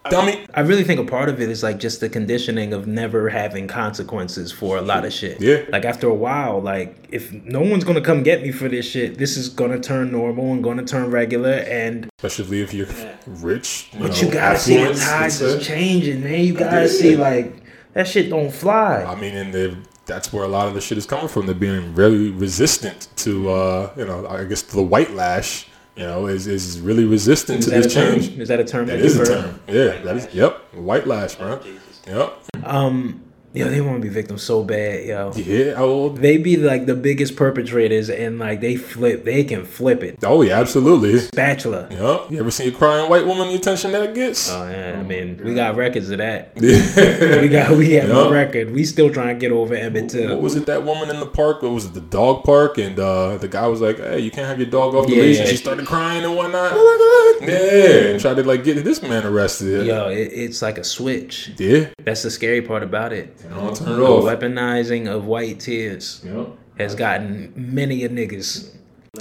dummy. 0.09 0.45
I 0.53 0.61
really 0.61 0.83
think 0.83 0.99
a 0.99 1.03
part 1.03 1.29
of 1.29 1.41
it 1.41 1.49
is 1.49 1.63
like 1.63 1.79
just 1.79 1.99
the 1.99 2.09
conditioning 2.09 2.73
of 2.73 2.87
never 2.87 3.29
having 3.29 3.67
consequences 3.67 4.51
for 4.51 4.77
a 4.77 4.81
lot 4.81 5.05
of 5.05 5.13
shit. 5.13 5.41
Yeah. 5.41 5.63
Like 5.69 5.85
after 5.85 6.07
a 6.07 6.13
while, 6.13 6.61
like 6.61 7.07
if 7.11 7.31
no 7.31 7.61
one's 7.61 7.83
gonna 7.83 8.01
come 8.01 8.23
get 8.23 8.41
me 8.41 8.51
for 8.51 8.67
this 8.69 8.89
shit, 8.89 9.17
this 9.17 9.37
is 9.37 9.49
gonna 9.49 9.79
turn 9.79 10.11
normal 10.11 10.51
and 10.51 10.63
gonna 10.63 10.83
turn 10.85 11.09
regular. 11.11 11.53
And 11.53 12.09
Especially 12.19 12.61
if 12.61 12.73
you're 12.73 12.87
rich. 13.27 13.89
You 13.93 13.99
but 13.99 14.11
know, 14.11 14.17
you 14.17 14.31
gotta 14.33 14.59
see 14.59 14.83
the 14.83 14.93
tides 14.93 15.41
is 15.41 15.65
changing, 15.65 16.23
man. 16.23 16.43
You 16.43 16.53
gotta 16.53 16.89
see 16.89 17.15
like 17.15 17.63
that 17.93 18.07
shit 18.07 18.29
don't 18.29 18.51
fly. 18.51 19.03
I 19.03 19.15
mean, 19.19 19.35
in 19.35 19.51
they're- 19.51 19.77
that's 20.05 20.31
where 20.31 20.43
a 20.43 20.47
lot 20.47 20.67
of 20.67 20.73
the 20.73 20.81
shit 20.81 20.97
is 20.97 21.05
coming 21.05 21.27
from. 21.27 21.45
They're 21.45 21.55
being 21.55 21.95
really 21.95 22.31
resistant 22.31 23.07
to, 23.17 23.49
uh, 23.51 23.93
you 23.97 24.05
know, 24.05 24.27
I 24.27 24.43
guess 24.45 24.61
the 24.61 24.83
white 24.83 25.11
lash 25.11 25.67
you 25.95 26.03
know, 26.03 26.27
is, 26.27 26.45
is 26.45 26.79
really 26.81 27.05
resistant 27.05 27.59
Is 27.59 27.65
to 27.65 27.71
this 27.71 27.85
a 27.85 27.89
term? 27.89 28.19
change. 28.19 28.37
Is 28.37 28.49
that 28.49 28.59
a 28.59 28.65
term? 28.65 28.85
That 28.87 28.97
that 28.97 29.05
is 29.05 29.17
you've 29.17 29.29
a 29.29 29.31
heard? 29.31 29.43
term. 29.45 29.59
Yeah, 29.67 30.01
that 30.03 30.17
is. 30.17 30.33
Yep, 30.33 30.73
white 30.73 31.07
lash, 31.07 31.35
bro. 31.35 31.61
Yep. 32.05 32.37
Um, 32.65 33.23
yo, 33.55 33.69
they 33.69 33.81
want 33.81 33.97
to 33.97 34.01
be 34.01 34.09
victims 34.13 34.43
so 34.43 34.63
bad, 34.63 35.05
yo. 35.05 35.31
Yeah. 35.35 35.73
Oh, 35.77 36.09
They 36.09 36.37
be 36.37 36.57
like 36.57 36.85
the 36.85 36.95
biggest 36.95 37.35
perpetrators, 37.35 38.09
and 38.09 38.39
like 38.39 38.61
they 38.61 38.75
flip, 38.75 39.23
they 39.23 39.43
can 39.43 39.65
flip 39.65 40.03
it. 40.03 40.19
oh 40.23 40.41
yeah, 40.41 40.59
absolutely. 40.59 41.17
Spatula. 41.19 41.87
Yep. 41.91 42.31
You 42.31 42.39
ever 42.39 42.51
seen 42.51 42.69
a 42.73 42.77
crying 42.77 43.09
white 43.09 43.25
woman? 43.25 43.47
The 43.49 43.55
attention 43.55 43.91
that 43.93 44.03
it 44.03 44.15
gets. 44.15 44.51
Oh 44.51 44.69
yeah, 44.69 44.97
I 44.99 45.03
mean, 45.03 45.39
we 45.43 45.53
got 45.53 45.75
records 45.75 46.09
of 46.09 46.17
that. 46.19 46.51
Yeah. 46.65 47.41
We 47.41 47.47
got 47.49 47.71
we 47.77 47.93
have 47.93 48.09
Yeah. 48.09 48.27
a 48.27 48.31
record. 48.31 48.71
We 48.71 48.83
still 48.85 49.09
trying 49.11 49.35
to 49.35 49.39
get 49.39 49.51
over 49.51 49.75
Emmett 49.75 50.13
What 50.13 50.41
was 50.41 50.55
it? 50.55 50.65
That 50.65 50.83
woman 50.83 51.09
in 51.09 51.19
the 51.19 51.25
park? 51.27 51.61
What 51.61 51.71
was 51.71 51.85
it 51.85 51.93
the 51.93 52.01
dog 52.01 52.43
park? 52.43 52.77
And 52.77 52.97
uh, 52.99 53.37
the 53.37 53.47
guy 53.47 53.67
was 53.67 53.81
like, 53.81 53.97
"Hey, 53.97 54.19
you 54.19 54.31
can't 54.31 54.47
have 54.47 54.59
your 54.59 54.69
dog 54.69 54.95
off 54.95 55.07
the 55.07 55.15
Yeah. 55.15 55.21
leash." 55.21 55.39
And 55.39 55.49
she 55.49 55.57
started 55.57 55.85
crying 55.85 56.23
and 56.23 56.35
whatnot. 56.35 56.71
Oh 56.73 57.37
my 57.39 57.45
god! 57.45 57.51
Yeah, 57.51 58.11
and 58.11 58.19
tried 58.19 58.35
to 58.37 58.43
like 58.43 58.63
get 58.63 58.83
this 58.83 59.01
man 59.01 59.25
arrested. 59.25 59.85
Yo, 59.87 60.09
it, 60.09 60.31
it's 60.33 60.61
like 60.61 60.77
a 60.77 60.83
switch. 60.83 61.51
Yeah. 61.57 61.87
That's 62.03 62.23
the 62.23 62.31
scary 62.31 62.61
part 62.61 62.83
about 62.83 63.13
it. 63.13 63.35
Turn 63.49 63.67
it 63.93 63.95
The 63.95 64.03
off. 64.05 64.23
weaponizing 64.23 65.07
of 65.07 65.25
white 65.25 65.59
tears 65.59 66.21
Yep. 66.25 66.47
has 66.77 66.95
gotten 66.95 67.53
many 67.55 68.03
a 68.03 68.09
niggas. 68.09 68.69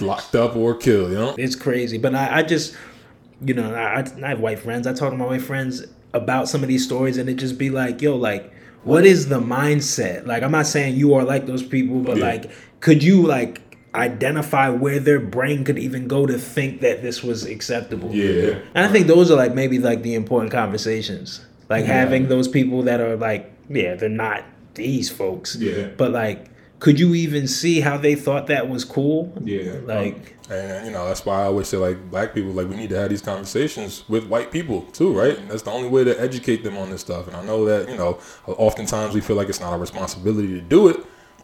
Locked 0.01 0.35
up 0.35 0.57
or 0.57 0.75
killed. 0.75 1.11
You 1.11 1.17
know. 1.17 1.35
It's 1.39 1.55
crazy, 1.57 1.99
but 1.99 2.15
I, 2.15 2.39
I 2.39 2.43
just, 2.43 2.75
you 3.45 3.55
know, 3.55 3.73
I, 3.75 4.05
I 4.25 4.29
have 4.29 4.41
white 4.41 4.59
friends. 4.59 4.87
I 4.87 4.93
talk 4.93 5.11
to 5.13 5.17
my 5.17 5.27
white 5.27 5.43
friends 5.43 5.85
about 6.13 6.49
some 6.49 6.63
of 6.63 6.69
these 6.69 6.85
stories, 6.85 7.17
and 7.17 7.29
it 7.29 7.35
just 7.35 7.59
be 7.59 7.71
like, 7.71 8.03
yo, 8.03 8.17
like, 8.17 8.53
what 8.83 9.07
is 9.07 9.29
the 9.29 9.41
mindset? 9.41 10.27
Like, 10.27 10.43
I'm 10.43 10.51
not 10.53 10.67
saying 10.67 10.97
you 10.97 11.15
are 11.15 11.25
like 11.25 11.47
those 11.47 11.63
people, 11.63 12.01
but 12.01 12.17
Yeah. 12.19 12.25
like, 12.25 12.51
could 12.81 13.03
you 13.03 13.23
like 13.27 13.61
identify 13.95 14.69
where 14.69 14.99
their 14.99 15.21
brain 15.21 15.65
could 15.65 15.79
even 15.79 16.09
go 16.09 16.27
to 16.27 16.37
think 16.39 16.81
that 16.81 17.01
this 17.03 17.23
was 17.23 17.45
acceptable? 17.47 18.11
Yeah. 18.13 18.59
And 18.75 18.85
I 18.85 18.89
think 18.89 19.07
those 19.07 19.31
are 19.31 19.37
like 19.37 19.55
maybe 19.55 19.79
like 19.79 20.03
the 20.03 20.15
important 20.15 20.51
conversations. 20.53 21.41
Like 21.69 21.85
having 21.85 22.29
those 22.29 22.49
people 22.49 22.83
that 22.83 23.01
are 23.01 23.17
like, 23.17 23.53
yeah, 23.69 23.95
they're 23.95 24.09
not 24.09 24.45
these 24.75 25.11
folks. 25.11 25.57
Yeah. 25.57 25.89
But 25.97 26.13
like, 26.13 26.47
could 26.79 27.01
you 27.01 27.15
even 27.15 27.49
see 27.49 27.81
how 27.81 27.97
they 27.97 28.15
thought 28.15 28.49
that 28.49 28.69
was 28.69 28.85
cool? 28.85 29.33
Yeah. 29.43 29.81
Like, 29.85 30.37
And 30.51 30.87
you 30.87 30.93
know 30.93 31.07
that's 31.09 31.25
why 31.25 31.43
I 31.43 31.45
always 31.45 31.69
say 31.69 31.79
like 31.79 32.11
black 32.11 32.35
people 32.35 32.53
like 32.53 32.69
we 32.69 32.77
need 32.77 32.91
to 32.91 32.97
have 32.97 33.09
these 33.09 33.23
conversations 33.23 34.05
with 34.09 34.27
white 34.27 34.51
people 34.51 34.83
too, 34.93 35.13
right? 35.13 35.39
That's 35.49 35.63
the 35.63 35.71
only 35.71 35.89
way 35.89 36.05
to 36.05 36.21
educate 36.21 36.63
them 36.63 36.77
on 36.77 36.91
this 36.91 37.01
stuff. 37.01 37.27
And 37.27 37.37
I 37.37 37.45
know 37.45 37.65
that 37.65 37.89
you 37.89 37.97
know 37.97 38.19
oftentimes 38.47 39.15
we 39.15 39.21
feel 39.21 39.37
like 39.37 39.49
it's 39.49 39.61
not 39.61 39.73
our 39.73 39.79
responsibility 39.79 40.49
to 40.49 40.61
do 40.61 40.89
it, 40.89 40.99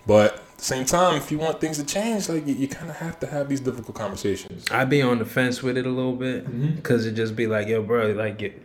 but 0.06 0.34
at 0.34 0.58
the 0.58 0.64
same 0.64 0.84
time, 0.84 1.16
if 1.16 1.30
you 1.30 1.38
want 1.38 1.60
things 1.60 1.78
to 1.78 1.84
change, 1.84 2.28
like 2.28 2.46
you, 2.46 2.54
you 2.54 2.68
kind 2.68 2.90
of 2.90 2.96
have 2.96 3.18
to 3.20 3.26
have 3.26 3.48
these 3.48 3.60
difficult 3.60 3.96
conversations. 3.96 4.66
I'd 4.70 4.90
be 4.90 5.00
on 5.00 5.18
the 5.18 5.24
fence 5.24 5.62
with 5.62 5.78
it 5.78 5.86
a 5.86 5.90
little 5.90 6.16
bit 6.16 6.44
mm-hmm. 6.44 6.74
because 6.74 7.06
it'd 7.06 7.16
just 7.16 7.34
be 7.34 7.46
like, 7.46 7.68
yo, 7.68 7.82
bro, 7.82 8.12
like, 8.12 8.42
it, 8.42 8.62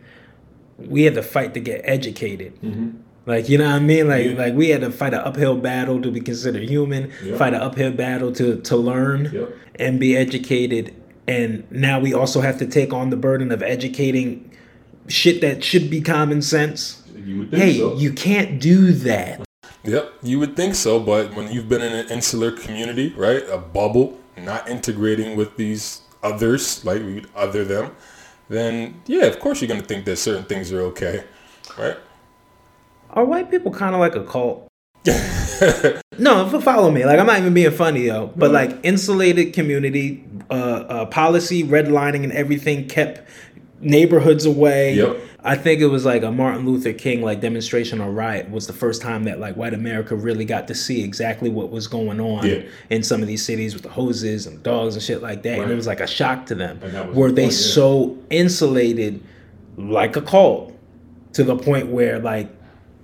we 0.78 1.02
had 1.02 1.14
to 1.14 1.22
fight 1.22 1.54
to 1.54 1.60
get 1.60 1.80
educated. 1.84 2.54
Mm-hmm. 2.62 2.90
Like, 3.26 3.48
you 3.48 3.58
know 3.58 3.64
what 3.66 3.74
I 3.74 3.78
mean? 3.80 4.08
Like, 4.08 4.26
Yeah. 4.26 4.32
like 4.38 4.54
we 4.54 4.68
had 4.68 4.82
to 4.82 4.90
fight 4.90 5.12
an 5.14 5.20
uphill 5.20 5.56
battle 5.56 6.00
to 6.02 6.10
be 6.10 6.20
considered 6.20 6.68
human, 6.68 7.10
Yeah. 7.24 7.36
fight 7.36 7.54
an 7.54 7.60
uphill 7.60 7.90
battle 7.92 8.30
to 8.32 8.56
to 8.60 8.76
learn 8.76 9.30
Yep. 9.32 9.56
and 9.80 9.98
be 10.00 10.16
educated. 10.16 10.92
And 11.26 11.64
now 11.70 11.98
we 11.98 12.14
also 12.14 12.40
have 12.40 12.58
to 12.58 12.66
take 12.66 12.92
on 12.92 13.10
the 13.10 13.16
burden 13.16 13.50
of 13.50 13.62
educating 13.62 14.50
shit 15.08 15.40
that 15.40 15.64
should 15.64 15.90
be 15.90 16.00
common 16.00 16.40
sense. 16.42 17.02
You 17.26 17.38
would 17.40 17.54
Hey, 17.54 17.72
you 17.96 18.12
can't 18.12 18.60
do 18.60 18.92
that. 18.92 19.40
Yep, 19.84 20.12
you 20.22 20.38
would 20.40 20.54
think 20.56 20.74
so, 20.74 20.98
but 21.00 21.34
when 21.36 21.50
you've 21.52 21.68
been 21.68 21.82
in 21.82 21.92
an 21.92 22.06
insular 22.10 22.50
community, 22.52 23.12
right, 23.16 23.42
a 23.50 23.58
bubble, 23.58 24.18
not 24.36 24.68
integrating 24.68 25.36
with 25.36 25.56
these 25.56 26.00
others, 26.22 26.84
like 26.84 27.02
we 27.02 27.14
would 27.14 27.28
other 27.36 27.64
them, 27.64 27.90
then 28.48 29.00
yeah, 29.06 29.24
of 29.24 29.40
course 29.40 29.60
you're 29.60 29.68
gonna 29.68 29.82
think 29.82 30.04
that 30.04 30.16
certain 30.16 30.44
things 30.44 30.72
are 30.72 30.80
okay, 30.82 31.24
right? 31.78 31.96
Are 33.10 33.24
white 33.24 33.50
people 33.50 33.72
kind 33.72 33.94
of 33.94 34.00
like 34.00 34.14
a 34.14 34.24
cult? 34.24 34.68
no, 36.18 36.60
follow 36.60 36.90
me. 36.90 37.04
Like 37.04 37.18
I'm 37.18 37.26
not 37.26 37.38
even 37.38 37.54
being 37.54 37.70
funny 37.70 38.08
though. 38.08 38.32
But 38.36 38.50
like 38.50 38.76
insulated 38.82 39.52
community, 39.52 40.24
uh, 40.50 40.54
uh, 40.54 41.06
policy, 41.06 41.64
redlining, 41.64 42.24
and 42.24 42.32
everything 42.32 42.88
kept 42.88 43.28
neighborhoods 43.80 44.46
away. 44.46 44.94
Yep. 44.94 45.20
I 45.44 45.54
think 45.54 45.80
it 45.80 45.86
was 45.86 46.04
like 46.04 46.22
a 46.24 46.32
Martin 46.32 46.66
Luther 46.66 46.92
King 46.92 47.22
like 47.22 47.40
demonstration 47.40 48.00
or 48.00 48.10
riot 48.10 48.50
was 48.50 48.66
the 48.66 48.72
first 48.72 49.00
time 49.00 49.24
that 49.24 49.38
like 49.38 49.54
white 49.56 49.74
America 49.74 50.16
really 50.16 50.44
got 50.44 50.66
to 50.68 50.74
see 50.74 51.04
exactly 51.04 51.48
what 51.50 51.70
was 51.70 51.86
going 51.86 52.20
on 52.20 52.46
Yeah. 52.46 52.62
in 52.90 53.02
some 53.04 53.22
of 53.22 53.28
these 53.28 53.44
cities 53.44 53.74
with 53.74 53.82
the 53.84 53.88
hoses 53.90 54.46
and 54.46 54.60
dogs 54.62 54.94
and 54.94 55.02
shit 55.02 55.22
like 55.22 55.42
that. 55.44 55.60
And 55.60 55.70
it 55.70 55.74
was 55.76 55.86
like 55.86 56.00
a 56.00 56.06
shock 56.06 56.46
to 56.46 56.54
them. 56.56 56.80
And 56.82 56.94
that 56.94 57.08
was 57.08 57.16
Were 57.16 57.28
the 57.28 57.34
they 57.34 57.42
point, 57.44 57.52
yeah. 57.54 57.58
so 57.74 58.18
insulated 58.30 59.22
like 59.76 60.16
a 60.16 60.22
cult 60.22 60.72
to 61.34 61.44
the 61.44 61.54
point 61.56 61.88
where 61.88 62.18
like 62.18 62.48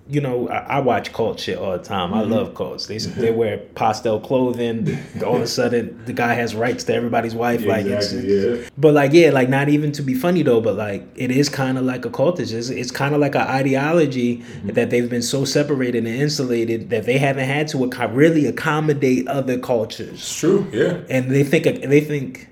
you 0.08 0.20
know, 0.20 0.48
I, 0.48 0.58
I 0.58 0.80
watch 0.80 1.12
cult 1.12 1.38
shit 1.40 1.56
all 1.58 1.72
the 1.78 1.82
time. 1.82 2.10
Mm-hmm. 2.10 2.18
I 2.18 2.22
love 2.22 2.54
cults. 2.54 2.86
They 2.86 2.98
they 2.98 3.30
wear 3.30 3.58
pastel 3.58 4.20
clothing. 4.20 4.98
all 5.24 5.36
of 5.36 5.42
a 5.42 5.46
sudden, 5.46 6.04
the 6.04 6.12
guy 6.12 6.34
has 6.34 6.54
rights 6.54 6.84
to 6.84 6.94
everybody's 6.94 7.34
wife. 7.34 7.64
like, 7.64 7.86
it's, 7.86 8.12
yeah. 8.12 8.68
but 8.76 8.94
like, 8.94 9.12
yeah, 9.12 9.30
like 9.30 9.48
not 9.48 9.68
even 9.68 9.92
to 9.92 10.02
be 10.02 10.14
funny 10.14 10.42
though, 10.42 10.60
but 10.60 10.76
like 10.76 11.04
it 11.14 11.30
is 11.30 11.48
kind 11.48 11.78
of 11.78 11.84
like 11.84 12.04
a 12.04 12.10
cultist. 12.10 12.52
It's, 12.52 12.68
it's 12.68 12.90
kind 12.90 13.14
of 13.14 13.20
like 13.20 13.34
an 13.34 13.42
ideology 13.42 14.22
Mm-hmm. 14.42 14.68
that 14.74 14.90
they've 14.90 15.08
been 15.08 15.22
so 15.22 15.44
separated 15.44 16.06
and 16.06 16.14
insulated 16.16 16.90
that 16.90 17.04
they 17.04 17.18
haven't 17.18 17.46
had 17.46 17.68
to 17.68 17.78
acco- 17.78 18.14
really 18.14 18.46
accommodate 18.46 19.26
other 19.28 19.58
cultures. 19.58 20.10
It's 20.14 20.38
true, 20.38 20.66
yeah. 20.72 21.00
And 21.08 21.30
they 21.30 21.44
think 21.44 21.64
they 21.64 22.00
think. 22.00 22.48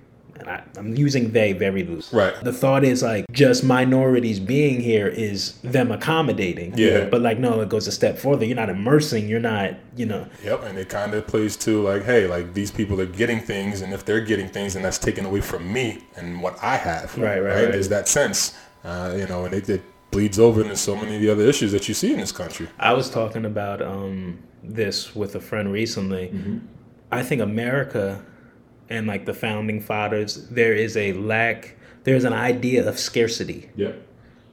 I, 0.51 0.63
I'm 0.77 0.97
using 0.97 1.31
they 1.33 1.53
very 1.53 1.85
loose. 1.85 2.13
Right. 2.13 2.35
The 2.43 2.53
thought 2.53 2.85
is 2.85 3.03
like 3.03 3.25
just 3.33 3.63
minorities 3.63 4.41
being 4.41 4.81
here 4.81 5.07
is 5.07 5.53
them 5.63 5.93
accommodating. 5.93 6.77
Yeah. 6.77 7.05
But 7.05 7.23
like 7.23 7.39
no, 7.39 7.61
it 7.61 7.69
goes 7.69 7.87
a 7.87 7.93
step 7.93 8.19
further. 8.19 8.45
You're 8.45 8.57
not 8.57 8.71
immersing. 8.71 9.29
You're 9.29 9.41
not. 9.41 9.75
You 9.97 10.07
know. 10.07 10.27
Yep, 10.43 10.65
and 10.65 10.79
it 10.79 10.89
kind 10.89 11.15
of 11.15 11.27
plays 11.27 11.57
to 11.59 11.83
like, 11.83 12.05
hey, 12.05 12.27
like 12.27 12.55
these 12.55 12.71
people 12.71 13.01
are 13.01 13.07
getting 13.07 13.41
things, 13.41 13.83
and 13.83 13.93
if 13.93 14.05
they're 14.05 14.21
getting 14.21 14.49
things, 14.49 14.77
and 14.77 14.85
that's 14.85 14.99
taken 14.99 15.25
away 15.25 15.41
from 15.41 15.73
me 15.73 16.05
and 16.17 16.43
what 16.43 16.59
I 16.63 16.77
have. 16.77 17.17
Right, 17.17 17.41
right, 17.41 17.55
right. 17.55 17.73
There's 17.73 17.89
that 17.91 18.09
sense, 18.09 18.55
uh, 18.85 19.15
you 19.17 19.27
know, 19.27 19.45
and 19.45 19.55
it, 19.55 19.69
it 19.69 19.83
bleeds 20.11 20.39
over 20.39 20.63
into 20.63 20.77
so 20.77 20.97
many 20.97 21.17
of 21.17 21.21
the 21.21 21.31
other 21.31 21.45
issues 21.45 21.73
that 21.73 21.87
you 21.87 21.95
see 21.95 22.13
in 22.13 22.19
this 22.19 22.33
country. 22.33 22.69
I 22.79 22.93
was 22.93 23.11
talking 23.11 23.45
about 23.45 23.81
um, 23.83 24.39
this 24.63 25.15
with 25.15 25.35
a 25.37 25.41
friend 25.41 25.73
recently. 25.73 26.61
I 27.13 27.23
think 27.23 27.41
America 27.43 28.25
and 28.91 29.07
like 29.07 29.25
the 29.25 29.35
founding 29.35 29.81
fathers, 29.81 30.49
there 30.49 30.75
is 30.75 30.97
a 30.97 31.13
lack, 31.15 31.77
there's 32.05 32.25
an 32.25 32.33
idea 32.33 32.87
of 32.89 32.99
scarcity. 32.99 33.71
Yep. 33.77 34.07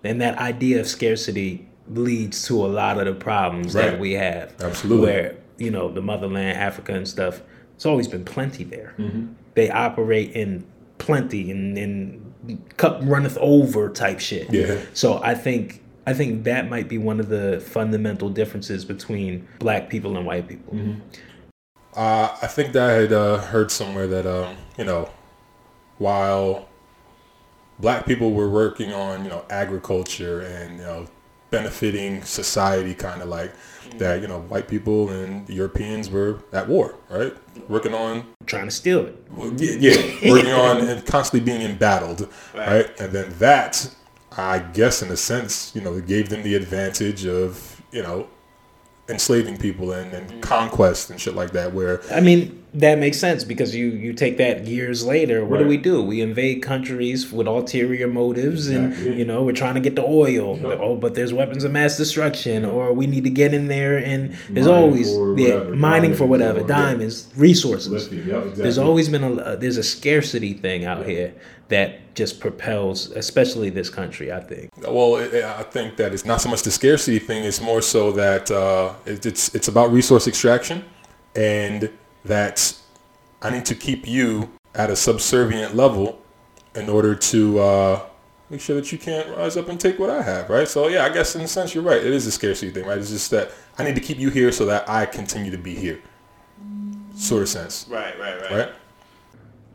And 0.03 0.21
that 0.21 0.37
idea 0.37 0.79
of 0.79 0.87
scarcity 0.87 1.67
leads 1.89 2.45
to 2.47 2.65
a 2.65 2.67
lot 2.67 2.99
of 2.99 3.05
the 3.05 3.13
problems 3.13 3.73
Right. 3.75 3.91
that 3.91 3.99
we 3.99 4.13
have. 4.13 4.53
Absolutely. 4.61 5.05
Where, 5.07 5.35
you 5.57 5.71
know, 5.71 5.91
the 5.91 6.01
motherland, 6.01 6.57
Africa 6.57 6.93
and 6.93 7.07
stuff, 7.07 7.41
it's 7.75 7.85
always 7.85 8.07
been 8.07 8.25
plenty 8.25 8.63
there. 8.63 8.93
Mm-hmm. 8.97 9.33
They 9.55 9.69
operate 9.69 10.31
in 10.31 10.65
plenty 10.99 11.49
and, 11.51 11.77
and 11.77 12.67
cup 12.77 12.99
runneth 13.03 13.37
over 13.39 13.89
type 13.89 14.19
shit. 14.19 14.51
Yeah. 14.53 14.79
So 14.93 15.21
I 15.23 15.33
think 15.33 15.81
I 16.05 16.13
think 16.13 16.45
that 16.45 16.69
might 16.69 16.87
be 16.87 16.97
one 16.97 17.19
of 17.19 17.27
the 17.27 17.59
fundamental 17.59 18.29
differences 18.29 18.85
between 18.85 19.45
black 19.59 19.89
people 19.89 20.15
and 20.15 20.25
white 20.25 20.47
people. 20.47 20.73
Mm-hmm. 20.73 20.99
Uh, 21.97 22.37
I 22.41 22.47
think 22.47 22.73
that 22.73 22.89
I 22.89 22.93
had 22.93 23.11
uh, 23.11 23.37
heard 23.39 23.71
somewhere 23.71 24.07
that 24.07 24.27
um, 24.27 24.55
you 24.77 24.85
know, 24.85 25.09
while 25.97 26.69
black 27.79 28.05
people 28.05 28.33
were 28.33 28.49
working 28.49 28.93
on 28.93 29.23
you 29.23 29.29
know 29.29 29.43
agriculture 29.49 30.41
and 30.41 30.77
you 30.77 30.83
know 30.83 31.07
benefiting 31.49 32.21
society, 32.23 32.93
kind 32.93 33.21
of 33.21 33.29
like 33.29 33.53
that, 33.97 34.21
you 34.21 34.27
know, 34.27 34.41
white 34.41 34.67
people 34.67 35.09
and 35.09 35.47
Europeans 35.49 36.09
were 36.09 36.43
at 36.51 36.67
war, 36.67 36.95
right? 37.09 37.33
Working 37.69 37.93
on 37.93 38.25
Trying 38.45 38.65
to 38.65 38.71
steal 38.71 39.05
it. 39.05 39.27
Well, 39.31 39.53
yeah, 39.55 39.77
yeah, 39.79 40.31
working 40.31 40.51
on 40.51 40.77
and 40.87 41.05
constantly 41.05 41.45
being 41.45 41.61
embattled, 41.61 42.29
right. 42.53 42.87
And 42.99 43.11
then 43.11 43.33
that, 43.39 43.93
I 44.37 44.59
guess, 44.59 45.01
in 45.01 45.09
a 45.09 45.17
sense, 45.17 45.75
you 45.75 45.81
know, 45.81 45.95
it 45.95 46.07
gave 46.07 46.29
them 46.29 46.43
the 46.43 46.55
advantage 46.55 47.25
of, 47.25 47.81
you 47.91 48.03
know, 48.03 48.27
enslaving 49.09 49.57
people 49.57 49.91
and, 49.91 50.11
and 50.13 50.41
conquest 50.41 51.09
and 51.09 51.19
shit 51.19 51.33
like 51.35 51.51
that. 51.51 51.73
Where 51.73 52.01
I 52.11 52.19
mean, 52.19 52.63
that 52.73 52.99
makes 52.99 53.17
sense 53.17 53.43
because 53.43 53.73
you 53.75 53.87
you 53.87 54.13
take 54.13 54.37
that 54.37 54.67
years 54.67 55.05
later. 55.05 55.45
What 55.45 55.59
do 55.59 55.67
we 55.67 55.77
do? 55.77 56.03
We 56.03 56.21
invade 56.21 56.61
countries 56.61 57.31
with 57.31 57.47
ulterior 57.47 58.07
motives, 58.07 58.67
and 58.67 58.91
Exactly. 58.91 59.17
you 59.19 59.25
know 59.25 59.43
we're 59.43 59.53
trying 59.53 59.75
to 59.75 59.79
get 59.79 59.95
the 59.95 60.03
oil. 60.05 60.59
Oh, 60.65 60.95
but 60.97 61.15
there's 61.15 61.33
weapons 61.33 61.63
of 61.63 61.71
mass 61.71 61.95
destruction, 61.97 62.65
or 62.65 62.91
we 62.93 63.07
need 63.07 63.23
to 63.23 63.29
get 63.29 63.53
in 63.53 63.67
there, 63.67 63.97
and 63.97 64.33
there's 64.49 64.67
Mine 64.67 64.75
always 64.75 65.09
yeah 65.11 65.55
whatever, 65.55 65.75
mining 65.75 66.13
for 66.13 66.25
whatever, 66.25 66.59
or- 66.59 66.61
yeah. 66.61 66.67
diamonds, 66.67 67.31
resources. 67.37 68.11
Lithium, 68.11 68.27
yep, 68.27 68.55
There's 68.55 68.77
always 68.77 69.07
been 69.09 69.23
a 69.23 69.55
there's 69.55 69.77
a 69.77 69.83
scarcity 69.83 70.53
thing 70.53 70.85
out 70.85 71.05
here 71.05 71.33
that 71.69 72.15
just 72.15 72.39
propels, 72.39 73.11
especially 73.11 73.69
this 73.69 73.89
country. 73.89 74.31
I 74.31 74.39
think. 74.39 74.69
Well, 74.77 75.17
it, 75.17 75.33
it- 75.33 75.43
I 75.43 75.63
think 75.63 75.97
that 75.97 76.13
it's 76.13 76.25
not 76.25 76.41
so 76.41 76.49
much 76.49 76.61
the 76.63 76.71
scarcity 76.71 77.19
thing; 77.19 77.43
it's 77.43 77.61
more 77.61 77.81
so 77.81 78.11
that 78.13 78.49
uh, 78.51 78.93
it's 79.05 79.53
it's 79.55 79.67
about 79.67 79.91
resource 79.91 80.27
extraction, 80.27 80.83
and 81.35 81.89
that 82.25 82.73
I 83.41 83.49
need 83.49 83.65
to 83.65 83.75
keep 83.75 84.07
you 84.07 84.49
at 84.75 84.89
a 84.89 84.95
subservient 84.95 85.75
level 85.75 86.21
in 86.75 86.89
order 86.89 87.15
to 87.15 87.59
uh, 87.59 88.01
make 88.49 88.61
sure 88.61 88.75
that 88.75 88.91
you 88.91 88.97
can't 88.97 89.27
rise 89.35 89.57
up 89.57 89.67
and 89.69 89.79
take 89.79 89.97
what 89.97 90.09
I 90.09 90.21
have, 90.21 90.49
right? 90.49 90.67
So 90.67 90.87
yeah, 90.87 91.03
I 91.05 91.09
guess 91.09 91.35
in 91.35 91.41
a 91.41 91.47
sense 91.47 91.73
you're 91.73 91.83
right. 91.83 91.97
It 91.99 92.13
is 92.13 92.27
a 92.27 92.31
scarcity 92.31 92.71
thing, 92.71 92.85
right? 92.85 92.97
It's 92.97 93.09
just 93.09 93.31
that 93.31 93.51
I 93.77 93.83
need 93.83 93.95
to 93.95 94.01
keep 94.01 94.19
you 94.19 94.29
here 94.29 94.51
so 94.51 94.65
that 94.67 94.87
I 94.89 95.05
continue 95.05 95.49
to 95.51 95.57
be 95.57 95.73
here, 95.73 95.99
sort 97.15 97.41
of 97.43 97.49
sense, 97.49 97.87
Right, 97.89 98.17
right, 98.19 98.39
right. 98.41 98.51
right? 98.51 98.69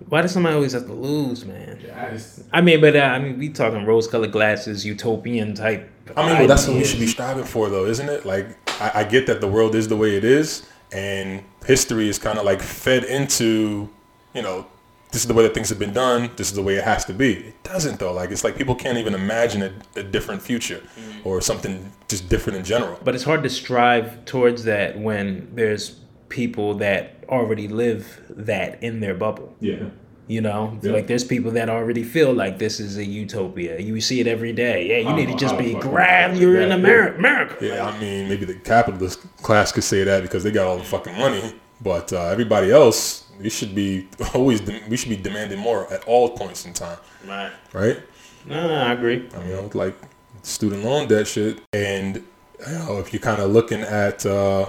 Why 0.09 0.23
does 0.23 0.33
somebody 0.33 0.55
always 0.55 0.73
have 0.73 0.87
to 0.87 0.93
lose, 0.93 1.45
man? 1.45 1.79
Yeah, 1.85 2.07
I 2.09 2.11
just- 2.13 2.41
I 2.53 2.61
mean, 2.61 2.81
but 2.81 2.95
uh, 2.97 3.01
I 3.01 3.19
mean, 3.19 3.39
we 3.39 3.49
talking 3.49 3.85
rose-colored 3.85 4.33
glasses, 4.33 4.85
utopian 4.85 5.55
type. 5.55 5.89
I 6.17 6.27
mean, 6.29 6.39
well, 6.41 6.49
that's 6.49 6.67
what 6.67 6.77
we 6.77 6.85
should 6.85 7.01
be 7.01 7.07
striving 7.07 7.45
for, 7.45 7.69
though, 7.69 7.87
isn't 7.87 8.09
it? 8.09 8.25
Like, 8.25 8.47
I, 8.81 9.01
I 9.01 9.05
get 9.05 9.27
that 9.27 9.41
the 9.41 9.49
world 9.49 9.75
is 9.75 9.89
the 9.89 9.97
way 9.97 10.17
it 10.17 10.25
is, 10.25 10.67
and 10.93 11.43
history 11.67 12.09
is 12.09 12.19
kind 12.19 12.39
of 12.39 12.45
like 12.45 12.61
fed 12.61 13.05
into, 13.05 13.89
you 14.35 14.43
know, 14.43 14.67
this 15.13 15.21
is 15.23 15.27
the 15.29 15.35
way 15.35 15.43
that 15.43 15.53
things 15.53 15.69
have 15.69 15.79
been 15.79 15.93
done. 15.93 16.31
This 16.37 16.49
is 16.49 16.55
the 16.55 16.63
way 16.63 16.77
it 16.77 16.85
has 16.85 17.05
to 17.05 17.13
be. 17.13 17.35
It 17.35 17.63
doesn't, 17.65 17.99
though. 17.99 18.15
Like, 18.15 18.31
it's 18.31 18.45
like 18.45 18.57
people 18.57 18.75
can't 18.75 18.97
even 18.97 19.15
imagine 19.15 19.63
a, 19.63 19.73
a 20.01 20.03
different 20.03 20.41
future 20.41 20.83
or 21.23 21.41
something 21.43 21.93
just 22.09 22.31
different 22.31 22.57
in 22.59 22.65
general. 22.65 22.99
But 23.05 23.15
it's 23.15 23.23
hard 23.25 23.43
to 23.43 23.51
strive 23.51 24.25
towards 24.25 24.65
that 24.65 24.99
when 24.99 25.51
there's 25.55 25.97
people 26.33 26.75
that 26.75 27.25
already 27.29 27.69
live 27.69 28.05
that 28.31 28.83
in 28.83 29.01
their 29.01 29.15
bubble. 29.15 29.55
yeah. 29.61 29.85
You 30.29 30.41
know, 30.41 30.79
Yeah. 30.83 30.93
like 30.93 31.09
there's 31.09 31.25
people 31.25 31.51
that 31.59 31.69
already 31.69 32.05
feel 32.05 32.33
like 32.33 32.59
this 32.59 32.79
is 32.81 32.97
a 32.97 33.05
utopia. 33.05 33.79
You 33.81 34.01
see 34.01 34.19
it 34.21 34.27
every 34.29 34.53
day. 34.53 34.87
Yeah, 34.91 34.99
you 34.99 35.09
I 35.09 35.17
need 35.17 35.29
to 35.29 35.35
just 35.37 35.55
how 35.55 35.59
be 35.61 35.75
the 35.75 35.81
fuck 35.81 35.91
glad 35.91 36.37
you 36.39 36.43
you're 36.53 36.55
like 36.55 36.63
in 36.63 36.69
that. 36.71 36.79
America. 36.79 37.19
America. 37.19 37.67
Yeah, 37.67 37.85
I 37.87 38.01
mean, 38.01 38.29
maybe 38.29 38.45
the 38.47 38.55
capitalist 38.55 39.19
class 39.43 39.73
could 39.73 39.85
say 39.85 40.05
that 40.05 40.23
because 40.23 40.43
they 40.45 40.53
got 40.53 40.67
all 40.69 40.79
the 40.79 40.85
fucking 40.85 41.19
money, 41.19 41.43
but 41.83 42.13
uh, 42.13 42.27
everybody 42.37 42.71
else, 42.71 43.25
we 43.43 43.51
should 43.51 43.75
be 43.75 44.09
always, 44.35 44.61
de- 44.61 44.83
we 44.89 44.97
should 44.97 45.11
be 45.11 45.17
demanding 45.17 45.59
more 45.59 45.93
at 45.93 46.03
all 46.05 46.31
points 46.31 46.65
in 46.65 46.73
time, 46.73 46.99
Right. 47.29 47.51
right? 47.75 47.99
No, 48.47 48.69
no, 48.69 48.75
I 48.75 48.93
agree. 48.93 49.29
I 49.37 49.39
mean, 49.45 49.71
like 49.75 49.97
student 50.43 50.85
loan 50.85 51.09
debt 51.09 51.27
shit. 51.27 51.59
And 51.75 52.17
you 52.17 52.73
know, 52.79 52.99
if 53.01 53.13
you're 53.13 53.21
kind 53.21 53.43
of 53.43 53.51
looking 53.51 53.81
at 53.81 54.25
uh, 54.25 54.67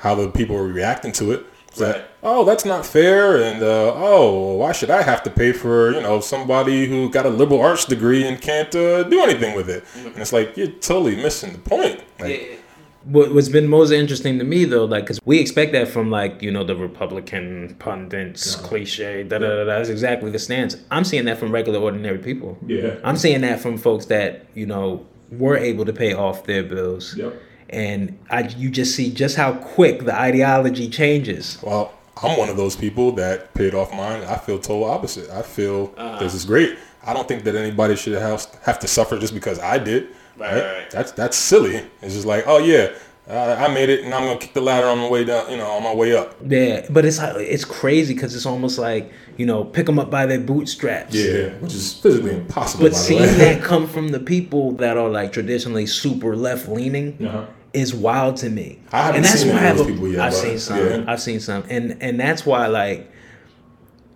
how 0.00 0.14
the 0.14 0.28
people 0.30 0.56
are 0.56 0.66
reacting 0.66 1.12
to 1.12 1.32
it, 1.32 1.46
it's 1.68 1.80
Right. 1.80 1.92
that 1.94 2.08
oh, 2.22 2.44
that's 2.44 2.64
not 2.64 2.84
fair, 2.84 3.36
and 3.42 3.62
uh, 3.62 3.92
oh, 3.94 4.56
why 4.56 4.72
should 4.72 4.90
I 4.90 5.02
have 5.02 5.22
to 5.22 5.30
pay 5.30 5.52
for 5.52 5.92
you 5.92 6.00
know 6.00 6.20
somebody 6.20 6.86
who 6.90 7.08
got 7.10 7.24
a 7.26 7.30
liberal 7.30 7.60
arts 7.60 7.84
degree 7.84 8.26
and 8.28 8.40
can't 8.40 8.74
uh, 8.74 9.04
do 9.04 9.22
anything 9.22 9.54
with 9.54 9.68
it? 9.70 9.84
And 9.96 10.16
it's 10.18 10.32
like 10.32 10.56
you're 10.56 10.74
totally 10.90 11.16
missing 11.16 11.52
the 11.52 11.58
point. 11.76 12.02
Like, 12.18 12.56
What, 13.04 13.32
what's 13.34 13.48
been 13.48 13.66
most 13.68 13.92
interesting 13.92 14.38
to 14.40 14.44
me 14.44 14.66
though, 14.66 14.84
like, 14.84 15.04
because 15.04 15.20
we 15.24 15.38
expect 15.38 15.72
that 15.72 15.88
from 15.88 16.10
like 16.10 16.42
you 16.42 16.50
know 16.50 16.64
the 16.64 16.76
Republican 16.76 17.76
pundits, 17.78 18.56
cliche, 18.56 19.22
da 19.22 19.38
da 19.38 19.48
da. 19.48 19.56
da. 19.64 19.64
That's 19.78 19.88
exactly 19.88 20.30
the 20.30 20.38
stance. 20.38 20.76
I'm 20.90 21.04
seeing 21.04 21.24
that 21.26 21.38
from 21.38 21.50
regular, 21.52 21.78
ordinary 21.80 22.18
people. 22.18 22.58
Yeah. 22.66 22.96
I'm 23.04 23.16
seeing 23.16 23.40
that 23.42 23.60
from 23.60 23.78
folks 23.78 24.06
that 24.06 24.46
you 24.54 24.66
know 24.66 25.06
were 25.30 25.56
able 25.56 25.84
to 25.84 25.92
pay 25.92 26.12
off 26.12 26.44
their 26.44 26.62
bills. 26.62 27.16
Yep. 27.16 27.32
And 27.70 28.18
I, 28.30 28.48
you 28.48 28.68
just 28.70 28.94
see 28.96 29.10
just 29.12 29.36
how 29.36 29.52
quick 29.54 30.04
the 30.04 30.14
ideology 30.14 30.88
changes. 30.88 31.58
Well, 31.62 31.94
I'm 32.22 32.36
one 32.36 32.48
of 32.48 32.56
those 32.56 32.76
people 32.76 33.12
that 33.12 33.54
paid 33.54 33.74
off 33.74 33.92
mine. 33.92 34.22
I 34.24 34.36
feel 34.36 34.58
total 34.58 34.84
opposite. 34.84 35.30
I 35.30 35.42
feel 35.42 35.86
this 36.18 36.34
is 36.34 36.44
great. 36.44 36.76
I 37.06 37.14
don't 37.14 37.26
think 37.26 37.44
that 37.44 37.54
anybody 37.54 37.96
should 37.96 38.12
have 38.20 38.44
have 38.62 38.78
to 38.80 38.88
suffer 38.88 39.18
just 39.18 39.32
because 39.32 39.58
I 39.58 39.78
did. 39.78 40.08
Right, 40.36 40.54
right, 40.54 40.72
right. 40.78 40.90
That's 40.90 41.12
that's 41.12 41.36
silly. 41.36 41.76
It's 42.02 42.14
just 42.14 42.26
like, 42.26 42.44
oh 42.46 42.58
yeah, 42.58 42.92
uh, 43.28 43.56
I 43.66 43.72
made 43.72 43.88
it, 43.88 44.04
and 44.04 44.12
I'm 44.12 44.24
gonna 44.24 44.38
kick 44.38 44.52
the 44.52 44.60
ladder 44.60 44.86
on 44.86 44.98
my 44.98 45.08
way 45.08 45.24
down. 45.24 45.50
You 45.50 45.56
know, 45.58 45.66
on 45.70 45.82
my 45.82 45.94
way 45.94 46.14
up. 46.16 46.34
Yeah, 46.46 46.86
but 46.90 47.04
it's 47.04 47.18
it's 47.20 47.64
crazy 47.64 48.12
because 48.14 48.34
it's 48.34 48.46
almost 48.46 48.78
like 48.78 49.10
you 49.38 49.46
know 49.46 49.64
pick 49.64 49.86
them 49.86 49.98
up 49.98 50.10
by 50.10 50.26
their 50.26 50.40
bootstraps. 50.40 51.14
Yeah, 51.14 51.50
which 51.60 51.72
is 51.74 51.94
physically 51.94 52.32
impossible. 52.34 52.84
But 52.84 52.92
by 52.92 52.98
the 52.98 53.04
seeing 53.04 53.20
way. 53.22 53.34
that 53.38 53.62
come 53.70 53.86
from 53.86 54.08
the 54.08 54.20
people 54.20 54.72
that 54.72 54.96
are 54.98 55.08
like 55.08 55.32
traditionally 55.32 55.86
super 55.86 56.36
left 56.36 56.68
leaning 56.68 57.16
Uh-huh. 57.26 57.46
Is 57.72 57.94
wild 57.94 58.36
to 58.38 58.50
me. 58.50 58.78
I 58.92 58.98
haven't 59.02 59.16
and 59.16 59.24
that's 59.24 59.42
seen 59.42 59.52
why 59.54 59.58
I 59.58 59.62
have 59.62 59.86
people 59.86 60.08
yet, 60.08 60.20
I've 60.20 60.34
seen 60.34 60.58
some. 60.58 60.78
yeah. 60.78 61.04
I've 61.06 61.20
seen 61.20 61.40
some, 61.40 61.64
and 61.68 61.96
and 62.02 62.18
that's 62.18 62.44
why 62.44 62.66
like 62.66 63.10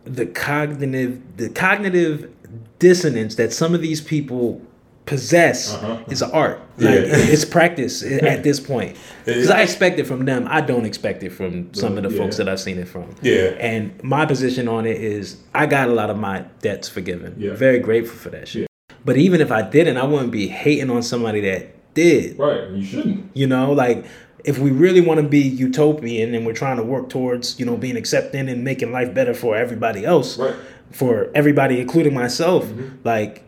the 0.04 0.26
cognitive 0.26 1.20
the 1.36 1.48
cognitive 1.48 2.30
dissonance 2.78 3.36
that 3.36 3.52
some 3.52 3.74
of 3.74 3.80
these 3.80 4.00
people 4.00 4.60
possess 5.06 5.74
Uh-huh. 5.74 5.98
is 6.08 6.22
an 6.22 6.30
art. 6.32 6.60
Like, 6.78 6.94
Yeah. 6.94 7.02
it's 7.32 7.44
practice 7.58 8.02
at 8.02 8.42
this 8.42 8.58
point. 8.58 8.96
Because 9.26 9.50
I 9.50 9.60
expect 9.60 9.98
it 9.98 10.06
from 10.06 10.24
them. 10.24 10.46
I 10.48 10.62
don't 10.62 10.86
expect 10.86 11.22
it 11.22 11.30
from 11.30 11.72
some 11.74 11.98
of 11.98 12.04
the 12.04 12.10
Yeah. 12.10 12.18
folks 12.22 12.38
that 12.38 12.48
I've 12.48 12.60
seen 12.60 12.78
it 12.78 12.88
from. 12.88 13.14
Yeah. 13.20 13.52
And 13.60 13.92
my 14.02 14.24
position 14.24 14.66
on 14.66 14.86
it 14.86 14.96
is 14.96 15.36
I 15.54 15.66
got 15.66 15.88
a 15.88 15.92
lot 15.92 16.08
of 16.08 16.16
my 16.18 16.44
debts 16.62 16.88
forgiven. 16.88 17.34
Yeah. 17.38 17.52
Very 17.52 17.80
grateful 17.80 18.16
for 18.16 18.30
that 18.30 18.48
shit. 18.48 18.66
But 19.04 19.18
even 19.18 19.42
if 19.42 19.52
I 19.52 19.60
didn't, 19.60 19.98
I 19.98 20.04
wouldn't 20.04 20.32
be 20.32 20.48
hating 20.48 20.88
on 20.88 21.02
somebody 21.02 21.42
that 21.42 21.74
did. 21.94 22.38
Right. 22.38 22.68
You 22.70 22.84
shouldn't. 22.84 23.36
You 23.36 23.46
know, 23.46 23.72
like 23.72 24.04
if 24.44 24.58
we 24.58 24.70
really 24.70 25.00
want 25.00 25.20
to 25.20 25.26
be 25.26 25.40
utopian 25.40 26.34
and 26.34 26.44
we're 26.44 26.52
trying 26.52 26.76
to 26.76 26.82
work 26.82 27.08
towards, 27.08 27.58
you 27.58 27.64
know, 27.66 27.76
being 27.76 27.96
accepting 27.96 28.48
and 28.48 28.62
making 28.62 28.92
life 28.92 29.14
better 29.14 29.34
for 29.34 29.56
everybody 29.56 30.04
else, 30.04 30.38
Right. 30.38 30.54
for 30.90 31.30
everybody, 31.34 31.80
including 31.80 32.12
myself, 32.14 32.66
mm-hmm. 32.66 32.96
like 33.04 33.42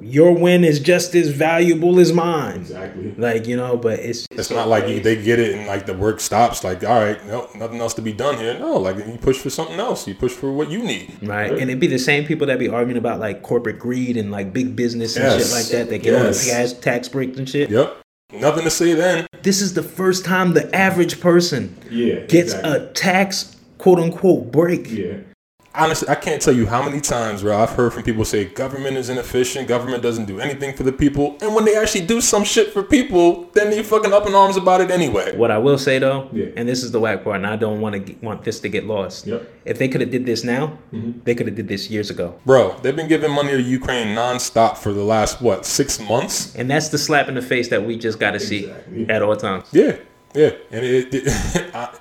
your 0.00 0.32
win 0.32 0.64
is 0.64 0.80
just 0.80 1.14
as 1.14 1.28
valuable 1.28 1.98
as 2.00 2.12
mine. 2.12 2.60
Exactly. 2.60 3.14
Like, 3.16 3.46
you 3.46 3.56
know, 3.56 3.76
but 3.76 3.98
it's 3.98 4.26
It's 4.30 4.50
not 4.50 4.68
like 4.68 4.88
you, 4.88 5.00
they 5.00 5.22
get 5.22 5.38
it 5.38 5.54
and 5.54 5.66
like 5.66 5.86
the 5.86 5.94
work 5.94 6.20
stops. 6.20 6.64
Like, 6.64 6.82
all 6.84 6.98
right, 7.00 7.24
no, 7.26 7.48
nothing 7.54 7.80
else 7.80 7.94
to 7.94 8.02
be 8.02 8.12
done 8.12 8.36
here. 8.38 8.58
No, 8.58 8.74
like 8.78 8.96
you 8.96 9.18
push 9.20 9.38
for 9.38 9.50
something 9.50 9.78
else. 9.78 10.06
You 10.08 10.14
push 10.14 10.32
for 10.32 10.52
what 10.52 10.70
you 10.70 10.82
need. 10.82 11.16
Right. 11.22 11.50
And 11.52 11.62
it'd 11.62 11.80
be 11.80 11.86
the 11.86 11.98
same 11.98 12.24
people 12.24 12.46
that 12.48 12.58
be 12.58 12.68
arguing 12.68 12.98
about 12.98 13.20
like 13.20 13.42
corporate 13.42 13.78
greed 13.78 14.16
and 14.16 14.30
like 14.30 14.52
big 14.52 14.74
business 14.76 15.16
and 15.16 15.40
shit 15.40 15.50
like 15.52 15.66
that 15.66 15.88
They 15.90 15.98
get 15.98 16.14
all 16.14 16.20
the 16.20 16.26
Yes. 16.30 16.72
tax, 16.72 16.72
tax 16.80 17.08
breaks 17.08 17.38
and 17.38 17.48
shit. 17.48 17.70
Yep. 17.70 17.96
Nothing 18.34 18.64
to 18.64 18.70
say 18.70 18.94
then. 18.94 19.26
This 19.42 19.60
is 19.60 19.74
the 19.74 19.82
first 19.82 20.24
time 20.24 20.52
the 20.54 20.74
average 20.74 21.20
person 21.20 21.76
Yeah. 21.90 22.20
gets 22.26 22.52
exactly. 22.54 22.72
a 22.72 22.86
tax 22.92 23.56
quote 23.78 23.98
unquote 23.98 24.52
break. 24.52 24.90
Yeah. 24.90 25.16
Honestly, 25.72 26.08
I 26.08 26.16
can't 26.16 26.42
tell 26.42 26.52
you 26.52 26.66
how 26.66 26.82
many 26.82 27.00
times, 27.00 27.42
bro, 27.42 27.56
I've 27.56 27.70
heard 27.70 27.92
from 27.92 28.02
people 28.02 28.24
say 28.24 28.44
government 28.44 28.96
is 28.96 29.08
inefficient, 29.08 29.68
government 29.68 30.02
doesn't 30.02 30.24
do 30.24 30.40
anything 30.40 30.74
for 30.76 30.82
the 30.82 30.90
people, 30.90 31.36
and 31.40 31.54
when 31.54 31.64
they 31.64 31.76
actually 31.76 32.04
do 32.06 32.20
some 32.20 32.42
shit 32.42 32.72
for 32.72 32.82
people, 32.82 33.44
then 33.52 33.70
they 33.70 33.80
fucking 33.84 34.12
up 34.12 34.26
in 34.26 34.34
arms 34.34 34.56
about 34.56 34.80
it 34.80 34.90
anyway. 34.90 35.36
What 35.36 35.52
I 35.52 35.58
will 35.58 35.78
say 35.78 36.00
though, 36.00 36.28
Yeah. 36.32 36.46
and 36.56 36.68
this 36.68 36.82
is 36.82 36.90
the 36.90 36.98
whack 36.98 37.22
part, 37.22 37.36
and 37.36 37.46
I 37.46 37.54
don't 37.54 37.80
want 37.80 38.04
to 38.04 38.14
want 38.20 38.42
this 38.42 38.58
to 38.60 38.68
get 38.68 38.84
lost. 38.84 39.28
Yep. 39.28 39.48
If 39.64 39.78
they 39.78 39.86
could 39.86 40.00
have 40.00 40.10
did 40.10 40.26
this 40.26 40.42
now, 40.42 40.76
Mm-hmm. 40.92 41.20
they 41.22 41.36
could 41.36 41.46
have 41.46 41.54
did 41.54 41.68
this 41.68 41.88
years 41.88 42.10
ago. 42.10 42.34
Bro, 42.44 42.78
they've 42.82 42.96
been 42.96 43.06
giving 43.06 43.30
money 43.30 43.50
to 43.52 43.62
Ukraine 43.62 44.08
nonstop 44.16 44.76
for 44.76 44.92
the 44.92 45.04
last 45.04 45.40
what 45.40 45.64
six 45.64 46.00
months? 46.00 46.52
And 46.56 46.68
that's 46.68 46.88
the 46.88 46.98
slap 46.98 47.28
in 47.28 47.36
the 47.36 47.42
face 47.42 47.68
that 47.68 47.84
we 47.86 47.96
just 47.96 48.18
got 48.18 48.32
to 48.32 48.40
see 48.40 48.68
at 49.08 49.22
all 49.22 49.36
times. 49.36 49.66
Yeah, 49.70 49.98
yeah, 50.34 50.50
and 50.72 50.84
it, 50.84 51.14
it 51.14 51.70
I, 51.76 51.96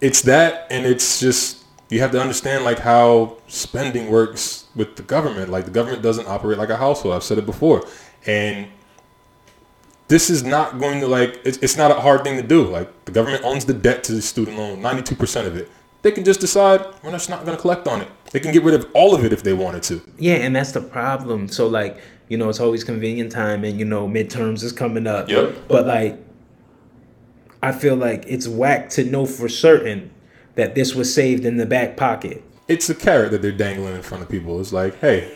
it's 0.00 0.22
that, 0.22 0.66
and 0.70 0.84
it's 0.84 1.20
just 1.20 1.62
you 1.88 2.00
have 2.00 2.10
to 2.12 2.20
understand 2.20 2.64
like 2.64 2.78
how 2.78 3.36
spending 3.46 4.10
works 4.10 4.66
with 4.74 4.96
the 4.96 5.02
government. 5.02 5.50
Like 5.50 5.64
the 5.64 5.70
government 5.70 6.02
doesn't 6.02 6.26
operate 6.26 6.58
like 6.58 6.70
a 6.70 6.76
household. 6.76 7.14
I've 7.14 7.22
said 7.22 7.38
it 7.38 7.46
before, 7.46 7.86
and 8.26 8.68
this 10.08 10.30
is 10.30 10.42
not 10.42 10.78
going 10.78 11.00
to 11.00 11.06
like 11.06 11.40
it's, 11.44 11.58
it's 11.58 11.76
not 11.76 11.90
a 11.90 11.94
hard 11.94 12.24
thing 12.24 12.36
to 12.36 12.46
do. 12.46 12.64
Like 12.64 13.04
the 13.04 13.12
government 13.12 13.44
owns 13.44 13.64
the 13.64 13.74
debt 13.74 14.04
to 14.04 14.12
the 14.12 14.22
student 14.22 14.56
loan, 14.56 14.80
ninety 14.82 15.02
two 15.02 15.14
percent 15.14 15.46
of 15.46 15.56
it. 15.56 15.70
They 16.02 16.12
can 16.12 16.24
just 16.24 16.40
decide 16.40 16.84
we're 17.02 17.10
just 17.10 17.30
not 17.30 17.44
going 17.44 17.56
to 17.56 17.60
collect 17.60 17.88
on 17.88 18.02
it. 18.02 18.08
They 18.30 18.40
can 18.40 18.52
get 18.52 18.62
rid 18.62 18.74
of 18.74 18.88
all 18.94 19.14
of 19.14 19.24
it 19.24 19.32
if 19.32 19.42
they 19.42 19.52
wanted 19.52 19.82
to. 19.84 20.00
Yeah, 20.18 20.34
and 20.34 20.54
that's 20.54 20.72
the 20.72 20.80
problem. 20.80 21.48
So 21.48 21.66
like, 21.66 22.00
you 22.28 22.36
know, 22.36 22.48
it's 22.48 22.60
always 22.60 22.84
convenient 22.84 23.32
time 23.32 23.64
and 23.64 23.78
you 23.78 23.84
know, 23.84 24.08
midterms 24.08 24.62
is 24.62 24.72
coming 24.72 25.06
up. 25.06 25.28
Yep. 25.28 25.68
But 25.68 25.86
like 25.86 26.18
I 27.62 27.72
feel 27.72 27.96
like 27.96 28.24
it's 28.26 28.46
whack 28.46 28.90
to 28.90 29.04
know 29.04 29.26
for 29.26 29.48
certain 29.48 30.12
that 30.56 30.74
this 30.74 30.94
was 30.94 31.12
saved 31.14 31.44
in 31.44 31.56
the 31.56 31.66
back 31.66 31.96
pocket. 31.96 32.42
It's 32.68 32.90
a 32.90 32.94
carrot 32.94 33.30
that 33.30 33.42
they're 33.42 33.52
dangling 33.52 33.94
in 33.94 34.02
front 34.02 34.22
of 34.24 34.28
people. 34.28 34.60
It's 34.60 34.72
like, 34.72 34.98
hey, 35.00 35.32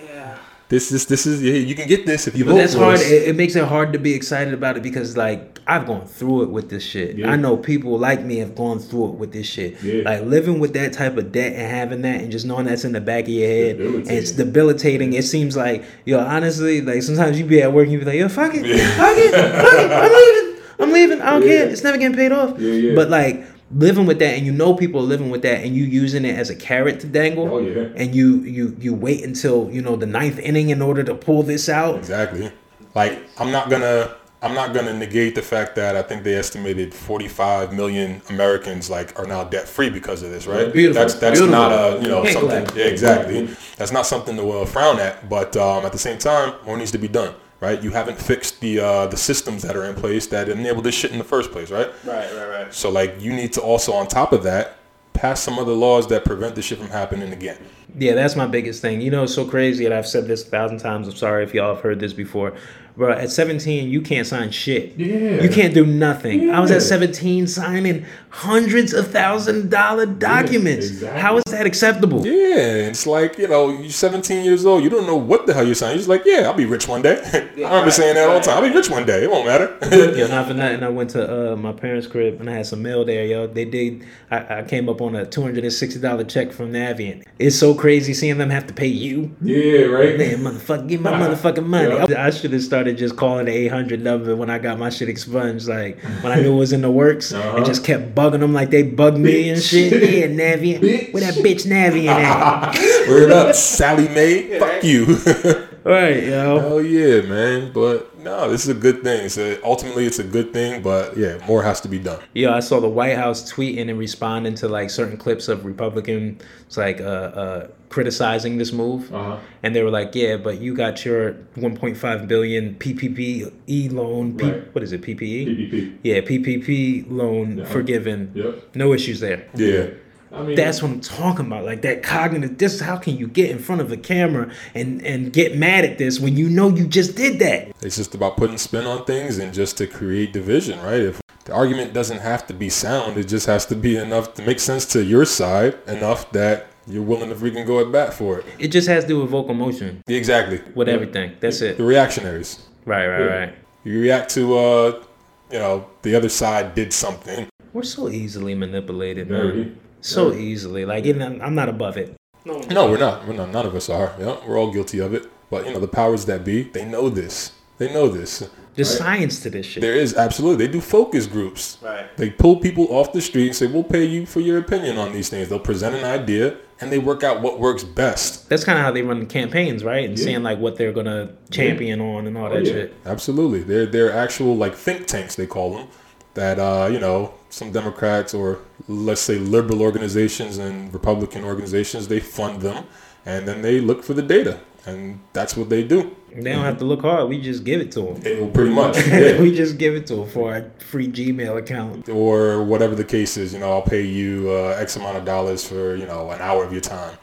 this 0.69 0.93
is 0.93 1.07
this 1.07 1.27
is 1.27 1.43
you 1.43 1.75
can 1.75 1.89
get 1.89 2.07
this 2.07 2.27
if 2.29 2.37
you 2.37 2.45
But 2.45 2.53
vote 2.53 2.57
that's 2.59 2.75
for 2.75 2.81
hard. 2.81 3.01
It, 3.01 3.29
it 3.29 3.37
makes 3.37 3.57
it 3.57 3.65
hard 3.65 3.93
to 3.93 3.99
be 3.99 4.15
excited 4.15 4.55
about 4.55 4.77
it 4.77 4.83
because 4.85 5.17
like 5.17 5.59
I've 5.67 5.85
gone 5.87 6.07
through 6.07 6.45
it 6.45 6.51
with 6.51 6.71
this 6.71 6.85
shit. 6.85 7.17
Yeah. 7.17 7.31
I 7.31 7.37
know 7.37 7.57
people 7.57 7.99
like 7.99 8.23
me 8.25 8.37
have 8.39 8.55
gone 8.55 8.79
through 8.79 9.11
it 9.11 9.15
with 9.17 9.33
this 9.33 9.47
shit. 9.49 9.83
Yeah. 9.83 10.03
Like 10.05 10.23
living 10.23 10.59
with 10.61 10.73
that 10.75 10.93
type 10.93 11.17
of 11.17 11.33
debt 11.33 11.53
and 11.55 11.63
having 11.71 12.03
that 12.03 12.21
and 12.21 12.31
just 12.33 12.47
knowing 12.47 12.67
that's 12.67 12.85
in 12.85 12.93
the 12.93 13.01
back 13.01 13.25
of 13.25 13.31
your 13.31 13.49
head 13.49 13.77
and 13.81 14.09
it's 14.09 14.31
Debilitating. 14.31 14.37
debilitating. 14.47 15.13
It 15.15 15.25
seems 15.25 15.57
like 15.57 15.85
yo, 16.05 16.19
honestly, 16.21 16.81
like 16.81 17.03
sometimes 17.03 17.39
you 17.39 17.45
be 17.47 17.63
at 17.63 17.73
work 17.73 17.85
and 17.85 17.93
you 17.93 17.99
be 17.99 18.05
like, 18.05 18.15
yo, 18.19 18.29
fuck 18.29 18.53
it, 18.55 18.61
fuck 18.63 19.17
it, 19.19 19.33
fuck 19.33 19.75
it, 19.75 19.91
I'm 19.93 20.13
leaving, 20.13 20.63
I'm 20.81 20.93
leaving. 20.93 21.21
I 21.21 21.31
don't 21.33 21.43
Yeah. 21.43 21.49
care. 21.65 21.69
It's 21.69 21.83
never 21.85 21.99
getting 21.99 22.17
paid 22.17 22.31
off. 22.33 22.59
Yeah, 22.61 22.73
yeah. 22.73 22.95
But 22.95 23.11
like 23.11 23.45
living 23.73 24.05
with 24.07 24.19
that 24.19 24.35
and 24.37 24.45
you 24.45 24.53
know 24.53 24.75
people 24.75 25.01
are 25.01 25.05
living 25.05 25.31
with 25.31 25.43
that 25.43 25.63
and 25.65 25.77
you 25.77 25.85
using 25.85 26.25
it 26.25 26.37
as 26.37 26.51
a 26.51 26.57
carrot 26.57 26.99
to 27.01 27.07
dangle 27.07 27.49
Oh, 27.49 27.59
yeah. 27.61 27.89
and 27.95 28.15
you 28.15 28.41
you 28.43 28.77
you 28.81 28.93
wait 28.95 29.25
until 29.25 29.71
you 29.71 29.81
know 29.81 29.95
the 29.97 30.07
ninth 30.07 30.39
inning 30.39 30.71
in 30.71 30.83
order 30.83 31.03
to 31.05 31.15
pull 31.15 31.43
this 31.45 31.69
out 31.69 31.97
Exactly. 31.97 32.51
Like 32.95 33.21
I'm 33.39 33.53
not 33.53 33.71
gonna 33.71 34.17
I'm 34.43 34.55
not 34.55 34.73
to 34.73 34.95
negate 34.95 35.35
the 35.35 35.43
fact 35.43 35.77
that 35.77 35.97
I 35.97 36.03
think 36.03 36.25
they 36.25 36.35
estimated 36.35 36.95
45 36.95 37.75
million 37.75 38.23
Americans 38.31 38.89
like 38.89 39.17
are 39.19 39.27
now 39.27 39.45
debt 39.45 39.69
free 39.69 39.91
because 39.91 40.23
of 40.23 40.31
this, 40.31 40.47
right? 40.47 40.73
Beautiful. 40.73 41.03
That's 41.03 41.15
that's 41.15 41.39
Beautiful. 41.39 41.61
not 41.61 41.73
a 41.73 42.01
you 42.03 42.09
know 42.09 42.23
Can't 42.23 42.33
something. 42.39 42.77
Yeah, 42.79 42.87
exactly. 42.87 43.55
That's 43.77 43.93
not 43.93 44.07
something 44.07 44.37
to 44.37 44.51
uh, 44.51 44.65
frown 44.65 44.99
at. 44.99 45.29
But 45.29 45.57
um, 45.59 45.85
at 45.85 45.93
the 45.93 45.99
same 45.99 46.19
time, 46.19 46.55
more 46.65 46.77
needs 46.79 46.91
to 46.93 46.99
be 46.99 47.07
done, 47.09 47.35
right? 47.61 47.83
You 47.83 47.91
haven't 47.91 48.19
fixed 48.19 48.61
the 48.61 48.81
uh, 48.81 49.07
the 49.07 49.17
systems 49.17 49.63
that 49.63 49.77
are 49.77 49.85
in 49.85 49.95
place 49.95 50.27
that 50.29 50.49
enable 50.49 50.83
this 50.83 50.95
shit 50.95 51.13
in 51.13 51.19
the 51.19 51.25
first 51.25 51.53
place, 51.53 51.71
right? 51.71 51.89
Right, 52.05 52.35
right, 52.35 52.49
right. 52.49 52.75
So 52.75 52.91
like 52.91 53.21
you 53.21 53.33
need 53.33 53.53
to 53.55 53.61
also 53.61 53.93
on 53.93 54.09
top 54.09 54.33
of 54.33 54.43
that 54.45 54.77
pass 55.13 55.41
some 55.41 55.59
other 55.59 55.73
laws 55.73 56.07
that 56.07 56.25
prevent 56.25 56.55
this 56.55 56.65
shit 56.65 56.79
from 56.79 56.89
happening 56.89 57.33
again. 57.33 57.59
Yeah, 57.99 58.15
that's 58.15 58.37
my 58.37 58.47
biggest 58.47 58.81
thing. 58.81 59.01
You 59.01 59.11
know, 59.11 59.25
it's 59.25 59.35
so 59.35 59.45
crazy, 59.45 59.85
and 59.85 59.93
I've 59.93 60.07
said 60.07 60.27
this 60.27 60.47
a 60.47 60.51
thousand 60.51 60.79
times. 60.79 61.09
I'm 61.09 61.15
sorry 61.15 61.45
if 61.45 61.53
y'all 61.53 61.75
have 61.75 61.83
heard 61.83 62.01
this 62.01 62.13
before. 62.13 62.55
Bro, 62.97 63.13
at 63.13 63.31
17, 63.31 63.89
you 63.89 64.01
can't 64.03 64.27
sign 64.27 64.51
shit. 64.51 64.97
Yeah. 64.99 65.43
You 65.43 65.49
can't 65.49 65.73
do 65.73 65.87
nothing. 65.87 66.43
Yeah. 66.49 66.57
I 66.59 66.61
was 66.61 66.71
at 66.71 66.83
17 66.83 67.47
signing 67.47 68.05
hundreds 68.31 68.93
of 68.93 69.11
thousand 69.11 69.71
dollar 69.71 70.07
documents. 70.07 70.87
exactly. 70.89 71.21
How 71.21 71.37
is 71.39 71.45
that 71.51 71.67
acceptable? 71.67 72.25
Yeah, 72.27 72.89
it's 72.89 73.07
like 73.07 73.39
you 73.39 73.49
know 73.49 73.71
you're 73.71 73.91
17 73.91 74.45
years 74.45 74.67
old. 74.67 74.83
You 74.85 74.91
don't 74.91 75.07
know 75.07 75.17
what 75.17 75.47
the 75.47 75.55
hell 75.55 75.65
you're 75.65 75.75
saying. 75.75 75.93
You're 75.93 75.99
just 75.99 76.09
like, 76.09 76.23
yeah, 76.25 76.43
I'll 76.43 76.55
be 76.55 76.67
rich 76.67 76.87
one 76.89 77.03
day. 77.03 77.21
I 77.33 77.39
remember 77.57 77.91
saying 77.91 78.15
that 78.15 78.29
all 78.29 78.35
the 78.39 78.41
time. 78.45 78.63
I'll 78.63 78.69
be 78.69 78.75
rich 78.75 78.91
one 78.91 79.07
day. 79.07 79.25
It 79.25 79.31
won't 79.31 79.47
matter. 79.47 79.77
Yo, 80.17 80.27
not 80.29 80.49
for 80.49 80.55
nothing. 80.55 80.83
I 80.83 80.89
went 80.89 81.11
to 81.11 81.53
uh, 81.53 81.57
my 81.57 81.73
parents' 81.73 82.07
crib 82.07 82.41
and 82.41 82.51
I 82.51 82.55
had 82.55 82.67
some 82.67 82.83
mail 82.83 83.05
there, 83.05 83.25
yo. 83.25 83.47
They 83.47 83.65
did. 83.65 84.05
I, 84.31 84.59
I 84.59 84.63
came 84.63 84.89
up 84.89 85.01
on 85.01 85.15
a 85.17 85.27
two 85.27 85.43
hundred 85.43 85.65
and 85.65 85.73
sixty 85.73 86.01
dollar 86.01 86.25
check 86.25 86.53
from 86.53 86.73
Navient. 86.73 87.25
It's 87.39 87.57
so 87.57 87.75
crazy 87.75 88.15
seeing 88.15 88.39
them 88.39 88.51
have 88.51 88.67
to 88.67 88.75
pay 88.75 88.87
you. 88.87 89.35
Yeah, 89.41 89.87
right. 89.87 90.19
Man, 90.19 90.39
motherfucker, 90.39 90.89
give 90.89 91.01
my 91.01 91.13
motherfucking 91.13 91.67
money. 91.67 92.15
I 92.15 92.31
should 92.31 92.53
have 92.53 92.63
started 92.63 92.80
just 92.85 93.17
calling 93.17 93.47
the 93.47 93.53
800 93.53 94.01
number 94.03 94.35
when 94.37 94.51
I 94.51 94.59
got 94.59 94.79
my 94.79 94.91
shit 94.91 95.09
expunged. 95.09 95.69
Like, 95.69 95.99
when 96.23 96.33
I 96.33 96.41
knew 96.41 96.53
it 96.55 96.57
was 96.59 96.73
in 96.73 96.83
the 96.83 96.91
works 96.91 97.33
Uh-huh. 97.33 97.57
and 97.57 97.67
just 97.67 97.85
kept 97.85 98.15
bugging 98.15 98.41
them 98.41 98.53
like 98.53 98.71
they 98.71 98.83
bugged 98.83 99.19
me 99.19 99.49
and 99.51 99.63
shit. 99.63 99.93
Yeah, 99.93 100.27
Navient. 100.27 100.81
Bitch. 100.81 101.13
Where 101.13 101.23
that 101.23 101.35
bitch 101.43 101.67
Navient 101.67 102.09
at? 102.09 103.09
Word 103.09 103.31
up, 103.33 103.55
Sallie 103.55 104.09
Mae. 104.09 104.59
Fuck 104.59 104.85
you. 104.85 105.07
right, 105.85 106.23
yo. 106.23 106.59
Hell 106.59 106.83
yeah, 106.83 107.21
man. 107.23 107.73
But 107.73 108.19
no, 108.19 108.51
this 108.51 108.65
is 108.65 108.69
a 108.69 108.79
good 108.79 109.03
thing. 109.03 109.29
So 109.29 109.59
ultimately, 109.65 110.07
it's 110.07 110.19
a 110.19 110.25
good 110.25 110.53
thing. 110.53 110.83
But 110.83 111.17
yeah, 111.17 111.39
more 111.47 111.63
has 111.63 111.81
to 111.83 111.89
be 111.89 111.99
done. 111.99 112.21
Yeah, 112.35 112.55
I 112.55 112.61
saw 112.61 112.81
the 112.81 112.89
White 112.89 113.17
House 113.17 113.51
tweeting 113.53 113.89
and 113.89 113.99
responding 113.99 114.55
to 114.57 114.69
like 114.69 114.91
certain 114.91 115.17
clips 115.17 115.49
of 115.49 115.65
Republicans 115.65 116.43
like 116.77 117.01
uh, 117.01 117.05
uh, 117.05 117.69
criticizing 117.89 118.59
this 118.59 118.73
move. 118.73 119.13
Uh-huh. 119.13 119.39
And 119.63 119.75
they 119.75 119.83
were 119.83 119.91
like, 119.91 120.15
yeah, 120.15 120.37
but 120.37 120.61
you 120.61 120.75
got 120.75 121.05
your 121.05 121.33
1.5 121.57 122.29
billion 122.29 122.75
PPP 122.77 123.53
E 123.69 123.89
loan. 123.89 124.37
P- 124.37 124.45
Right. 124.51 124.75
What 124.75 124.83
is 124.85 124.93
it, 124.93 125.03
PPE? 125.03 125.47
PPP. 125.47 125.99
Yeah, 126.03 126.21
PPP 126.21 127.07
loan 127.11 127.59
Yeah. 127.59 127.65
forgiven. 127.65 128.31
Yep. 128.35 128.77
No 128.77 128.93
issues 128.93 129.21
there. 129.21 129.47
Yeah. 129.55 129.87
I 130.33 130.43
mean, 130.43 130.55
That's 130.57 130.81
what 130.83 130.91
I'm 130.93 131.01
talking 131.01 131.47
about. 131.47 131.65
Like 131.65 131.83
that 131.83 132.03
cognitive. 132.03 132.57
This 132.59 132.75
is 132.75 132.81
how 132.81 132.97
can 132.97 133.17
you 133.17 133.27
get 133.27 133.51
in 133.51 133.59
front 133.59 133.81
of 133.81 133.91
a 133.91 133.97
camera 133.97 134.53
and 134.75 135.05
and 135.05 135.33
get 135.33 135.57
mad 135.57 135.85
at 135.85 135.99
this 135.99 136.21
when 136.21 136.37
you 136.37 136.49
know 136.49 136.69
you 136.69 136.87
just 136.87 137.17
did 137.17 137.39
that? 137.41 137.73
It's 137.83 137.97
just 137.97 138.15
about 138.15 138.37
putting 138.37 138.57
spin 138.59 138.87
on 138.87 139.05
things 139.05 139.39
and 139.39 139.53
just 139.53 139.77
to 139.79 139.87
create 139.87 140.33
division, 140.33 140.81
right? 140.83 141.01
If 141.01 141.21
the 141.47 141.53
argument 141.53 141.93
doesn't 141.95 142.19
have 142.21 142.47
to 142.47 142.55
be 142.55 142.69
sound, 142.69 143.17
it 143.19 143.25
just 143.25 143.47
has 143.47 143.67
to 143.67 143.75
be 143.75 143.97
enough 143.97 144.35
to 144.35 144.43
make 144.43 144.61
sense 144.61 144.85
to 144.87 145.03
your 145.03 145.25
side, 145.25 145.77
enough 145.89 146.31
that 146.33 146.69
you're 146.87 147.03
willing 147.03 147.29
to 147.31 147.35
freaking 147.35 147.67
go 147.67 147.81
at 147.81 147.91
bat 147.91 148.15
for 148.15 148.39
it. 148.39 148.47
It 148.59 148.69
just 148.69 148.89
has 148.89 149.05
to 149.05 149.09
do 149.09 149.21
with 149.21 149.31
vocal 149.31 149.55
motion 149.55 150.03
Exactly. 150.07 150.61
with 150.75 150.89
everything. 150.89 151.33
That's 151.41 151.61
it. 151.61 151.77
The 151.77 151.85
reactionaries. 151.85 152.61
Right, 152.85 153.07
right, 153.07 153.21
Yeah. 153.21 153.27
right. 153.27 153.55
You 153.85 154.01
react 154.01 154.31
to, 154.35 154.57
uh, 154.59 155.03
you 155.51 155.59
know, 155.59 155.87
the 156.03 156.15
other 156.15 156.29
side 156.29 156.75
did 156.75 156.93
something. 156.93 157.47
We're 157.73 157.83
so 157.83 158.09
easily 158.09 158.55
manipulated, 158.55 159.29
man. 159.31 159.41
Very. 159.41 159.73
So 160.01 160.33
easily. 160.33 160.85
Like, 160.85 161.07
and 161.07 161.23
I'm 161.23 161.41
I'm 161.43 161.55
not 161.55 161.69
above 161.69 161.97
it. 161.97 162.15
No, 162.45 162.91
we're 162.91 162.99
not. 162.99 163.27
We're 163.27 163.35
not. 163.35 163.51
None 163.51 163.67
of 163.67 163.75
us 163.75 163.91
are. 163.91 164.15
Yeah, 164.19 164.37
we're 164.47 164.59
all 164.59 164.73
guilty 164.73 164.99
of 164.99 165.13
it. 165.15 165.27
But 165.51 165.67
you 165.67 165.75
know, 165.75 165.81
the 165.81 165.89
powers 165.89 166.25
that 166.27 166.45
be, 166.45 166.63
they 166.63 166.85
know 166.85 167.11
this. 167.11 167.53
They 167.79 167.93
know 167.93 168.09
this. 168.09 168.49
There's 168.75 168.97
science 168.97 169.41
to 169.43 169.51
this 169.51 169.67
shit. 169.67 169.81
There 169.81 169.95
is 169.95 170.15
absolutely. 170.15 170.67
They 170.67 170.73
do 170.73 170.81
focus 170.81 171.27
groups. 171.27 171.77
Right. 171.83 172.17
They 172.17 172.31
pull 172.31 172.57
people 172.57 172.87
off 172.97 173.13
the 173.13 173.21
street 173.21 173.47
and 173.49 173.57
say, 173.57 173.67
"We'll 173.67 173.83
pay 173.85 174.05
you 174.05 174.27
for 174.27 174.41
your 174.41 174.59
opinion 174.59 174.97
on 174.97 175.13
these 175.13 175.29
things." 175.29 175.49
They'll 175.49 175.59
present 175.59 175.97
an 175.97 176.05
idea 176.05 176.57
and 176.81 176.91
they 176.91 176.99
work 176.99 177.23
out 177.23 177.43
what 177.43 177.59
works 177.59 177.85
best. 177.85 178.49
That's 178.49 178.65
kind 178.65 178.79
of 178.79 178.85
how 178.85 178.91
they 178.93 179.03
run 179.03 179.27
campaigns, 179.27 179.85
right? 179.85 180.09
And 180.09 180.19
Yeah. 180.19 180.25
seeing 180.25 180.43
like 180.43 180.59
what 180.59 180.77
they're 180.77 180.93
gonna 180.93 181.31
champion 181.51 182.01
on 182.01 182.27
and 182.27 182.39
all 182.39 182.49
that 182.49 182.65
yeah. 182.65 182.73
shit. 182.73 182.95
Absolutely. 183.05 183.61
They're 183.63 183.87
they're 183.87 184.13
actual 184.13 184.57
like 184.57 184.75
think 184.75 185.07
tanks 185.07 185.35
they 185.35 185.47
call 185.47 185.75
them 185.75 185.89
that 186.35 186.59
uh, 186.59 186.89
you 186.91 187.01
know, 187.01 187.35
some 187.51 187.73
Democrats 187.73 188.33
or 188.33 188.61
let's 188.89 189.21
say 189.21 189.39
liberal 189.39 189.83
organizations 189.83 190.59
and 190.59 190.93
Republican 190.93 191.45
organizations, 191.45 192.09
they 192.09 192.21
fund 192.21 192.63
them 192.63 192.87
and 193.27 193.47
then 193.47 193.63
they 193.63 193.81
look 193.81 194.03
for 194.03 194.15
the 194.15 194.23
data 194.23 194.61
and 194.87 195.21
that's 195.33 195.57
what 195.57 195.69
they 195.69 195.83
do. 195.83 196.17
They 196.35 196.53
don't 196.53 196.65
have 196.65 196.79
to 196.79 196.85
look 196.85 197.03
hard. 197.03 197.29
We 197.29 197.41
just 197.41 197.65
give 197.65 197.81
it 197.81 197.91
to 197.93 198.03
them. 198.03 198.23
It, 198.25 198.55
pretty 198.55 198.73
much. 198.73 198.97
Yeah. 199.07 199.41
we 199.41 199.55
just 199.55 199.79
give 199.79 199.95
it 199.95 200.07
to 200.07 200.17
them 200.17 200.29
for 200.29 200.53
our 200.55 200.71
free 200.79 201.09
Gmail 201.09 201.59
account. 201.59 202.09
or 202.09 202.63
whatever 202.63 202.95
the 202.95 203.05
case 203.05 203.37
is, 203.37 203.53
you 203.53 203.59
know, 203.59 203.73
I'll 203.73 203.83
pay 203.83 204.03
you 204.03 204.49
uh, 204.51 204.77
X 204.79 204.97
amount 204.97 205.17
of 205.17 205.25
dollars 205.25 205.67
for, 205.67 205.97
you 205.97 206.07
know, 206.07 206.31
an 206.31 206.41
hour 206.41 206.65
of 206.65 206.73
your 206.73 206.81
time. 206.81 207.19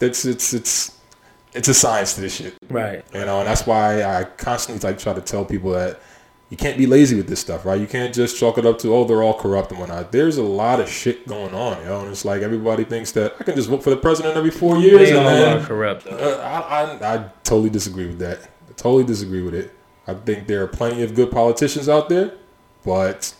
It's 0.00 0.24
it's 0.24 0.52
it's 0.52 0.98
it's 1.54 1.68
a 1.68 1.74
science 1.74 2.14
to 2.14 2.20
this 2.20 2.36
shit. 2.36 2.54
Right. 2.68 3.04
You 3.12 3.24
know, 3.24 3.40
and 3.40 3.48
that's 3.48 3.66
why 3.66 4.04
I 4.04 4.24
constantly 4.24 4.86
like 4.88 4.98
try 4.98 5.14
to 5.14 5.20
tell 5.20 5.44
people 5.44 5.72
that 5.72 6.00
you 6.50 6.56
can't 6.56 6.78
be 6.78 6.86
lazy 6.86 7.14
with 7.16 7.28
this 7.28 7.40
stuff, 7.40 7.64
right? 7.66 7.80
You 7.80 7.86
can't 7.86 8.14
just 8.14 8.38
chalk 8.38 8.56
it 8.58 8.64
up 8.64 8.78
to 8.80 8.94
oh 8.94 9.04
they're 9.04 9.22
all 9.22 9.34
corrupt 9.38 9.70
and 9.70 9.78
whatnot. 9.80 10.12
There's 10.12 10.36
a 10.38 10.42
lot 10.42 10.80
of 10.80 10.88
shit 10.88 11.26
going 11.28 11.54
on, 11.54 11.78
you 11.80 11.84
know, 11.86 12.00
and 12.00 12.10
it's 12.10 12.24
like 12.24 12.42
everybody 12.42 12.84
thinks 12.84 13.12
that 13.12 13.34
I 13.38 13.44
can 13.44 13.54
just 13.54 13.68
vote 13.68 13.82
for 13.82 13.90
the 13.90 13.96
president 13.96 14.36
every 14.36 14.50
four 14.50 14.78
years 14.78 15.10
They 15.10 15.16
and 15.16 15.26
all 15.26 15.34
then 15.34 15.58
are 15.58 15.66
corrupt. 15.66 16.06
uh, 16.06 16.14
I, 16.42 16.82
I 16.82 17.14
I 17.16 17.24
totally 17.44 17.70
disagree 17.70 18.06
with 18.06 18.18
that. 18.20 18.38
I 18.68 18.72
totally 18.76 19.04
disagree 19.04 19.42
with 19.42 19.54
it. 19.54 19.72
I 20.06 20.14
think 20.14 20.46
there 20.46 20.62
are 20.62 20.68
plenty 20.68 21.02
of 21.02 21.14
good 21.14 21.30
politicians 21.30 21.86
out 21.88 22.08
there, 22.08 22.32
but 22.84 23.34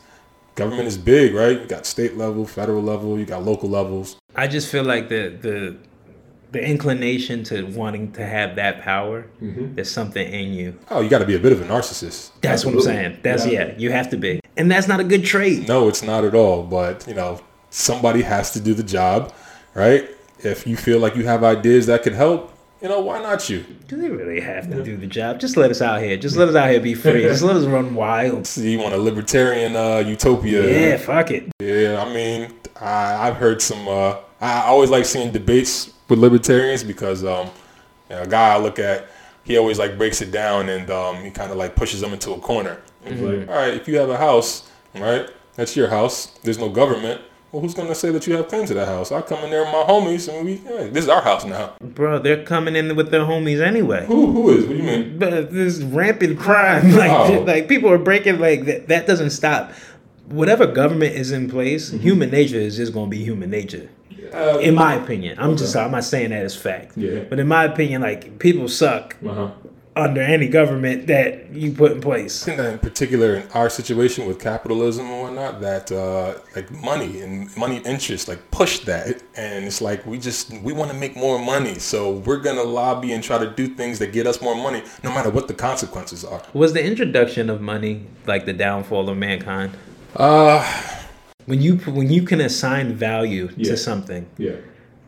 government 0.54 0.86
is 0.88 0.98
big, 0.98 1.32
right? 1.34 1.58
You 1.60 1.66
got 1.66 1.86
state 1.86 2.16
level, 2.18 2.46
federal 2.46 2.82
level, 2.82 3.18
you 3.18 3.24
got 3.24 3.42
local 3.42 3.70
levels. 3.70 4.16
I 4.36 4.48
just 4.48 4.68
feel 4.70 4.84
like 4.84 5.08
the 5.08 5.30
the 5.40 5.76
the 6.50 6.64
inclination 6.64 7.44
to 7.44 7.64
wanting 7.66 8.10
to 8.12 8.24
have 8.24 8.56
that 8.56 8.80
power 8.82 9.26
there's 9.40 9.90
something 9.90 10.26
in 10.32 10.52
you. 10.52 10.78
Oh, 10.90 11.00
you 11.00 11.08
got 11.08 11.18
to 11.18 11.26
be 11.26 11.34
a 11.34 11.38
bit 11.38 11.52
of 11.52 11.60
a 11.60 11.64
narcissist. 11.64 12.30
That's 12.40 12.64
what 12.64 12.74
I'm 12.74 12.80
saying. 12.80 13.18
That's 13.22 13.46
Yeah. 13.46 13.66
yeah, 13.68 13.74
you 13.76 13.90
have 13.92 14.08
to 14.10 14.16
be. 14.16 14.40
And 14.56 14.70
that's 14.70 14.88
not 14.88 14.98
a 15.00 15.04
good 15.04 15.24
trait. 15.24 15.68
No, 15.68 15.88
it's 15.88 16.02
not 16.02 16.24
at 16.24 16.34
all. 16.34 16.62
But 16.62 17.06
you 17.06 17.14
know, 17.14 17.40
somebody 17.70 18.22
has 18.22 18.50
to 18.52 18.60
do 18.60 18.74
the 18.74 18.82
job, 18.82 19.32
right? 19.74 20.08
If 20.40 20.66
you 20.66 20.76
feel 20.76 20.98
like 21.00 21.16
you 21.16 21.24
have 21.26 21.44
ideas 21.44 21.86
that 21.86 22.02
could 22.02 22.14
help, 22.14 22.52
you 22.80 22.88
know, 22.88 23.00
why 23.00 23.20
not 23.20 23.50
you? 23.50 23.64
Do 23.88 23.96
they 23.96 24.08
really 24.08 24.40
have 24.40 24.70
to 24.70 24.84
do 24.84 24.96
the 24.96 25.06
job? 25.06 25.40
Just 25.40 25.56
let 25.56 25.70
us 25.70 25.82
out 25.82 26.00
here. 26.00 26.16
Just 26.16 26.36
let 26.36 26.48
us 26.48 26.54
out 26.54 26.70
here 26.70 26.80
be 26.80 26.94
free. 26.94 27.22
Just 27.22 27.42
let 27.42 27.56
us 27.56 27.64
run 27.64 27.94
wild. 27.94 28.46
So 28.46 28.60
you 28.60 28.78
want 28.78 28.94
a 28.94 28.98
libertarian 28.98 29.74
uh, 29.74 29.98
utopia? 29.98 30.64
Yeah, 30.64 30.96
fuck 30.96 31.30
it. 31.32 31.50
Yeah, 31.60 32.02
I 32.06 32.14
mean, 32.14 32.52
I, 32.80 33.28
I've 33.28 33.36
heard 33.36 33.60
some. 33.60 33.86
Uh, 33.88 34.16
I 34.40 34.62
always 34.62 34.90
like 34.90 35.04
seeing 35.04 35.32
debates 35.32 35.92
with 36.08 36.18
libertarians 36.18 36.82
because 36.84 37.24
um, 37.24 37.48
you 38.10 38.16
know, 38.16 38.22
a 38.22 38.26
guy 38.26 38.54
I 38.54 38.58
look 38.58 38.78
at, 38.78 39.08
he 39.44 39.56
always 39.56 39.78
like 39.78 39.96
breaks 39.98 40.20
it 40.20 40.30
down 40.30 40.68
and 40.68 40.90
um, 40.90 41.16
he 41.16 41.30
kind 41.30 41.50
of 41.50 41.56
like 41.56 41.74
pushes 41.76 42.00
them 42.00 42.12
into 42.12 42.32
a 42.32 42.38
corner. 42.38 42.80
He's 43.04 43.20
like, 43.20 43.48
all 43.48 43.54
right, 43.54 43.74
if 43.74 43.88
you 43.88 43.96
have 43.98 44.10
a 44.10 44.16
house, 44.16 44.70
right, 44.94 45.28
that's 45.54 45.76
your 45.76 45.88
house. 45.88 46.26
There's 46.42 46.58
no 46.58 46.68
government. 46.68 47.22
Well, 47.50 47.62
who's 47.62 47.72
gonna 47.72 47.94
say 47.94 48.10
that 48.10 48.26
you 48.26 48.34
have 48.36 48.48
claim 48.48 48.66
to 48.66 48.74
that 48.74 48.88
house? 48.88 49.10
I 49.10 49.22
come 49.22 49.42
in 49.42 49.48
there 49.50 49.62
with 49.64 49.72
my 49.72 49.82
homies 49.88 50.28
and 50.28 50.44
we, 50.44 50.56
hey, 50.56 50.90
this 50.90 51.04
is 51.04 51.08
our 51.08 51.22
house 51.22 51.46
now. 51.46 51.72
Bro, 51.80 52.18
they're 52.18 52.44
coming 52.44 52.76
in 52.76 52.94
with 52.94 53.10
their 53.10 53.22
homies 53.22 53.62
anyway. 53.66 54.04
Who, 54.04 54.32
who 54.32 54.50
is? 54.50 54.66
What 54.66 54.72
do 54.72 54.76
you 54.76 54.82
mean? 54.82 55.18
But 55.18 55.50
this 55.50 55.78
rampant 55.80 56.38
crime, 56.38 56.92
like 56.96 57.10
Oh. 57.10 57.40
like 57.46 57.66
people 57.66 57.90
are 57.90 57.96
breaking 57.96 58.38
like 58.38 58.66
that. 58.66 58.88
That 58.88 59.06
doesn't 59.06 59.30
stop. 59.30 59.72
Whatever 60.26 60.66
government 60.66 61.14
is 61.14 61.32
in 61.32 61.48
place, 61.48 61.90
human 61.90 62.30
nature 62.30 62.56
is 62.58 62.76
just 62.76 62.92
gonna 62.92 63.08
be 63.08 63.24
human 63.24 63.48
nature. 63.48 63.88
Uh, 64.34 64.58
In 64.58 64.74
my 64.74 64.94
opinion, 64.94 65.38
I'm 65.38 65.56
just 65.56 65.76
I'm 65.76 65.90
not 65.90 66.04
saying 66.04 66.30
that 66.30 66.44
as 66.44 66.56
fact. 66.56 66.96
Yeah. 66.96 67.24
But 67.28 67.38
in 67.38 67.48
my 67.48 67.64
opinion, 67.64 68.02
like 68.02 68.38
people 68.38 68.68
suck 68.68 69.16
uh-huh. 69.26 69.50
under 69.96 70.20
any 70.20 70.48
government 70.48 71.06
that 71.08 71.50
you 71.52 71.72
put 71.72 71.92
in 71.92 72.00
place. 72.00 72.42
I 72.42 72.46
think 72.46 72.58
that 72.58 72.72
in 72.72 72.78
particular 72.78 73.34
in 73.36 73.48
our 73.52 73.68
situation 73.70 74.26
with 74.26 74.38
capitalism 74.40 75.06
and 75.06 75.20
whatnot, 75.22 75.60
that 75.60 75.90
uh, 75.90 76.34
like 76.54 76.70
money 76.70 77.20
and 77.20 77.54
money 77.56 77.78
interest 77.84 78.28
like 78.28 78.50
push 78.50 78.80
that, 78.80 79.22
and 79.36 79.64
it's 79.64 79.80
like 79.80 80.04
we 80.06 80.18
just 80.18 80.52
we 80.62 80.72
want 80.72 80.90
to 80.90 80.96
make 80.96 81.16
more 81.16 81.38
money, 81.38 81.78
so 81.78 82.12
we're 82.26 82.38
gonna 82.40 82.62
lobby 82.62 83.12
and 83.12 83.24
try 83.24 83.38
to 83.38 83.50
do 83.50 83.68
things 83.68 83.98
that 83.98 84.12
get 84.12 84.26
us 84.26 84.40
more 84.40 84.54
money, 84.54 84.82
no 85.02 85.10
matter 85.10 85.30
what 85.30 85.48
the 85.48 85.54
consequences 85.54 86.24
are. 86.24 86.42
Was 86.52 86.72
the 86.72 86.84
introduction 86.84 87.50
of 87.50 87.60
money 87.60 88.06
like 88.26 88.46
the 88.46 88.52
downfall 88.52 89.08
of 89.08 89.16
mankind? 89.16 89.72
Uh, 90.16 90.64
When 91.48 91.60
you 91.62 91.76
when 91.98 92.10
you 92.10 92.22
can 92.30 92.40
assign 92.40 92.92
value 92.94 93.48
Yeah. 93.56 93.70
to 93.70 93.76
something, 93.78 94.26
Yeah. 94.36 94.56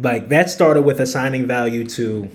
like 0.09 0.31
that 0.31 0.49
started 0.51 0.83
with 0.89 0.99
assigning 1.01 1.47
value 1.47 1.85
to 1.99 2.29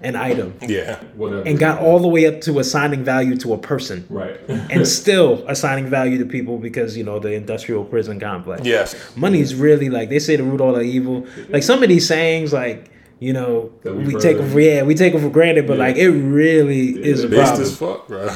an 0.00 0.14
item 0.14 0.52
Yeah. 0.62 0.98
Whatever. 1.16 1.42
and 1.48 1.58
got 1.58 1.80
all 1.80 1.98
the 1.98 2.06
way 2.08 2.26
up 2.26 2.40
to 2.42 2.58
assigning 2.60 3.02
value 3.02 3.36
to 3.38 3.52
a 3.54 3.58
person 3.58 4.04
right. 4.10 4.38
and 4.70 4.86
still 4.86 5.42
assigning 5.48 5.86
value 5.86 6.18
to 6.18 6.24
people 6.26 6.58
because 6.58 6.96
you 6.96 7.02
know 7.02 7.18
the 7.18 7.32
industrial 7.32 7.84
prison 7.84 8.20
complex. 8.20 8.62
Yes. 8.64 8.94
money 9.16 9.40
is 9.40 9.54
really 9.54 9.88
like 9.90 10.08
they 10.10 10.20
say 10.20 10.36
the 10.36 10.44
root 10.44 10.60
of 10.60 10.66
all 10.66 10.74
the 10.74 10.82
evil. 10.82 11.26
Like 11.48 11.62
some 11.64 11.82
of 11.82 11.88
these 11.88 12.06
sayings, 12.06 12.52
like 12.52 12.90
you 13.18 13.32
know, 13.32 13.70
we've 13.82 14.06
we 14.12 14.14
take 14.20 14.36
them 14.36 14.48
for 14.50 14.60
yeah, 14.60 14.82
we 14.84 14.94
take 14.94 15.12
them 15.14 15.22
for 15.22 15.30
granted, 15.30 15.66
but 15.66 15.78
Yeah. 15.78 15.84
like 15.86 15.96
it 15.96 16.10
really 16.10 16.90
is 16.90 17.24
a 17.24 17.28
Based 17.28 17.42
problem. 17.42 17.62
as 17.62 17.76
fuck, 17.76 18.06
bro. 18.08 18.28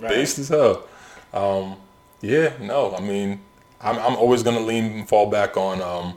Based 0.08 0.38
as 0.38 0.48
hell. 0.50 0.86
Um, 1.34 1.76
yeah, 2.20 2.50
no, 2.60 2.94
I 2.94 3.00
mean, 3.00 3.40
I'm, 3.82 3.98
I'm 3.98 4.16
always 4.16 4.42
gonna 4.42 4.60
lean 4.60 4.84
and 4.92 5.08
fall 5.08 5.28
back 5.30 5.56
on 5.56 5.80
um, 5.82 6.14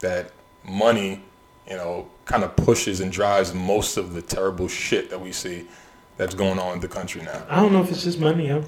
that 0.00 0.32
money, 0.64 1.22
you 1.68 1.76
know, 1.76 2.08
kind 2.24 2.44
of 2.44 2.54
pushes 2.56 3.00
and 3.00 3.10
drives 3.10 3.52
most 3.54 3.96
of 3.96 4.14
the 4.14 4.22
terrible 4.22 4.68
shit 4.68 5.10
that 5.10 5.20
we 5.20 5.32
see 5.32 5.66
that's 6.16 6.34
going 6.34 6.58
on 6.58 6.74
in 6.74 6.80
the 6.80 6.88
country 6.88 7.22
now. 7.22 7.42
I 7.48 7.56
don't 7.56 7.72
know 7.72 7.82
if 7.82 7.90
it's 7.90 8.04
just 8.04 8.18
money. 8.20 8.48
Huh? 8.48 8.62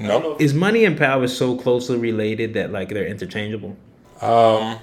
No, 0.00 0.36
Is 0.38 0.54
money 0.54 0.84
and 0.84 0.96
power 0.96 1.26
so 1.26 1.56
closely 1.56 1.98
related 1.98 2.54
that 2.54 2.70
like 2.70 2.88
they're 2.90 3.06
interchangeable? 3.06 3.76
um, 4.20 4.78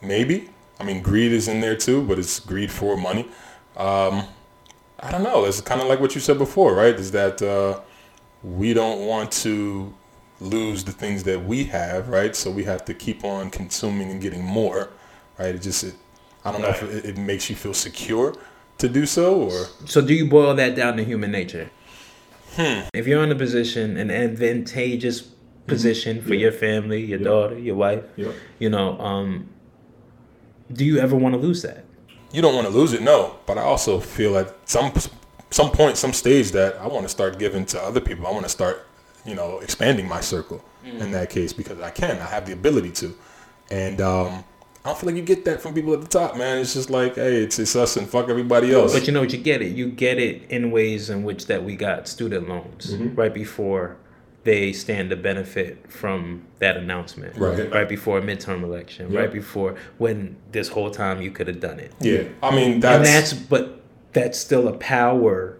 maybe. 0.00 0.48
I 0.80 0.84
mean, 0.84 1.00
greed 1.02 1.32
is 1.32 1.48
in 1.48 1.60
there 1.60 1.76
too, 1.76 2.02
but 2.02 2.18
it's 2.18 2.40
greed 2.40 2.70
for 2.70 2.96
money. 2.96 3.22
Um, 3.76 4.24
I 5.00 5.10
don't 5.10 5.22
know. 5.22 5.44
It's 5.44 5.60
kind 5.60 5.80
of 5.80 5.86
like 5.88 6.00
what 6.00 6.14
you 6.14 6.20
said 6.20 6.38
before, 6.38 6.74
right? 6.74 6.94
Is 6.94 7.10
that 7.12 7.40
uh, 7.42 7.80
we 8.42 8.74
don't 8.74 9.06
want 9.06 9.30
to 9.44 9.92
lose 10.42 10.84
the 10.84 10.92
things 10.92 11.22
that 11.24 11.44
we 11.44 11.64
have, 11.64 12.08
right? 12.08 12.34
So 12.34 12.50
we 12.50 12.64
have 12.64 12.84
to 12.86 12.94
keep 12.94 13.24
on 13.24 13.50
consuming 13.50 14.10
and 14.10 14.20
getting 14.20 14.42
more, 14.44 14.90
right? 15.38 15.54
It 15.54 15.62
just, 15.62 15.84
it, 15.84 15.94
I 16.44 16.52
don't 16.52 16.60
know 16.62 16.68
if 16.68 16.82
it, 16.82 17.04
it 17.04 17.16
makes 17.16 17.48
you 17.48 17.56
feel 17.56 17.74
secure 17.74 18.34
to 18.78 18.88
do 18.88 19.06
so, 19.06 19.42
or 19.42 19.66
So 19.86 20.00
do 20.00 20.12
you 20.14 20.26
boil 20.28 20.54
that 20.54 20.74
down 20.74 20.96
to 20.96 21.04
human 21.04 21.30
nature? 21.30 21.70
If 22.58 23.06
you're 23.06 23.22
in 23.24 23.30
a 23.32 23.34
position, 23.36 23.96
an 23.96 24.10
advantageous 24.10 25.22
position 25.66 26.20
for 26.20 26.34
your 26.34 26.52
family, 26.52 27.02
your 27.04 27.18
Yeah. 27.20 27.24
daughter, 27.24 27.58
your 27.58 27.76
wife, 27.76 28.02
Yep. 28.16 28.34
you 28.58 28.68
know, 28.68 28.98
um, 29.00 29.48
do 30.72 30.84
you 30.84 30.98
ever 30.98 31.16
want 31.16 31.34
to 31.34 31.40
lose 31.40 31.62
that? 31.62 31.84
you 32.34 32.40
don't 32.40 32.54
want 32.54 32.66
to 32.66 32.72
lose 32.72 32.94
it, 32.94 33.02
no. 33.02 33.36
But 33.44 33.58
I 33.58 33.62
also 33.62 34.00
feel 34.00 34.38
at 34.38 34.54
some 34.64 34.90
some 35.50 35.70
point, 35.70 35.98
some 35.98 36.14
stage 36.14 36.50
that 36.52 36.78
I 36.80 36.86
want 36.86 37.02
to 37.04 37.10
start 37.10 37.38
giving 37.38 37.66
to 37.66 37.78
other 37.82 38.00
people. 38.00 38.26
I 38.26 38.30
want 38.30 38.44
to 38.44 38.48
start, 38.48 38.86
you 39.24 39.34
know, 39.34 39.58
expanding 39.60 40.08
my 40.08 40.20
circle 40.20 40.64
in 40.84 41.12
that 41.12 41.30
case 41.30 41.52
because 41.52 41.80
I 41.80 41.90
can. 41.90 42.18
I 42.18 42.26
have 42.26 42.44
the 42.46 42.52
ability 42.52 42.90
to, 42.92 43.16
and 43.70 44.00
um, 44.00 44.44
I 44.84 44.88
don't 44.88 44.98
feel 44.98 45.08
like 45.10 45.16
you 45.16 45.22
get 45.22 45.44
that 45.44 45.62
from 45.62 45.74
people 45.74 45.94
at 45.94 46.00
the 46.00 46.08
top, 46.08 46.36
man. 46.36 46.58
It's 46.58 46.74
just 46.74 46.90
like, 46.90 47.14
hey, 47.14 47.36
it's 47.44 47.58
it's 47.58 47.76
us 47.76 47.96
and 47.96 48.08
fuck 48.08 48.28
everybody 48.28 48.72
else. 48.74 48.92
But 48.92 49.06
you 49.06 49.12
know 49.12 49.20
what? 49.20 49.32
You 49.32 49.38
get 49.38 49.62
it. 49.62 49.76
You 49.76 49.88
get 49.90 50.18
it 50.18 50.50
in 50.50 50.70
ways 50.72 51.08
in 51.10 51.22
which 51.22 51.46
that 51.46 51.62
we 51.64 51.76
got 51.76 52.08
student 52.08 52.48
loans 52.48 52.92
Mm-hmm. 52.92 53.14
right 53.14 53.32
before 53.32 53.96
they 54.44 54.72
stand 54.72 55.08
to 55.10 55.14
benefit 55.16 55.88
from 55.88 56.42
that 56.58 56.76
announcement. 56.76 57.36
Right. 57.36 57.72
Right 57.72 57.88
before 57.88 58.18
a 58.18 58.22
midterm 58.22 58.64
election. 58.64 59.12
Yeah. 59.12 59.20
Right 59.20 59.32
before 59.32 59.76
when 59.98 60.34
this 60.50 60.66
whole 60.66 60.90
time 60.90 61.22
you 61.22 61.30
could 61.30 61.46
have 61.46 61.60
done 61.60 61.78
it. 61.78 61.92
yeah, 62.00 62.24
I 62.42 62.52
mean 62.52 62.72
and 62.72 62.82
that's 62.82 63.08
that's 63.08 63.32
but 63.34 63.82
that's 64.12 64.36
still 64.36 64.66
a 64.66 64.72
power 64.78 65.58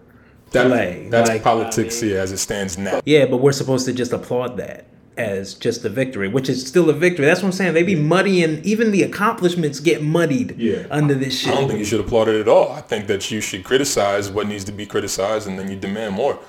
that- 0.53 0.67
play. 0.67 1.07
that's 1.09 1.29
Like, 1.29 1.43
politics, 1.43 2.01
yeah, 2.01 2.17
as 2.17 2.31
it 2.31 2.37
stands 2.37 2.77
now. 2.77 3.01
Yeah, 3.05 3.25
but 3.25 3.37
we're 3.37 3.51
supposed 3.51 3.85
to 3.87 3.93
just 3.93 4.13
applaud 4.13 4.57
that 4.57 4.85
as 5.15 5.53
just 5.53 5.85
a 5.85 5.89
victory, 5.89 6.27
which 6.27 6.49
is 6.49 6.65
still 6.65 6.89
a 6.89 6.93
victory. 6.93 7.25
That's 7.25 7.41
what 7.41 7.49
I'm 7.49 7.51
saying. 7.53 7.73
They 7.75 7.83
be 7.83 7.95
muddying 7.95 8.61
even 8.63 8.91
the 8.91 9.03
accomplishments 9.03 9.79
get 9.79 10.01
muddied 10.01 10.55
Yeah. 10.57 10.83
under 10.89 11.13
this 11.13 11.37
shit. 11.39 11.51
I 11.53 11.55
don't 11.55 11.67
think 11.67 11.79
you 11.79 11.85
should 11.85 11.99
applaud 11.99 12.29
it 12.29 12.39
at 12.41 12.47
all. 12.47 12.71
I 12.71 12.81
think 12.81 13.05
that 13.07 13.29
you 13.29 13.39
should 13.39 13.63
criticize 13.63 14.31
what 14.31 14.47
needs 14.47 14.63
to 14.63 14.71
be 14.71 14.85
criticized, 14.87 15.47
and 15.47 15.59
then 15.59 15.69
you 15.69 15.75
demand 15.77 16.15
more. 16.15 16.39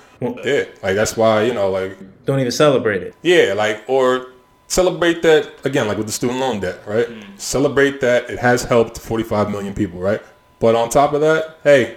yeah, 0.44 0.64
like 0.82 0.94
that's 0.94 1.14
why 1.16 1.42
you 1.42 1.52
know, 1.52 1.70
like 1.70 1.98
Don't 2.24 2.40
even 2.40 2.52
celebrate 2.52 3.02
it. 3.02 3.14
Yeah, 3.20 3.52
like 3.54 3.82
or 3.86 4.28
celebrate 4.66 5.20
that 5.22 5.46
again, 5.64 5.86
like 5.86 5.98
with 5.98 6.06
the 6.06 6.12
student 6.12 6.40
loan 6.40 6.60
debt, 6.60 6.78
right? 6.86 7.06
Mm. 7.08 7.22
Celebrate 7.36 8.00
that 8.00 8.30
it 8.30 8.38
has 8.38 8.64
helped 8.64 8.98
45 8.98 9.50
million 9.50 9.74
people, 9.74 10.00
right? 10.00 10.22
But 10.58 10.74
on 10.74 10.88
top 10.88 11.12
of 11.12 11.20
that, 11.20 11.58
hey, 11.64 11.96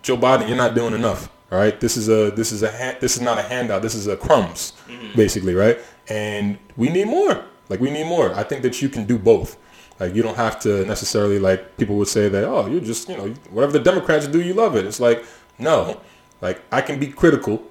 Joe 0.00 0.16
Biden, 0.16 0.48
you're 0.48 0.56
not 0.56 0.74
doing 0.74 0.94
enough. 0.94 1.28
All 1.52 1.58
right, 1.58 1.78
this 1.78 1.96
is 1.96 2.08
a 2.08 2.30
this 2.32 2.50
is 2.50 2.62
a 2.62 2.70
ha- 2.70 2.96
this 3.00 3.16
is 3.16 3.22
not 3.22 3.38
a 3.38 3.42
handout. 3.42 3.82
This 3.82 3.94
is 3.94 4.06
a 4.08 4.16
crumbs, 4.16 4.72
mm-hmm. 4.88 5.16
basically, 5.16 5.54
right? 5.54 5.78
And 6.08 6.58
we 6.76 6.88
need 6.88 7.06
more. 7.06 7.44
Like 7.68 7.80
we 7.80 7.90
need 7.90 8.06
more. 8.06 8.34
I 8.34 8.42
think 8.42 8.62
that 8.62 8.82
you 8.82 8.88
can 8.88 9.04
do 9.06 9.18
both. 9.18 9.56
Like 10.00 10.14
you 10.14 10.22
don't 10.22 10.36
have 10.36 10.60
to 10.60 10.84
necessarily 10.84 11.38
like 11.38 11.76
people 11.78 11.96
would 11.96 12.08
say 12.08 12.28
that 12.28 12.44
oh 12.44 12.66
you're 12.66 12.80
just 12.80 13.08
you 13.08 13.16
know 13.16 13.28
whatever 13.50 13.72
the 13.72 13.80
Democrats 13.80 14.26
do 14.26 14.40
you 14.40 14.54
love 14.54 14.76
it. 14.76 14.84
It's 14.84 15.00
like 15.00 15.24
no, 15.58 16.00
like 16.40 16.60
I 16.72 16.80
can 16.80 16.98
be 16.98 17.06
critical 17.06 17.62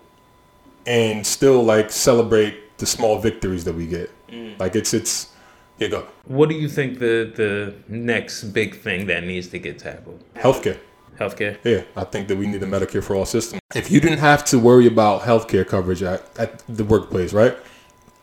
and 0.86 1.26
still 1.26 1.64
like 1.64 1.92
celebrate 1.92 2.78
the 2.78 2.86
small 2.86 3.20
victories 3.20 3.64
that 3.66 3.74
we 3.74 3.88
get. 3.88 4.10
Mm. 4.30 4.60
Like 4.60 4.76
it's 4.76 4.94
it's 4.94 5.30
yeah 5.78 5.90
go 5.90 6.08
What 6.26 6.50
do 6.50 6.56
you 6.56 6.70
think 6.70 7.00
the 7.00 7.32
the 7.36 7.76
next 7.88 8.44
big 8.54 8.80
thing 8.80 9.08
that 9.08 9.24
needs 9.24 9.48
to 9.50 9.60
get 9.60 9.80
tackled? 9.80 10.24
healthcare. 10.36 10.80
Healthcare. 11.20 11.58
Yeah, 11.64 11.84
I 11.96 12.04
think 12.04 12.28
that 12.28 12.38
we 12.38 12.48
need 12.48 12.62
a 12.62 12.66
Medicare 12.66 13.04
for 13.04 13.16
all 13.16 13.26
system. 13.26 13.60
If 13.74 13.90
you 13.90 14.00
didn't 14.02 14.20
have 14.20 14.44
to 14.46 14.60
worry 14.60 14.88
about 14.88 15.22
healthcare 15.22 15.66
coverage 15.68 16.04
at, 16.04 16.24
at 16.38 16.64
the 16.68 16.84
workplace, 16.84 17.34
right? 17.34 17.56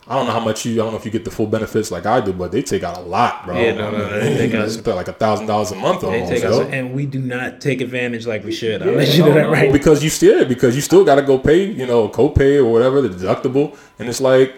I 0.08 0.16
don't 0.16 0.26
know 0.26 0.32
how 0.32 0.40
much 0.40 0.66
you. 0.66 0.74
I 0.74 0.76
don't 0.84 0.92
know 0.92 0.98
if 0.98 1.04
you 1.04 1.12
get 1.12 1.24
the 1.24 1.30
full 1.30 1.46
benefits 1.46 1.90
like 1.92 2.06
I 2.06 2.20
do, 2.20 2.32
but 2.32 2.50
they 2.50 2.60
take 2.60 2.82
out 2.82 2.98
a 2.98 3.00
lot, 3.00 3.46
bro. 3.46 3.56
Yeah, 3.56 3.74
no, 3.74 3.90
no, 3.92 3.98
no, 3.98 4.20
they 4.20 4.36
take 4.50 4.54
out- 4.54 4.96
like 4.96 5.08
a 5.08 5.12
thousand 5.12 5.46
dollars 5.46 5.70
a 5.70 5.76
month 5.76 6.02
almost. 6.02 6.30
take 6.30 6.44
us, 6.44 6.66
and 6.70 6.92
we 6.92 7.06
do 7.06 7.20
not 7.20 7.60
take 7.60 7.80
advantage 7.80 8.26
like 8.26 8.44
we 8.44 8.52
should. 8.52 8.82
I'll 8.82 8.92
let 8.92 9.14
you 9.16 9.24
know 9.24 9.32
that 9.32 9.48
right. 9.48 9.72
Because 9.72 10.02
you 10.02 10.10
still 10.10 10.44
because 10.44 10.74
you 10.74 10.82
still 10.82 11.04
got 11.04 11.14
to 11.14 11.22
go 11.22 11.38
pay, 11.38 11.64
you 11.70 11.86
know, 11.86 12.08
copay 12.08 12.58
or 12.58 12.64
whatever 12.70 13.00
the 13.00 13.08
deductible, 13.10 13.76
and 13.98 14.08
it's 14.08 14.20
like, 14.20 14.54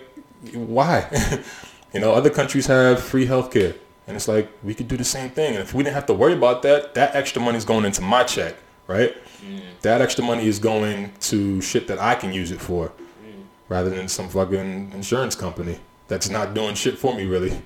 why? 0.54 1.06
you 1.94 2.00
know, 2.00 2.12
other 2.14 2.30
countries 2.30 2.66
have 2.66 3.00
free 3.00 3.26
healthcare, 3.26 3.76
and 4.06 4.16
it's 4.16 4.28
like 4.28 4.50
we 4.62 4.74
could 4.74 4.88
do 4.88 4.96
the 4.96 5.04
same 5.04 5.30
thing. 5.30 5.54
And 5.54 5.62
if 5.62 5.74
we 5.74 5.82
didn't 5.82 5.94
have 5.94 6.06
to 6.06 6.14
worry 6.14 6.34
about 6.34 6.62
that, 6.62 6.94
that 6.94 7.14
extra 7.14 7.40
money 7.40 7.58
is 7.58 7.64
going 7.64 7.84
into 7.84 8.02
my 8.02 8.24
check, 8.24 8.56
right? 8.86 9.16
That 9.82 10.00
extra 10.00 10.24
money 10.24 10.46
is 10.46 10.58
going 10.58 11.12
to 11.20 11.60
shit 11.60 11.86
that 11.88 11.98
I 11.98 12.14
can 12.14 12.32
use 12.32 12.50
it 12.50 12.60
for, 12.60 12.92
rather 13.68 13.90
than 13.90 14.08
some 14.08 14.28
fucking 14.28 14.92
insurance 14.94 15.34
company 15.34 15.78
that's 16.08 16.28
not 16.28 16.54
doing 16.54 16.74
shit 16.74 16.98
for 16.98 17.14
me, 17.14 17.24
really. 17.24 17.50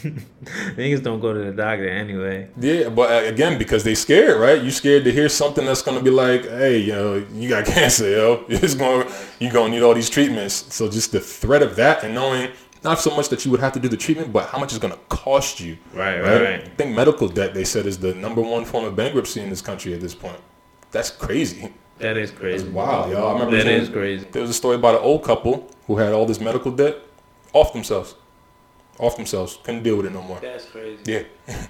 Niggas 0.00 1.02
don't 1.02 1.20
go 1.20 1.34
to 1.34 1.40
the 1.40 1.52
doctor 1.52 1.88
anyway. 1.88 2.48
Yeah, 2.58 2.88
but 2.88 3.10
uh, 3.10 3.28
again, 3.28 3.58
because 3.58 3.84
they 3.84 3.94
scared, 3.94 4.40
right? 4.40 4.62
You 4.62 4.70
scared 4.70 5.04
to 5.04 5.12
hear 5.12 5.28
something 5.28 5.64
that's 5.64 5.82
gonna 5.82 6.02
be 6.02 6.10
like, 6.10 6.42
hey, 6.44 6.78
you 6.78 6.92
know, 6.92 7.26
you 7.34 7.48
got 7.48 7.66
cancer, 7.76 8.08
yo. 8.10 8.44
It's 8.48 8.74
going, 8.74 9.08
you 9.38 9.50
gonna 9.50 9.70
need 9.70 9.82
all 9.82 9.94
these 9.94 10.10
treatments. 10.10 10.74
So 10.74 10.88
just 10.88 11.12
the 11.12 11.20
threat 11.20 11.62
of 11.62 11.76
that 11.76 12.02
and 12.02 12.14
knowing 12.14 12.50
not 12.82 12.98
so 12.98 13.14
much 13.14 13.28
that 13.28 13.44
you 13.44 13.50
would 13.50 13.60
have 13.60 13.72
to 13.72 13.80
do 13.80 13.88
the 13.88 13.96
treatment, 13.96 14.32
but 14.32 14.48
how 14.48 14.58
much 14.58 14.72
it's 14.72 14.78
gonna 14.78 14.98
cost 15.08 15.60
you. 15.60 15.76
Right, 15.92 16.20
right, 16.20 16.42
right. 16.42 16.64
I 16.64 16.68
think 16.68 16.96
medical 16.96 17.28
debt 17.28 17.54
they 17.54 17.64
said 17.64 17.86
is 17.86 17.98
the 17.98 18.14
number 18.14 18.40
one 18.40 18.64
form 18.64 18.84
of 18.84 18.96
bankruptcy 18.96 19.40
in 19.40 19.50
this 19.50 19.60
country 19.60 19.92
at 19.94 20.00
this 20.00 20.14
point. 20.14 20.40
That's 20.90 21.10
crazy. 21.10 21.72
That 21.98 22.16
is 22.16 22.30
crazy. 22.30 22.68
Wow, 22.68 23.10
yo. 23.10 23.26
I 23.26 23.32
remember 23.34 23.56
That 23.56 23.66
is 23.66 23.90
crazy. 23.90 24.26
There 24.32 24.40
was 24.40 24.50
a 24.50 24.54
story 24.54 24.76
about 24.76 24.94
an 24.96 25.02
old 25.02 25.22
couple 25.22 25.70
who 25.86 25.98
had 25.98 26.12
all 26.12 26.24
this 26.24 26.40
medical 26.40 26.70
debt 26.70 26.96
off 27.52 27.72
themselves. 27.72 28.14
Off 28.98 29.16
themselves. 29.16 29.58
Couldn't 29.62 29.82
deal 29.82 29.96
with 29.96 30.06
it 30.06 30.12
no 30.12 30.22
more. 30.22 30.40
That's 30.40 30.64
crazy. 30.64 31.02
Yeah. 31.04 31.24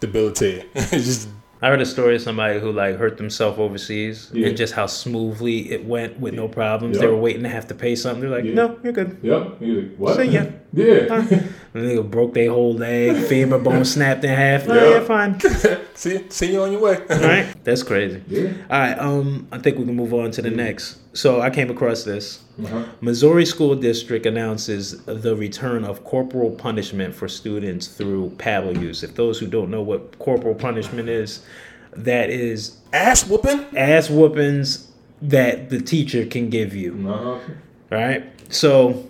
Debilitated. 0.00 0.70
just 0.74 1.28
I 1.64 1.68
heard 1.68 1.80
a 1.80 1.86
story 1.86 2.14
of 2.16 2.20
somebody 2.20 2.60
who 2.60 2.72
like 2.72 2.96
hurt 2.96 3.16
themselves 3.16 3.58
overseas 3.58 4.30
Yeah. 4.34 4.48
and 4.48 4.56
just 4.56 4.74
how 4.74 4.84
smoothly 4.84 5.72
it 5.72 5.86
went 5.86 6.20
with 6.20 6.34
no 6.34 6.46
problems. 6.46 6.96
Yeah. 6.96 7.00
They 7.02 7.06
were 7.06 7.16
waiting 7.16 7.42
to 7.44 7.48
have 7.48 7.66
to 7.68 7.74
pay 7.74 7.96
something. 7.96 8.20
They're 8.20 8.28
like, 8.28 8.44
Yeah. 8.44 8.52
no, 8.54 8.78
you're 8.84 8.92
good. 8.92 9.16
Yep. 9.22 9.60
He's 9.60 9.76
like, 9.78 9.96
what? 9.96 10.16
See 10.16 10.24
ya. 10.24 10.44
yeah. 10.74 11.24
The 11.74 11.80
nigga 11.80 12.08
broke 12.08 12.34
their 12.34 12.50
whole 12.50 12.74
leg, 12.74 13.16
femur 13.28 13.58
bone 13.58 13.84
snapped 13.86 14.22
in 14.24 14.30
half. 14.30 14.68
Oh, 14.68 14.74
Yeah. 14.74 14.90
yeah, 14.90 15.04
fine. 15.04 15.40
See, 15.94 16.20
see 16.28 16.52
you 16.52 16.62
on 16.62 16.70
your 16.70 16.82
way. 16.82 16.98
All 17.10 17.18
right, 17.18 17.46
that's 17.64 17.82
crazy. 17.82 18.22
yeah. 18.28 18.50
All 18.70 18.78
right, 18.78 18.98
um, 18.98 19.48
I 19.50 19.56
think 19.58 19.78
we 19.78 19.84
can 19.86 19.96
move 19.96 20.12
on 20.12 20.30
to 20.32 20.42
the 20.42 20.50
next. 20.50 20.98
So 21.14 21.40
I 21.40 21.48
came 21.50 21.70
across 21.70 22.04
this. 22.04 22.43
Uh-huh. 22.62 22.84
Missouri 23.00 23.44
School 23.44 23.74
District 23.74 24.26
announces 24.26 25.02
the 25.04 25.34
return 25.34 25.84
of 25.84 26.04
corporal 26.04 26.50
punishment 26.52 27.14
for 27.14 27.26
students 27.28 27.88
through 27.88 28.30
paddle 28.38 28.76
use. 28.76 29.02
If 29.02 29.14
those 29.16 29.38
who 29.38 29.46
don't 29.46 29.70
know 29.70 29.82
what 29.82 30.18
corporal 30.18 30.54
punishment 30.54 31.08
is, 31.08 31.44
that 31.92 32.30
is 32.30 32.78
Ass 32.92 33.26
whooping. 33.28 33.76
ass 33.76 34.08
whoopings 34.08 34.88
that 35.22 35.70
the 35.70 35.80
teacher 35.80 36.26
can 36.26 36.48
give 36.50 36.74
you. 36.74 37.08
Uh-huh. 37.08 37.38
Right? 37.90 38.24
So, 38.52 39.08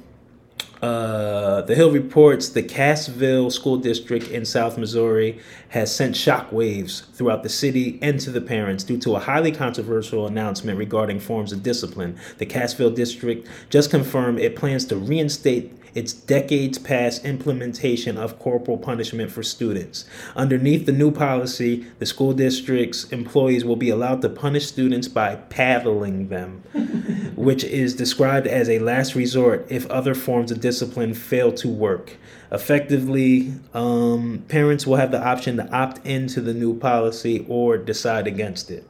uh, 0.84 1.62
the 1.62 1.74
Hill 1.74 1.90
reports 1.90 2.50
the 2.50 2.62
Cassville 2.62 3.50
School 3.50 3.78
District 3.78 4.28
in 4.28 4.44
South 4.44 4.76
Missouri 4.76 5.40
has 5.70 5.94
sent 5.94 6.14
shockwaves 6.14 7.10
throughout 7.14 7.42
the 7.42 7.48
city 7.48 7.98
and 8.02 8.20
to 8.20 8.30
the 8.30 8.42
parents 8.42 8.84
due 8.84 8.98
to 8.98 9.16
a 9.16 9.18
highly 9.18 9.50
controversial 9.50 10.26
announcement 10.26 10.78
regarding 10.78 11.20
forms 11.20 11.54
of 11.54 11.62
discipline. 11.62 12.18
The 12.36 12.44
Cassville 12.44 12.94
District 12.94 13.48
just 13.70 13.90
confirmed 13.90 14.38
it 14.40 14.56
plans 14.56 14.84
to 14.86 14.96
reinstate 14.96 15.72
its 15.94 16.12
decades 16.12 16.78
past 16.78 17.24
implementation 17.24 18.16
of 18.16 18.38
corporal 18.38 18.76
punishment 18.76 19.30
for 19.30 19.42
students. 19.42 20.04
Underneath 20.34 20.86
the 20.86 20.92
new 20.92 21.10
policy, 21.10 21.86
the 21.98 22.06
school 22.06 22.32
district's 22.32 23.04
employees 23.04 23.64
will 23.64 23.76
be 23.76 23.90
allowed 23.90 24.22
to 24.22 24.28
punish 24.28 24.66
students 24.66 25.08
by 25.08 25.36
paddling 25.36 26.28
them, 26.28 26.62
which 27.36 27.64
is 27.64 27.94
described 27.94 28.46
as 28.46 28.68
a 28.68 28.78
last 28.80 29.14
resort 29.14 29.66
if 29.68 29.86
other 29.90 30.14
forms 30.14 30.50
of 30.50 30.60
discipline 30.60 31.14
fail 31.14 31.52
to 31.52 31.68
work. 31.68 32.16
Effectively, 32.50 33.54
um, 33.72 34.44
parents 34.48 34.86
will 34.86 34.96
have 34.96 35.10
the 35.10 35.22
option 35.22 35.56
to 35.56 35.68
opt 35.70 36.04
into 36.06 36.40
the 36.40 36.54
new 36.54 36.78
policy 36.78 37.44
or 37.48 37.76
decide 37.76 38.26
against 38.26 38.70
it. 38.70 38.88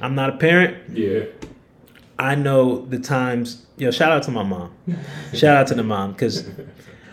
I'm 0.00 0.14
not 0.14 0.30
a 0.30 0.36
parent. 0.36 0.76
Yeah. 0.96 1.24
I 2.20 2.34
know 2.34 2.84
the 2.84 2.98
times. 2.98 3.64
Yo, 3.78 3.90
shout 3.90 4.12
out 4.12 4.22
to 4.24 4.30
my 4.30 4.42
mom. 4.42 4.72
shout 5.32 5.56
out 5.56 5.66
to 5.68 5.74
the 5.74 5.82
mom 5.82 6.12
because 6.12 6.46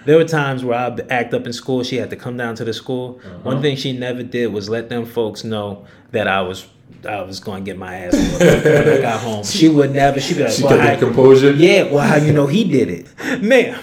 there 0.06 0.18
were 0.18 0.26
times 0.26 0.66
where 0.66 0.78
I'd 0.78 1.10
act 1.10 1.34
up 1.34 1.46
in 1.46 1.54
school. 1.54 1.84
She 1.84 1.96
had 1.96 2.10
to 2.10 2.18
come 2.18 2.36
down 2.36 2.56
to 2.56 2.66
the 2.66 2.74
school. 2.74 3.14
One 3.44 3.56
uh-huh. 3.56 3.62
thing 3.62 3.78
she 3.78 3.98
never 3.98 4.22
did 4.22 4.48
was 4.48 4.70
let 4.70 4.90
them 4.90 5.06
folks 5.06 5.46
know 5.46 5.86
that 6.12 6.28
I 6.28 6.42
was 6.42 6.68
I 7.08 7.22
was 7.22 7.40
going 7.40 7.64
to 7.64 7.72
get 7.72 7.78
my 7.78 7.96
ass 7.96 8.14
when 8.16 8.98
I 8.98 9.02
got 9.02 9.22
home. 9.22 9.46
She 9.46 9.70
would 9.70 9.94
never. 9.94 10.20
She'd 10.20 10.38
be 10.38 10.44
like, 10.44 10.52
She 10.52 10.64
well, 10.64 10.78
kept 10.78 11.00
composure. 11.00 11.52
yeah, 11.52 11.84
well, 11.84 12.06
how 12.06 12.18
you 12.18 12.34
know 12.34 12.48
he 12.48 12.66
did 12.66 12.90
it, 12.90 13.42
man? 13.42 13.76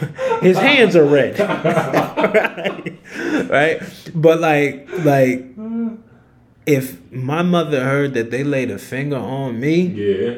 His 0.43 0.59
hands 0.59 0.95
are 0.95 1.07
red, 1.07 1.39
right? 2.19 2.99
right? 3.51 3.83
But 4.15 4.41
like, 4.41 4.89
like, 5.05 5.47
if 6.67 7.13
my 7.13 7.43
mother 7.43 7.85
heard 7.85 8.15
that 8.15 8.31
they 8.31 8.43
laid 8.45 8.71
a 8.71 8.79
finger 8.79 9.17
on 9.17 9.61
me, 9.61 9.81
Yeah. 9.83 10.37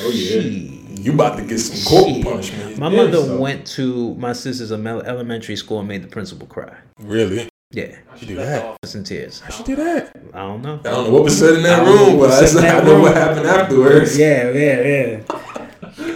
Oh 0.00 0.10
yeah. 0.10 0.40
she- 0.42 0.74
You 1.00 1.12
about 1.12 1.36
to 1.38 1.44
get 1.44 1.58
some 1.60 1.78
corporal 1.88 2.14
Shit. 2.16 2.24
punishment. 2.24 2.78
My 2.78 2.90
Yeah, 2.90 3.04
mother 3.04 3.18
so- 3.18 3.38
went 3.38 3.66
to 3.78 4.14
my 4.16 4.32
sister's 4.32 4.72
elementary 4.72 5.54
school 5.56 5.78
and 5.78 5.88
made 5.88 6.02
the 6.02 6.08
principal 6.08 6.46
cry. 6.48 6.72
Really? 7.00 7.48
Yeah, 7.70 7.96
She 8.18 8.24
do 8.26 8.34
that? 8.36 8.78
it's 8.82 8.94
in 8.94 9.04
tears. 9.04 9.40
How 9.40 9.50
She 9.50 9.62
do 9.62 9.76
that? 9.76 10.10
I 10.32 10.38
don't 10.40 10.62
know. 10.62 10.80
I 10.84 10.88
don't 10.88 11.04
know 11.04 11.10
what 11.12 11.24
was 11.24 11.38
said 11.38 11.54
in 11.56 11.62
that 11.64 11.80
I 11.82 11.84
don't 11.84 11.94
know 11.96 12.06
room, 12.06 12.18
but 12.20 12.28
was 12.40 12.50
said 12.52 12.64
I 12.64 12.78
in 12.80 12.86
know 12.86 13.00
what 13.00 13.14
happened 13.14 13.46
afterwards. 13.46 14.18
Yeah, 14.18 14.50
yeah, 14.50 14.80
yeah. 14.80 15.20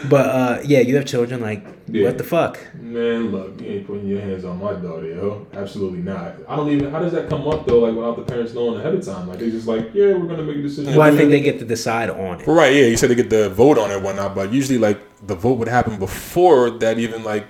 But 0.09 0.27
uh, 0.27 0.61
yeah, 0.65 0.81
you 0.81 0.97
have 0.97 1.05
children. 1.05 1.41
Like, 1.41 1.65
Yeah. 1.89 2.05
what 2.07 2.19
the 2.19 2.25
fuck? 2.25 2.59
Man, 2.75 3.31
look, 3.33 3.61
you 3.61 3.67
ain't 3.69 3.87
putting 3.87 4.07
your 4.07 4.21
hands 4.21 4.45
on 4.45 4.59
my 4.59 4.73
daughter, 4.75 5.07
yo. 5.07 5.47
Absolutely 5.53 6.01
not. 6.01 6.35
I 6.49 6.57
don't 6.57 6.71
even. 6.71 6.91
How 6.91 7.01
does 7.01 7.13
that 7.13 7.29
come 7.29 7.47
up 7.49 7.67
though? 7.67 7.81
Like 7.81 7.95
without 7.95 8.17
the 8.17 8.23
parents 8.23 8.53
knowing 8.55 8.79
ahead 8.81 8.95
of 8.95 9.05
time? 9.05 9.29
Like 9.29 9.39
they 9.39 9.51
just 9.51 9.67
like, 9.67 9.95
yeah, 9.95 10.13
we're 10.15 10.27
gonna 10.27 10.43
make 10.43 10.57
a 10.57 10.63
decision. 10.63 10.95
Well, 10.97 11.03
I 11.03 11.17
think 11.17 11.31
they 11.31 11.41
get 11.41 11.59
to 11.61 11.65
decide 11.65 12.11
on 12.11 12.41
it. 12.41 12.47
Right, 12.47 12.75
yeah, 12.75 12.87
you 12.87 12.97
said 12.97 13.11
they 13.11 13.15
get 13.15 13.31
the 13.31 13.49
vote 13.51 13.79
on 13.79 13.91
it 13.91 13.95
and 13.97 14.05
whatnot, 14.05 14.35
but 14.35 14.53
usually 14.53 14.79
like 14.79 14.99
the 15.27 15.35
vote 15.35 15.55
would 15.59 15.69
happen 15.69 15.99
before 15.99 16.71
that 16.71 16.99
even 16.99 17.23
like 17.25 17.47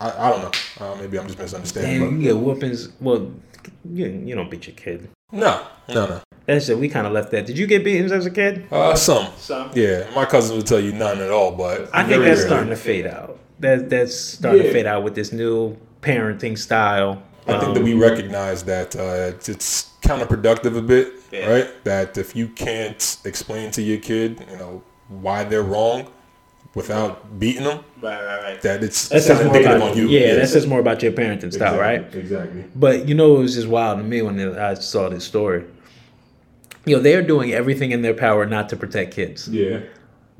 I, 0.00 0.28
I 0.28 0.30
don't 0.30 0.42
know. 0.42 0.50
Uh, 0.86 0.94
maybe 0.96 1.18
I'm 1.18 1.26
just 1.26 1.38
Damn, 1.38 1.44
misunderstanding. 1.44 2.20
you 2.20 2.28
get 2.28 2.36
whoopings. 2.36 2.90
Well, 3.00 3.32
you, 3.92 4.06
you 4.06 4.34
don't 4.34 4.50
beat 4.50 4.66
your 4.66 4.76
kid. 4.76 5.08
But 5.30 5.38
no, 5.38 5.66
no, 5.88 6.06
no. 6.06 6.20
That's 6.46 6.68
it. 6.68 6.78
We 6.78 6.88
kind 6.88 7.06
of 7.06 7.12
left 7.12 7.32
that. 7.32 7.46
Did 7.46 7.58
you 7.58 7.66
get 7.66 7.82
beatings 7.82 8.12
as 8.12 8.26
a 8.26 8.30
kid? 8.30 8.66
Uh, 8.70 8.94
some. 8.94 9.26
Some. 9.36 9.70
Yeah, 9.74 10.08
my 10.14 10.24
cousins 10.24 10.56
would 10.56 10.66
tell 10.66 10.78
you 10.78 10.92
none 10.92 11.18
at 11.20 11.30
all, 11.30 11.50
but 11.52 11.90
I 11.92 12.04
think 12.04 12.20
very 12.22 12.24
that's 12.26 12.40
rarely. 12.42 12.46
starting 12.46 12.70
to 12.70 12.76
fade 12.76 13.06
out. 13.06 13.38
That 13.58 13.90
that's 13.90 14.14
starting 14.14 14.62
to 14.62 14.72
fade 14.72 14.86
out 14.86 15.02
with 15.02 15.14
this 15.16 15.32
new 15.32 15.76
parenting 16.02 16.56
style. 16.56 17.22
I 17.48 17.58
think 17.58 17.74
that 17.74 17.80
Um, 17.80 17.84
we 17.84 17.94
recognize 17.94 18.62
that 18.64 18.94
uh, 18.96 19.34
it's, 19.34 19.48
it's 19.48 19.90
counterproductive 20.02 20.76
a 20.76 20.82
bit, 20.82 21.12
Yeah. 21.32 21.48
right? 21.52 21.84
That 21.84 22.16
if 22.18 22.34
you 22.36 22.48
can't 22.48 23.16
explain 23.24 23.70
to 23.72 23.82
your 23.82 23.98
kid, 23.98 24.44
you 24.50 24.56
know, 24.58 24.82
why 25.08 25.44
they're 25.44 25.62
wrong 25.62 26.06
without 26.74 27.38
beating 27.38 27.64
them, 27.64 27.84
Right, 28.00 28.24
right, 28.24 28.42
right. 28.42 28.62
that 28.62 28.82
it's, 28.82 29.08
That 29.08 29.16
it's 29.16 29.26
says 29.26 29.38
more 29.38 29.46
indicative 29.46 29.76
about 29.76 29.90
on 29.92 29.96
you. 29.98 30.08
Yeah, 30.08 30.34
that 30.34 30.48
says 30.48 30.66
more 30.66 30.80
about 30.80 31.02
your 31.02 31.12
parenting 31.12 31.52
style, 31.52 31.74
Exactly, 31.74 31.78
right? 31.78 32.14
Exactly. 32.14 32.64
But 32.74 33.08
you 33.08 33.14
know, 33.14 33.36
it 33.36 33.40
was 33.40 33.54
just 33.54 33.68
wild 33.68 33.98
to 33.98 34.04
me 34.04 34.22
when 34.22 34.58
I 34.58 34.74
saw 34.74 35.08
this 35.08 35.24
story. 35.24 35.64
You 36.84 36.96
know, 36.96 37.02
they 37.02 37.14
are 37.14 37.22
doing 37.22 37.52
everything 37.52 37.90
in 37.90 38.02
their 38.02 38.14
power 38.14 38.46
not 38.46 38.68
to 38.68 38.76
protect 38.76 39.14
kids. 39.14 39.48
Yeah. 39.48 39.80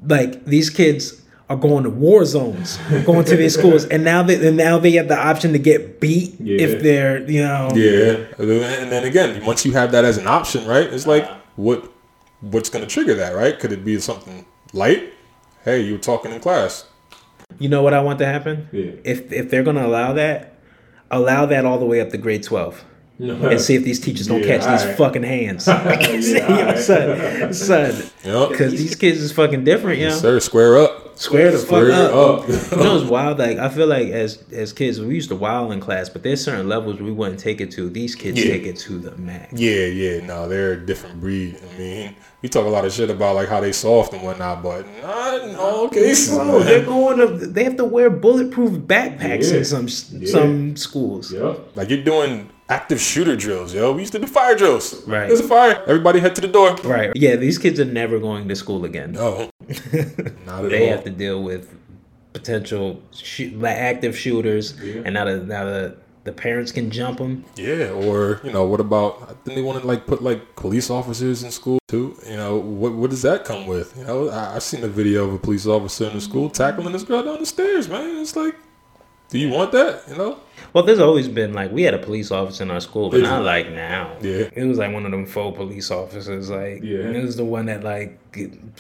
Like 0.07 0.45
these 0.45 0.71
kids 0.71 1.23
are 1.49 1.57
going 1.57 1.85
to 1.85 1.91
war 1.91 2.25
zones, 2.25 2.79
going 3.05 3.25
to 3.25 3.37
their 3.37 3.51
schools, 3.51 3.85
and 3.87 4.05
now 4.05 4.23
they 4.23 4.47
and 4.47 4.57
now 4.57 4.79
they 4.79 4.93
have 4.93 5.09
the 5.09 5.19
option 5.19 5.53
to 5.53 5.59
get 5.59 6.01
beat 6.01 6.35
Yeah. 6.41 6.61
if 6.61 6.83
they're 6.83 7.29
you 7.31 7.43
know. 7.43 7.71
Yeah, 7.75 8.27
and 8.39 8.93
then 8.93 9.05
again, 9.05 9.45
once 9.45 9.65
you 9.65 9.73
have 9.73 9.93
that 9.93 10.05
as 10.05 10.19
an 10.19 10.27
option, 10.27 10.67
right? 10.67 10.87
It's 10.93 11.07
like 11.07 11.25
uh-huh. 11.25 11.37
what 11.57 11.93
what's 12.41 12.69
going 12.69 12.85
to 12.85 12.91
trigger 12.91 13.15
that, 13.15 13.35
right? 13.35 13.59
Could 13.59 13.73
it 13.73 13.85
be 13.85 13.99
something 14.01 14.45
light? 14.73 15.13
Hey, 15.67 15.81
you 15.83 15.95
were 15.95 15.99
talking 15.99 16.31
in 16.31 16.39
class. 16.41 16.87
You 17.59 17.69
know 17.69 17.83
what 17.83 17.93
I 17.93 18.01
want 18.01 18.21
to 18.21 18.27
happen? 18.27 18.69
Yeah. 18.71 18.93
If 19.03 19.33
if 19.33 19.51
they're 19.51 19.65
gonna 19.65 19.85
allow 19.85 20.13
that, 20.13 20.55
allow 21.11 21.45
that 21.47 21.65
all 21.65 21.79
the 21.81 21.85
way 21.85 22.01
up 22.01 22.11
to 22.11 22.19
grade 22.19 22.45
twelve. 22.45 22.85
And 23.19 23.61
see 23.61 23.75
if 23.75 23.83
these 23.83 23.99
teachers 23.99 24.29
don't 24.29 24.43
Yeah, 24.43 24.59
catch 24.59 24.61
these 24.71 24.83
alright. 24.83 24.97
fucking 24.97 25.23
hands. 25.25 25.67
Yeah, 25.67 26.49
Yo, 26.49 26.57
alright. 26.59 26.79
son, 26.79 27.53
son, 27.53 28.11
Yep. 28.25 28.49
because 28.51 28.73
these 28.73 28.95
kids 28.95 29.21
is 29.21 29.33
fucking 29.33 29.65
different, 29.65 29.99
you 29.99 30.09
know. 30.11 30.15
Sir, 30.15 30.39
square 30.39 30.77
up. 30.79 31.06
Square 31.17 31.53
the 31.53 31.59
Square 31.59 31.91
fuck 31.91 32.13
up. 32.13 32.43
up. 32.43 32.49
you 32.73 32.77
know, 32.85 32.97
it's 33.01 33.09
wild. 33.11 33.39
Like 33.39 33.59
I 33.59 33.69
feel 33.69 33.87
like 33.87 34.09
as 34.09 34.43
as 34.53 34.73
kids, 34.73 35.01
we 35.01 35.15
used 35.15 35.31
to 35.31 35.37
wild 35.37 35.73
in 35.73 35.81
class, 35.81 36.09
but 36.09 36.23
there's 36.23 36.43
certain 36.45 36.69
levels 36.69 37.01
we 37.01 37.11
wouldn't 37.11 37.41
take 37.41 37.61
it 37.61 37.71
to. 37.73 37.89
These 37.89 38.15
kids 38.15 38.39
Yeah. 38.43 38.53
take 38.53 38.65
it 38.65 38.77
to 38.81 38.99
the 38.99 39.17
max. 39.17 39.53
Yeah, 39.59 39.87
yeah, 39.87 40.25
no, 40.27 40.49
they're 40.49 40.73
a 40.73 40.87
different 40.87 41.21
breed. 41.21 41.59
I 41.75 41.79
mean, 41.79 42.17
we 42.43 42.49
talk 42.49 42.67
a 42.67 42.69
lot 42.69 42.85
of 42.85 42.93
shit 42.93 43.11
about 43.11 43.35
like 43.35 43.49
how 43.49 43.61
they 43.61 43.73
soft 43.73 44.13
and 44.13 44.23
whatnot, 44.23 44.63
but 44.63 44.87
not 45.03 45.49
in 45.49 45.57
all 45.57 45.89
cases. 45.89 46.37
Bro, 46.37 46.61
they're 46.65 46.85
going 46.85 47.19
to. 47.19 47.47
They 47.47 47.65
have 47.65 47.77
to 47.79 47.85
wear 47.85 48.11
bulletproof 48.11 48.73
backpacks 48.87 49.51
Yeah. 49.51 49.59
in 49.59 49.65
some 49.65 49.89
Yeah. 50.21 50.31
some 50.31 50.77
schools. 50.77 51.33
Yep. 51.33 51.71
Like 51.77 51.91
you're 51.91 52.05
doing 52.05 52.51
active 52.69 53.01
shooter 53.01 53.37
drills, 53.37 53.73
yo. 53.73 53.93
We 53.93 54.01
used 54.01 54.13
to 54.13 54.19
do 54.19 54.27
fire 54.27 54.57
drills. 54.57 55.03
Right. 55.07 55.29
There's 55.29 55.41
a 55.41 55.45
fire. 55.49 55.83
Everybody 55.87 56.19
head 56.21 56.35
to 56.35 56.41
the 56.41 56.49
door. 56.49 56.75
Right. 56.85 57.13
Yeah, 57.15 57.37
these 57.37 57.59
kids 57.59 57.79
are 57.79 57.85
never 57.85 58.19
going 58.19 58.49
to 58.49 58.57
school 58.57 58.85
again. 58.85 59.13
No, 59.13 59.49
they 59.69 60.83
all. 60.85 60.97
have 60.97 61.05
to 61.05 61.11
deal 61.11 61.43
with 61.43 61.75
potential 62.33 63.03
like 63.55 63.77
active 63.77 64.17
shooters, 64.19 64.75
Yeah. 64.81 65.03
and 65.05 65.15
now 65.15 65.25
the 65.25 65.39
now 65.39 65.65
the 65.65 65.97
the 66.25 66.33
parents 66.33 66.73
can 66.73 66.91
jump 66.91 67.19
them. 67.19 67.45
Yeah, 67.57 67.91
or 67.91 68.41
you 68.45 68.53
know, 68.53 68.67
what 68.67 68.81
about? 68.81 69.45
Then 69.45 69.55
they 69.55 69.63
want 69.63 69.81
to 69.81 69.87
like 69.87 70.07
put 70.07 70.23
like 70.23 70.57
police 70.57 70.91
officers 70.91 71.43
in 71.43 71.51
school 71.51 71.79
too. 71.89 72.17
You 72.29 72.37
know, 72.37 72.57
what 72.57 72.93
what 72.95 73.11
does 73.11 73.23
that 73.23 73.45
come 73.45 73.67
with? 73.67 73.97
You 73.97 74.05
know, 74.05 74.29
I, 74.29 74.57
I've 74.57 74.63
seen 74.63 74.83
a 74.85 74.89
video 74.89 75.25
of 75.25 75.35
a 75.35 75.39
police 75.39 75.67
officer 75.67 76.07
in 76.07 76.15
the 76.15 76.21
school 76.21 76.47
mm-hmm. 76.47 76.63
tackling 76.63 76.93
this 76.93 77.05
girl 77.05 77.23
down 77.23 77.39
the 77.39 77.47
stairs. 77.47 77.89
Man, 77.89 78.17
it's 78.19 78.35
like, 78.37 78.57
do 79.31 79.39
you 79.39 79.49
want 79.51 79.73
that? 79.73 80.03
You 80.09 80.17
know? 80.17 80.41
Well, 80.73 80.85
there's 80.85 80.99
always 80.99 81.29
been 81.29 81.53
like 81.55 81.71
we 81.73 81.83
had 81.83 81.95
a 81.95 81.99
police 81.99 82.31
officer 82.31 82.65
in 82.65 82.71
our 82.71 82.81
school, 82.81 83.09
but 83.09 83.21
not 83.21 83.43
like 83.45 83.71
now. 83.71 84.17
Yeah. 84.21 84.49
It 84.53 84.65
was 84.67 84.79
like 84.79 84.93
one 84.93 85.05
of 85.07 85.13
them 85.13 85.27
faux 85.27 85.57
police 85.57 85.91
officers. 85.91 86.51
Like 86.51 86.83
Yeah. 86.83 87.11
it 87.11 87.23
was 87.23 87.37
the 87.37 87.45
one 87.45 87.67
that 87.67 87.83
like 87.85 88.19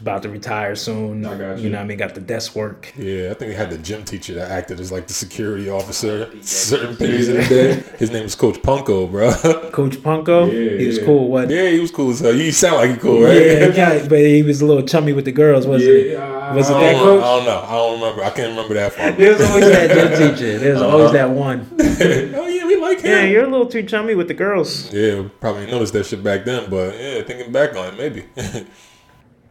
about 0.00 0.22
to 0.22 0.28
retire 0.28 0.74
soon. 0.76 1.24
I 1.24 1.36
got 1.36 1.56
You 1.58 1.64
you. 1.64 1.70
know, 1.70 1.78
what 1.78 1.84
I 1.84 1.86
mean, 1.86 1.98
got 1.98 2.14
the 2.14 2.20
desk 2.20 2.54
work. 2.54 2.92
Yeah, 2.96 3.30
I 3.30 3.34
think 3.34 3.50
we 3.50 3.54
had 3.54 3.70
the 3.70 3.78
gym 3.78 4.04
teacher 4.04 4.34
that 4.34 4.50
acted 4.50 4.80
as 4.80 4.92
like 4.92 5.06
the 5.06 5.14
security 5.14 5.68
officer 5.70 6.30
certain 6.42 6.96
periods 6.96 7.28
of 7.28 7.36
the 7.36 7.42
day. 7.48 7.72
His 7.98 8.10
name 8.10 8.24
was 8.24 8.34
Coach 8.34 8.60
Punko, 8.62 9.10
bro. 9.10 9.32
Coach 9.72 9.96
Punko, 9.98 10.46
Yeah, 10.52 10.78
he 10.78 10.86
was 10.86 10.98
yeah. 10.98 11.04
cool. 11.04 11.28
What? 11.28 11.50
yeah, 11.50 11.68
he 11.70 11.80
was 11.80 11.90
cool 11.90 12.10
as 12.10 12.20
hell. 12.20 12.34
You 12.34 12.52
sound 12.52 12.76
like 12.76 12.90
he 12.90 12.96
cool, 12.96 13.22
right? 13.22 13.34
Yeah, 13.36 13.66
yeah, 13.74 14.08
but 14.08 14.18
he 14.18 14.42
was 14.42 14.60
a 14.60 14.66
little 14.66 14.82
chummy 14.86 15.12
with 15.12 15.24
the 15.24 15.32
girls, 15.32 15.66
wasn't 15.66 15.90
he? 15.90 16.12
Yeah. 16.12 16.54
Was 16.54 16.70
it 16.70 16.76
I 16.76 16.80
that 16.80 16.92
don't, 16.92 17.02
coach? 17.04 17.24
I 17.24 17.36
don't 17.36 17.44
know. 17.46 17.64
I 17.66 17.72
don't 17.72 18.00
remember. 18.00 18.22
I 18.24 18.30
can't 18.30 18.50
remember 18.50 18.74
that 18.74 18.92
far. 18.92 19.10
There's 19.12 19.40
always 19.40 19.64
that 19.64 19.90
gym 19.90 20.34
teacher. 20.34 20.58
There's 20.58 20.80
uh-huh. 20.80 20.96
always 20.96 21.12
that 21.12 21.30
one. 21.30 21.66
oh 21.80 22.46
yeah, 22.46 22.66
we 22.66 22.76
like 22.76 23.00
him. 23.00 23.10
Yeah, 23.10 23.22
you're 23.24 23.44
a 23.44 23.48
little 23.50 23.66
too 23.66 23.82
chummy 23.82 24.14
with 24.14 24.28
the 24.28 24.34
girls. 24.34 24.92
Yeah, 24.92 25.28
probably 25.40 25.66
noticed 25.66 25.92
that 25.94 26.06
shit 26.06 26.22
back 26.22 26.44
then, 26.44 26.70
but 26.70 26.94
yeah, 26.94 27.22
thinking 27.22 27.50
back 27.50 27.74
on 27.74 27.94
it, 27.94 27.98
maybe. 27.98 28.24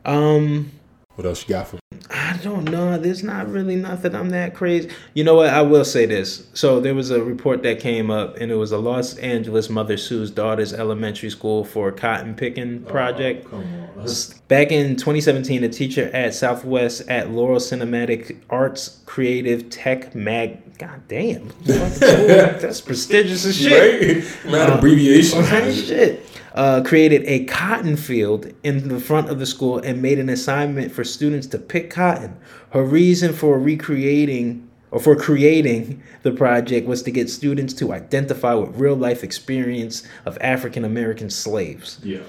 Um, 0.06 0.72
what 1.16 1.26
else 1.26 1.44
you 1.44 1.50
got 1.50 1.68
for? 1.70 1.80
I 2.10 2.38
don't 2.44 2.66
know. 2.66 2.98
There's 2.98 3.24
not 3.24 3.50
really 3.50 3.78
nothing. 3.78 4.14
I'm 4.14 4.30
that 4.30 4.54
crazy. 4.54 4.90
You 5.14 5.24
know 5.24 5.36
what? 5.36 5.50
I 5.50 5.62
will 5.62 5.86
say 5.86 6.06
this. 6.06 6.48
So 6.54 6.80
there 6.82 6.94
was 6.94 7.10
a 7.10 7.24
report 7.24 7.64
that 7.64 7.80
came 7.80 8.12
up, 8.12 8.38
and 8.38 8.52
it 8.52 8.56
was 8.56 8.72
a 8.74 8.78
Los 8.78 9.18
Angeles 9.18 9.70
mother 9.70 9.96
sues 9.96 10.30
daughter's 10.30 10.74
elementary 10.74 11.30
school 11.30 11.64
for 11.64 11.88
a 11.88 11.92
cotton 11.94 12.36
picking 12.36 12.84
project. 12.84 13.50
Come 13.50 13.60
on. 13.60 14.08
Back 14.50 14.72
in 14.72 14.98
2017, 14.98 15.64
a 15.64 15.70
teacher 15.70 16.12
at 16.14 16.36
Southwest 16.36 17.08
at 17.10 17.32
Laurel 17.32 17.60
Cinematic 17.60 18.38
Arts 18.50 19.02
Creative 19.06 19.70
Tech 19.70 20.14
Mag. 20.14 20.78
God 20.78 21.02
damn, 21.08 21.50
that's 21.64 22.82
prestigious 22.82 23.46
as 23.46 23.56
shit. 23.56 24.24
Right? 24.46 24.52
Man, 24.52 24.78
abbreviation. 24.78 25.40
Right, 25.46 25.74
shit. 25.74 26.26
Uh, 26.56 26.82
created 26.82 27.22
a 27.26 27.44
cotton 27.46 27.98
field 27.98 28.52
in 28.64 28.88
the 28.88 29.00
front 29.00 29.30
of 29.30 29.40
the 29.40 29.46
school 29.46 29.78
and 29.80 30.02
made 30.02 30.18
an 30.18 30.30
assignment 30.30 30.90
for 30.90 31.04
students 31.04 31.46
to 31.48 31.58
pick 31.58 31.90
cotton. 31.90 32.36
Her 32.72 32.82
reason 32.82 33.34
for 33.34 33.60
recreating 33.60 34.66
or 34.90 35.02
for 35.02 35.18
creating 35.18 36.02
the 36.24 36.32
project 36.32 36.88
was 36.88 37.04
to 37.04 37.12
get 37.12 37.30
students 37.30 37.74
to 37.74 37.92
identify 37.92 38.54
with 38.54 38.78
real 38.78 38.96
life 38.96 39.26
experience 39.26 40.08
of 40.24 40.38
African 40.40 40.86
American 40.86 41.30
slaves. 41.30 42.00
Yeah. 42.02 42.22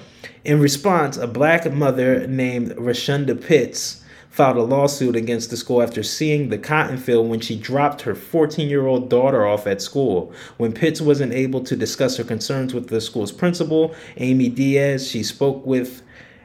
In 0.45 0.59
response, 0.59 1.17
a 1.17 1.29
black 1.29 1.73
mother 1.73 2.27
named 2.27 2.73
Rashunda 2.73 3.41
Pitts 3.41 4.03
filed 4.37 4.59
a 4.59 4.63
lawsuit 4.63 5.17
against 5.17 5.49
the 5.49 5.57
school 5.57 5.81
after 5.83 6.03
seeing 6.03 6.51
the 6.51 6.59
cotton 6.59 6.99
field 6.99 7.27
when 7.27 7.41
she 7.41 7.57
dropped 7.57 8.03
her 8.03 8.15
14 8.15 8.69
year 8.69 8.87
old 8.87 9.09
daughter 9.09 9.47
off 9.47 9.67
at 9.67 9.81
school. 9.81 10.31
When 10.59 10.73
Pitts 10.73 11.01
wasn't 11.01 11.33
able 11.33 11.63
to 11.65 11.75
discuss 11.75 12.19
her 12.19 12.25
concerns 12.25 12.75
with 12.75 12.89
the 12.89 13.01
school's 13.01 13.33
principal, 13.33 13.95
Amy 14.19 14.51
Diaz, 14.51 15.09
she 15.09 15.23
spoke 15.23 15.65
with 15.65 16.03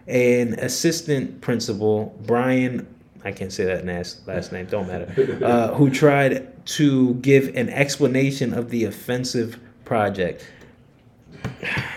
an 0.07 0.53
assistant 0.53 1.41
principal, 1.41 2.17
Brian. 2.25 2.87
I 3.25 3.33
can't 3.33 3.51
say 3.51 3.65
that 3.65 3.85
last 3.85 4.25
last 4.25 4.53
name. 4.53 4.67
Don't 4.67 4.87
matter. 4.87 5.37
Uh, 5.45 5.73
who 5.73 5.89
tried 5.89 6.65
to 6.65 7.15
give 7.15 7.53
an 7.57 7.67
explanation 7.69 8.53
of 8.53 8.69
the 8.69 8.85
offensive 8.85 9.59
project. 9.83 10.49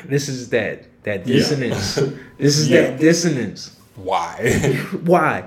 This 0.07 0.29
is 0.29 0.49
that 0.51 0.87
that 1.05 1.25
Yeah. 1.27 1.37
dissonance. 1.37 1.99
This 2.39 2.59
is 2.59 2.69
Yeah. 2.69 2.81
that 2.83 2.99
dissonance. 3.01 3.71
Why? 3.97 4.73
Why? 5.05 5.45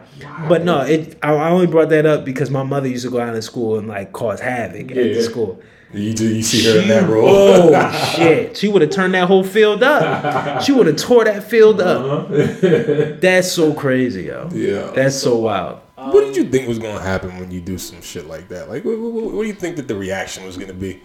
But 0.48 0.64
no, 0.64 0.82
it. 0.82 1.18
I, 1.22 1.34
I 1.34 1.50
only 1.50 1.68
brought 1.68 1.90
that 1.90 2.06
up 2.06 2.24
because 2.24 2.50
my 2.50 2.64
mother 2.64 2.88
used 2.88 3.04
to 3.04 3.12
go 3.12 3.20
out 3.20 3.36
of 3.36 3.44
school 3.44 3.78
and 3.78 3.88
like 3.90 4.14
cause 4.14 4.40
havoc 4.40 4.90
at 4.92 4.96
the 4.96 5.22
school. 5.22 5.62
you 5.94 6.14
do 6.14 6.34
you 6.34 6.42
see 6.42 6.64
her 6.72 6.82
in 6.82 6.88
that 6.88 7.10
role? 7.10 7.28
Oh 7.28 8.12
shit! 8.16 8.56
She 8.56 8.70
would 8.70 8.82
have 8.82 8.92
turned 8.92 9.14
that 9.16 9.28
whole 9.28 9.44
field 9.44 9.84
up. 9.84 10.62
She 10.64 10.72
would 10.72 10.88
have 10.88 10.96
tore 10.96 11.26
that 11.26 11.44
field 11.44 11.82
up. 11.82 12.30
Uh-huh. 12.30 13.16
That's 13.20 13.52
so 13.52 13.74
crazy, 13.74 14.24
yo. 14.24 14.50
Yeah. 14.54 14.92
That's 14.92 15.18
so 15.18 15.38
wild. 15.40 15.82
What 15.96 16.22
did 16.22 16.38
you 16.38 16.46
think 16.46 16.70
was 16.70 16.80
gonna 16.80 17.02
happen 17.02 17.38
when 17.38 17.52
you 17.52 17.60
do 17.60 17.78
some 17.78 18.02
shit 18.02 18.28
like 18.28 18.48
that? 18.48 18.70
Like, 18.70 18.86
what, 18.86 18.98
what, 18.98 19.34
what 19.34 19.42
do 19.42 19.48
you 19.48 19.54
think 19.54 19.76
that 19.76 19.90
the 19.90 19.96
reaction 19.96 20.46
was 20.46 20.56
gonna 20.56 20.74
be? 20.74 21.02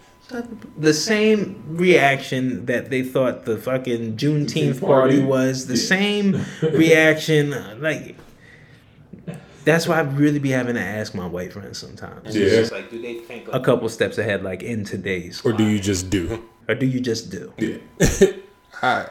The 0.79 0.95
same 0.95 1.63
reaction 1.69 2.67
that 2.67 2.91
they 2.91 3.03
thought 3.03 3.45
the 3.45 3.57
fucking 3.59 4.17
Juneteenth 4.17 4.81
party 4.81 5.17
Party. 5.19 5.23
was. 5.23 5.67
The 5.67 5.77
same 5.77 6.45
reaction, 6.63 7.55
like. 7.81 8.17
That's 9.65 9.87
why 9.87 9.99
I 9.99 10.01
really 10.01 10.41
be 10.41 10.51
having 10.51 10.75
to 10.75 10.81
ask 10.81 11.15
my 11.15 11.25
white 11.27 11.53
friends 11.53 11.79
sometimes. 11.79 12.35
Yeah. 12.35 12.47
It's 12.47 12.55
just 12.57 12.73
like, 12.73 12.91
do 12.91 13.01
they 13.01 13.15
think 13.21 13.49
a 13.53 13.61
couple 13.61 13.89
steps 13.89 14.19
ahead, 14.19 14.43
like 14.43 14.65
in 14.65 14.85
today's, 14.85 15.41
Or 15.45 15.53
do 15.53 15.63
you 15.65 15.79
just 15.79 16.11
do? 16.11 16.43
or 16.69 16.75
do 16.75 16.85
you 16.85 16.99
just 17.01 17.31
do? 17.31 17.53
Yeah. 17.59 17.77
I, 18.83 19.07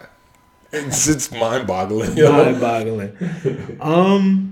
it's 0.74 1.08
it's 1.08 1.32
mind 1.32 1.68
boggling. 1.68 2.16
Mind-boggling. 2.16 3.78
Um, 3.80 4.51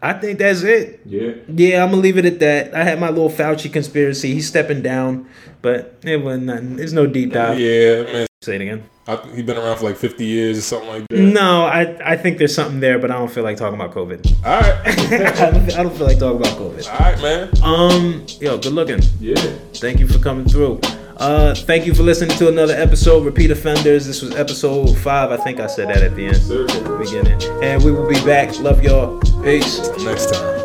I 0.00 0.12
think 0.14 0.38
that's 0.38 0.62
it. 0.62 1.00
yeah. 1.04 1.32
Yeah, 1.48 1.82
I'm 1.82 1.90
gonna 1.90 2.02
leave 2.02 2.18
it 2.18 2.24
at 2.24 2.38
that. 2.40 2.74
I 2.74 2.84
had 2.84 3.00
my 3.00 3.08
little 3.08 3.30
Fauci 3.30 3.72
conspiracy. 3.72 4.32
He's 4.34 4.46
stepping 4.48 4.82
down, 4.82 5.28
but 5.62 5.98
it 6.04 6.22
wasn't 6.22 6.44
nothing. 6.46 6.76
There's 6.76 6.92
no 6.92 7.06
deep 7.06 7.32
dive. 7.32 7.58
Yeah, 7.58 8.02
man. 8.04 8.26
Say 8.42 8.54
it 8.54 8.60
again. 8.62 8.84
I, 9.08 9.16
he 9.34 9.42
been 9.42 9.56
around 9.56 9.78
for 9.78 9.84
like 9.84 9.96
50 9.96 10.24
years 10.24 10.58
or 10.58 10.60
something 10.60 10.88
like 10.88 11.08
that. 11.08 11.18
No, 11.18 11.64
I 11.64 11.96
I 12.12 12.16
think 12.16 12.38
there's 12.38 12.54
something 12.54 12.78
there, 12.78 12.98
but 12.98 13.10
I 13.10 13.14
don't 13.18 13.30
feel 13.30 13.42
like 13.42 13.56
talking 13.56 13.74
about 13.80 13.92
COVID. 13.92 14.20
All 14.46 14.60
right. 14.60 14.76
I, 14.86 15.50
don't, 15.50 15.78
I 15.78 15.82
don't 15.82 15.96
feel 15.96 16.06
like 16.06 16.18
talking 16.18 16.38
about 16.40 16.56
COVID. 16.58 16.92
All 16.92 16.98
right, 17.00 17.20
man. 17.22 17.50
Um, 17.64 18.26
yo, 18.40 18.58
good 18.58 18.72
looking. 18.74 19.00
Yeah. 19.18 19.34
Thank 19.74 19.98
you 19.98 20.06
for 20.06 20.18
coming 20.20 20.46
through. 20.46 20.80
Uh, 21.18 21.54
thank 21.54 21.84
you 21.84 21.94
for 21.94 22.02
listening 22.04 22.36
to 22.38 22.48
another 22.48 22.74
episode. 22.74 23.24
Repeat 23.24 23.50
offenders. 23.50 24.06
This 24.06 24.22
was 24.22 24.34
episode 24.36 24.96
five. 24.98 25.32
I 25.32 25.36
think 25.36 25.58
I 25.58 25.66
said 25.66 25.88
that 25.88 26.02
at 26.02 26.14
the 26.14 26.26
end, 26.26 26.98
beginning. 26.98 27.42
And 27.62 27.82
we 27.82 27.90
will 27.90 28.08
be 28.08 28.24
back. 28.24 28.56
Love 28.60 28.82
y'all. 28.82 29.18
Peace. 29.42 29.78
Next 29.98 30.32
time. 30.32 30.57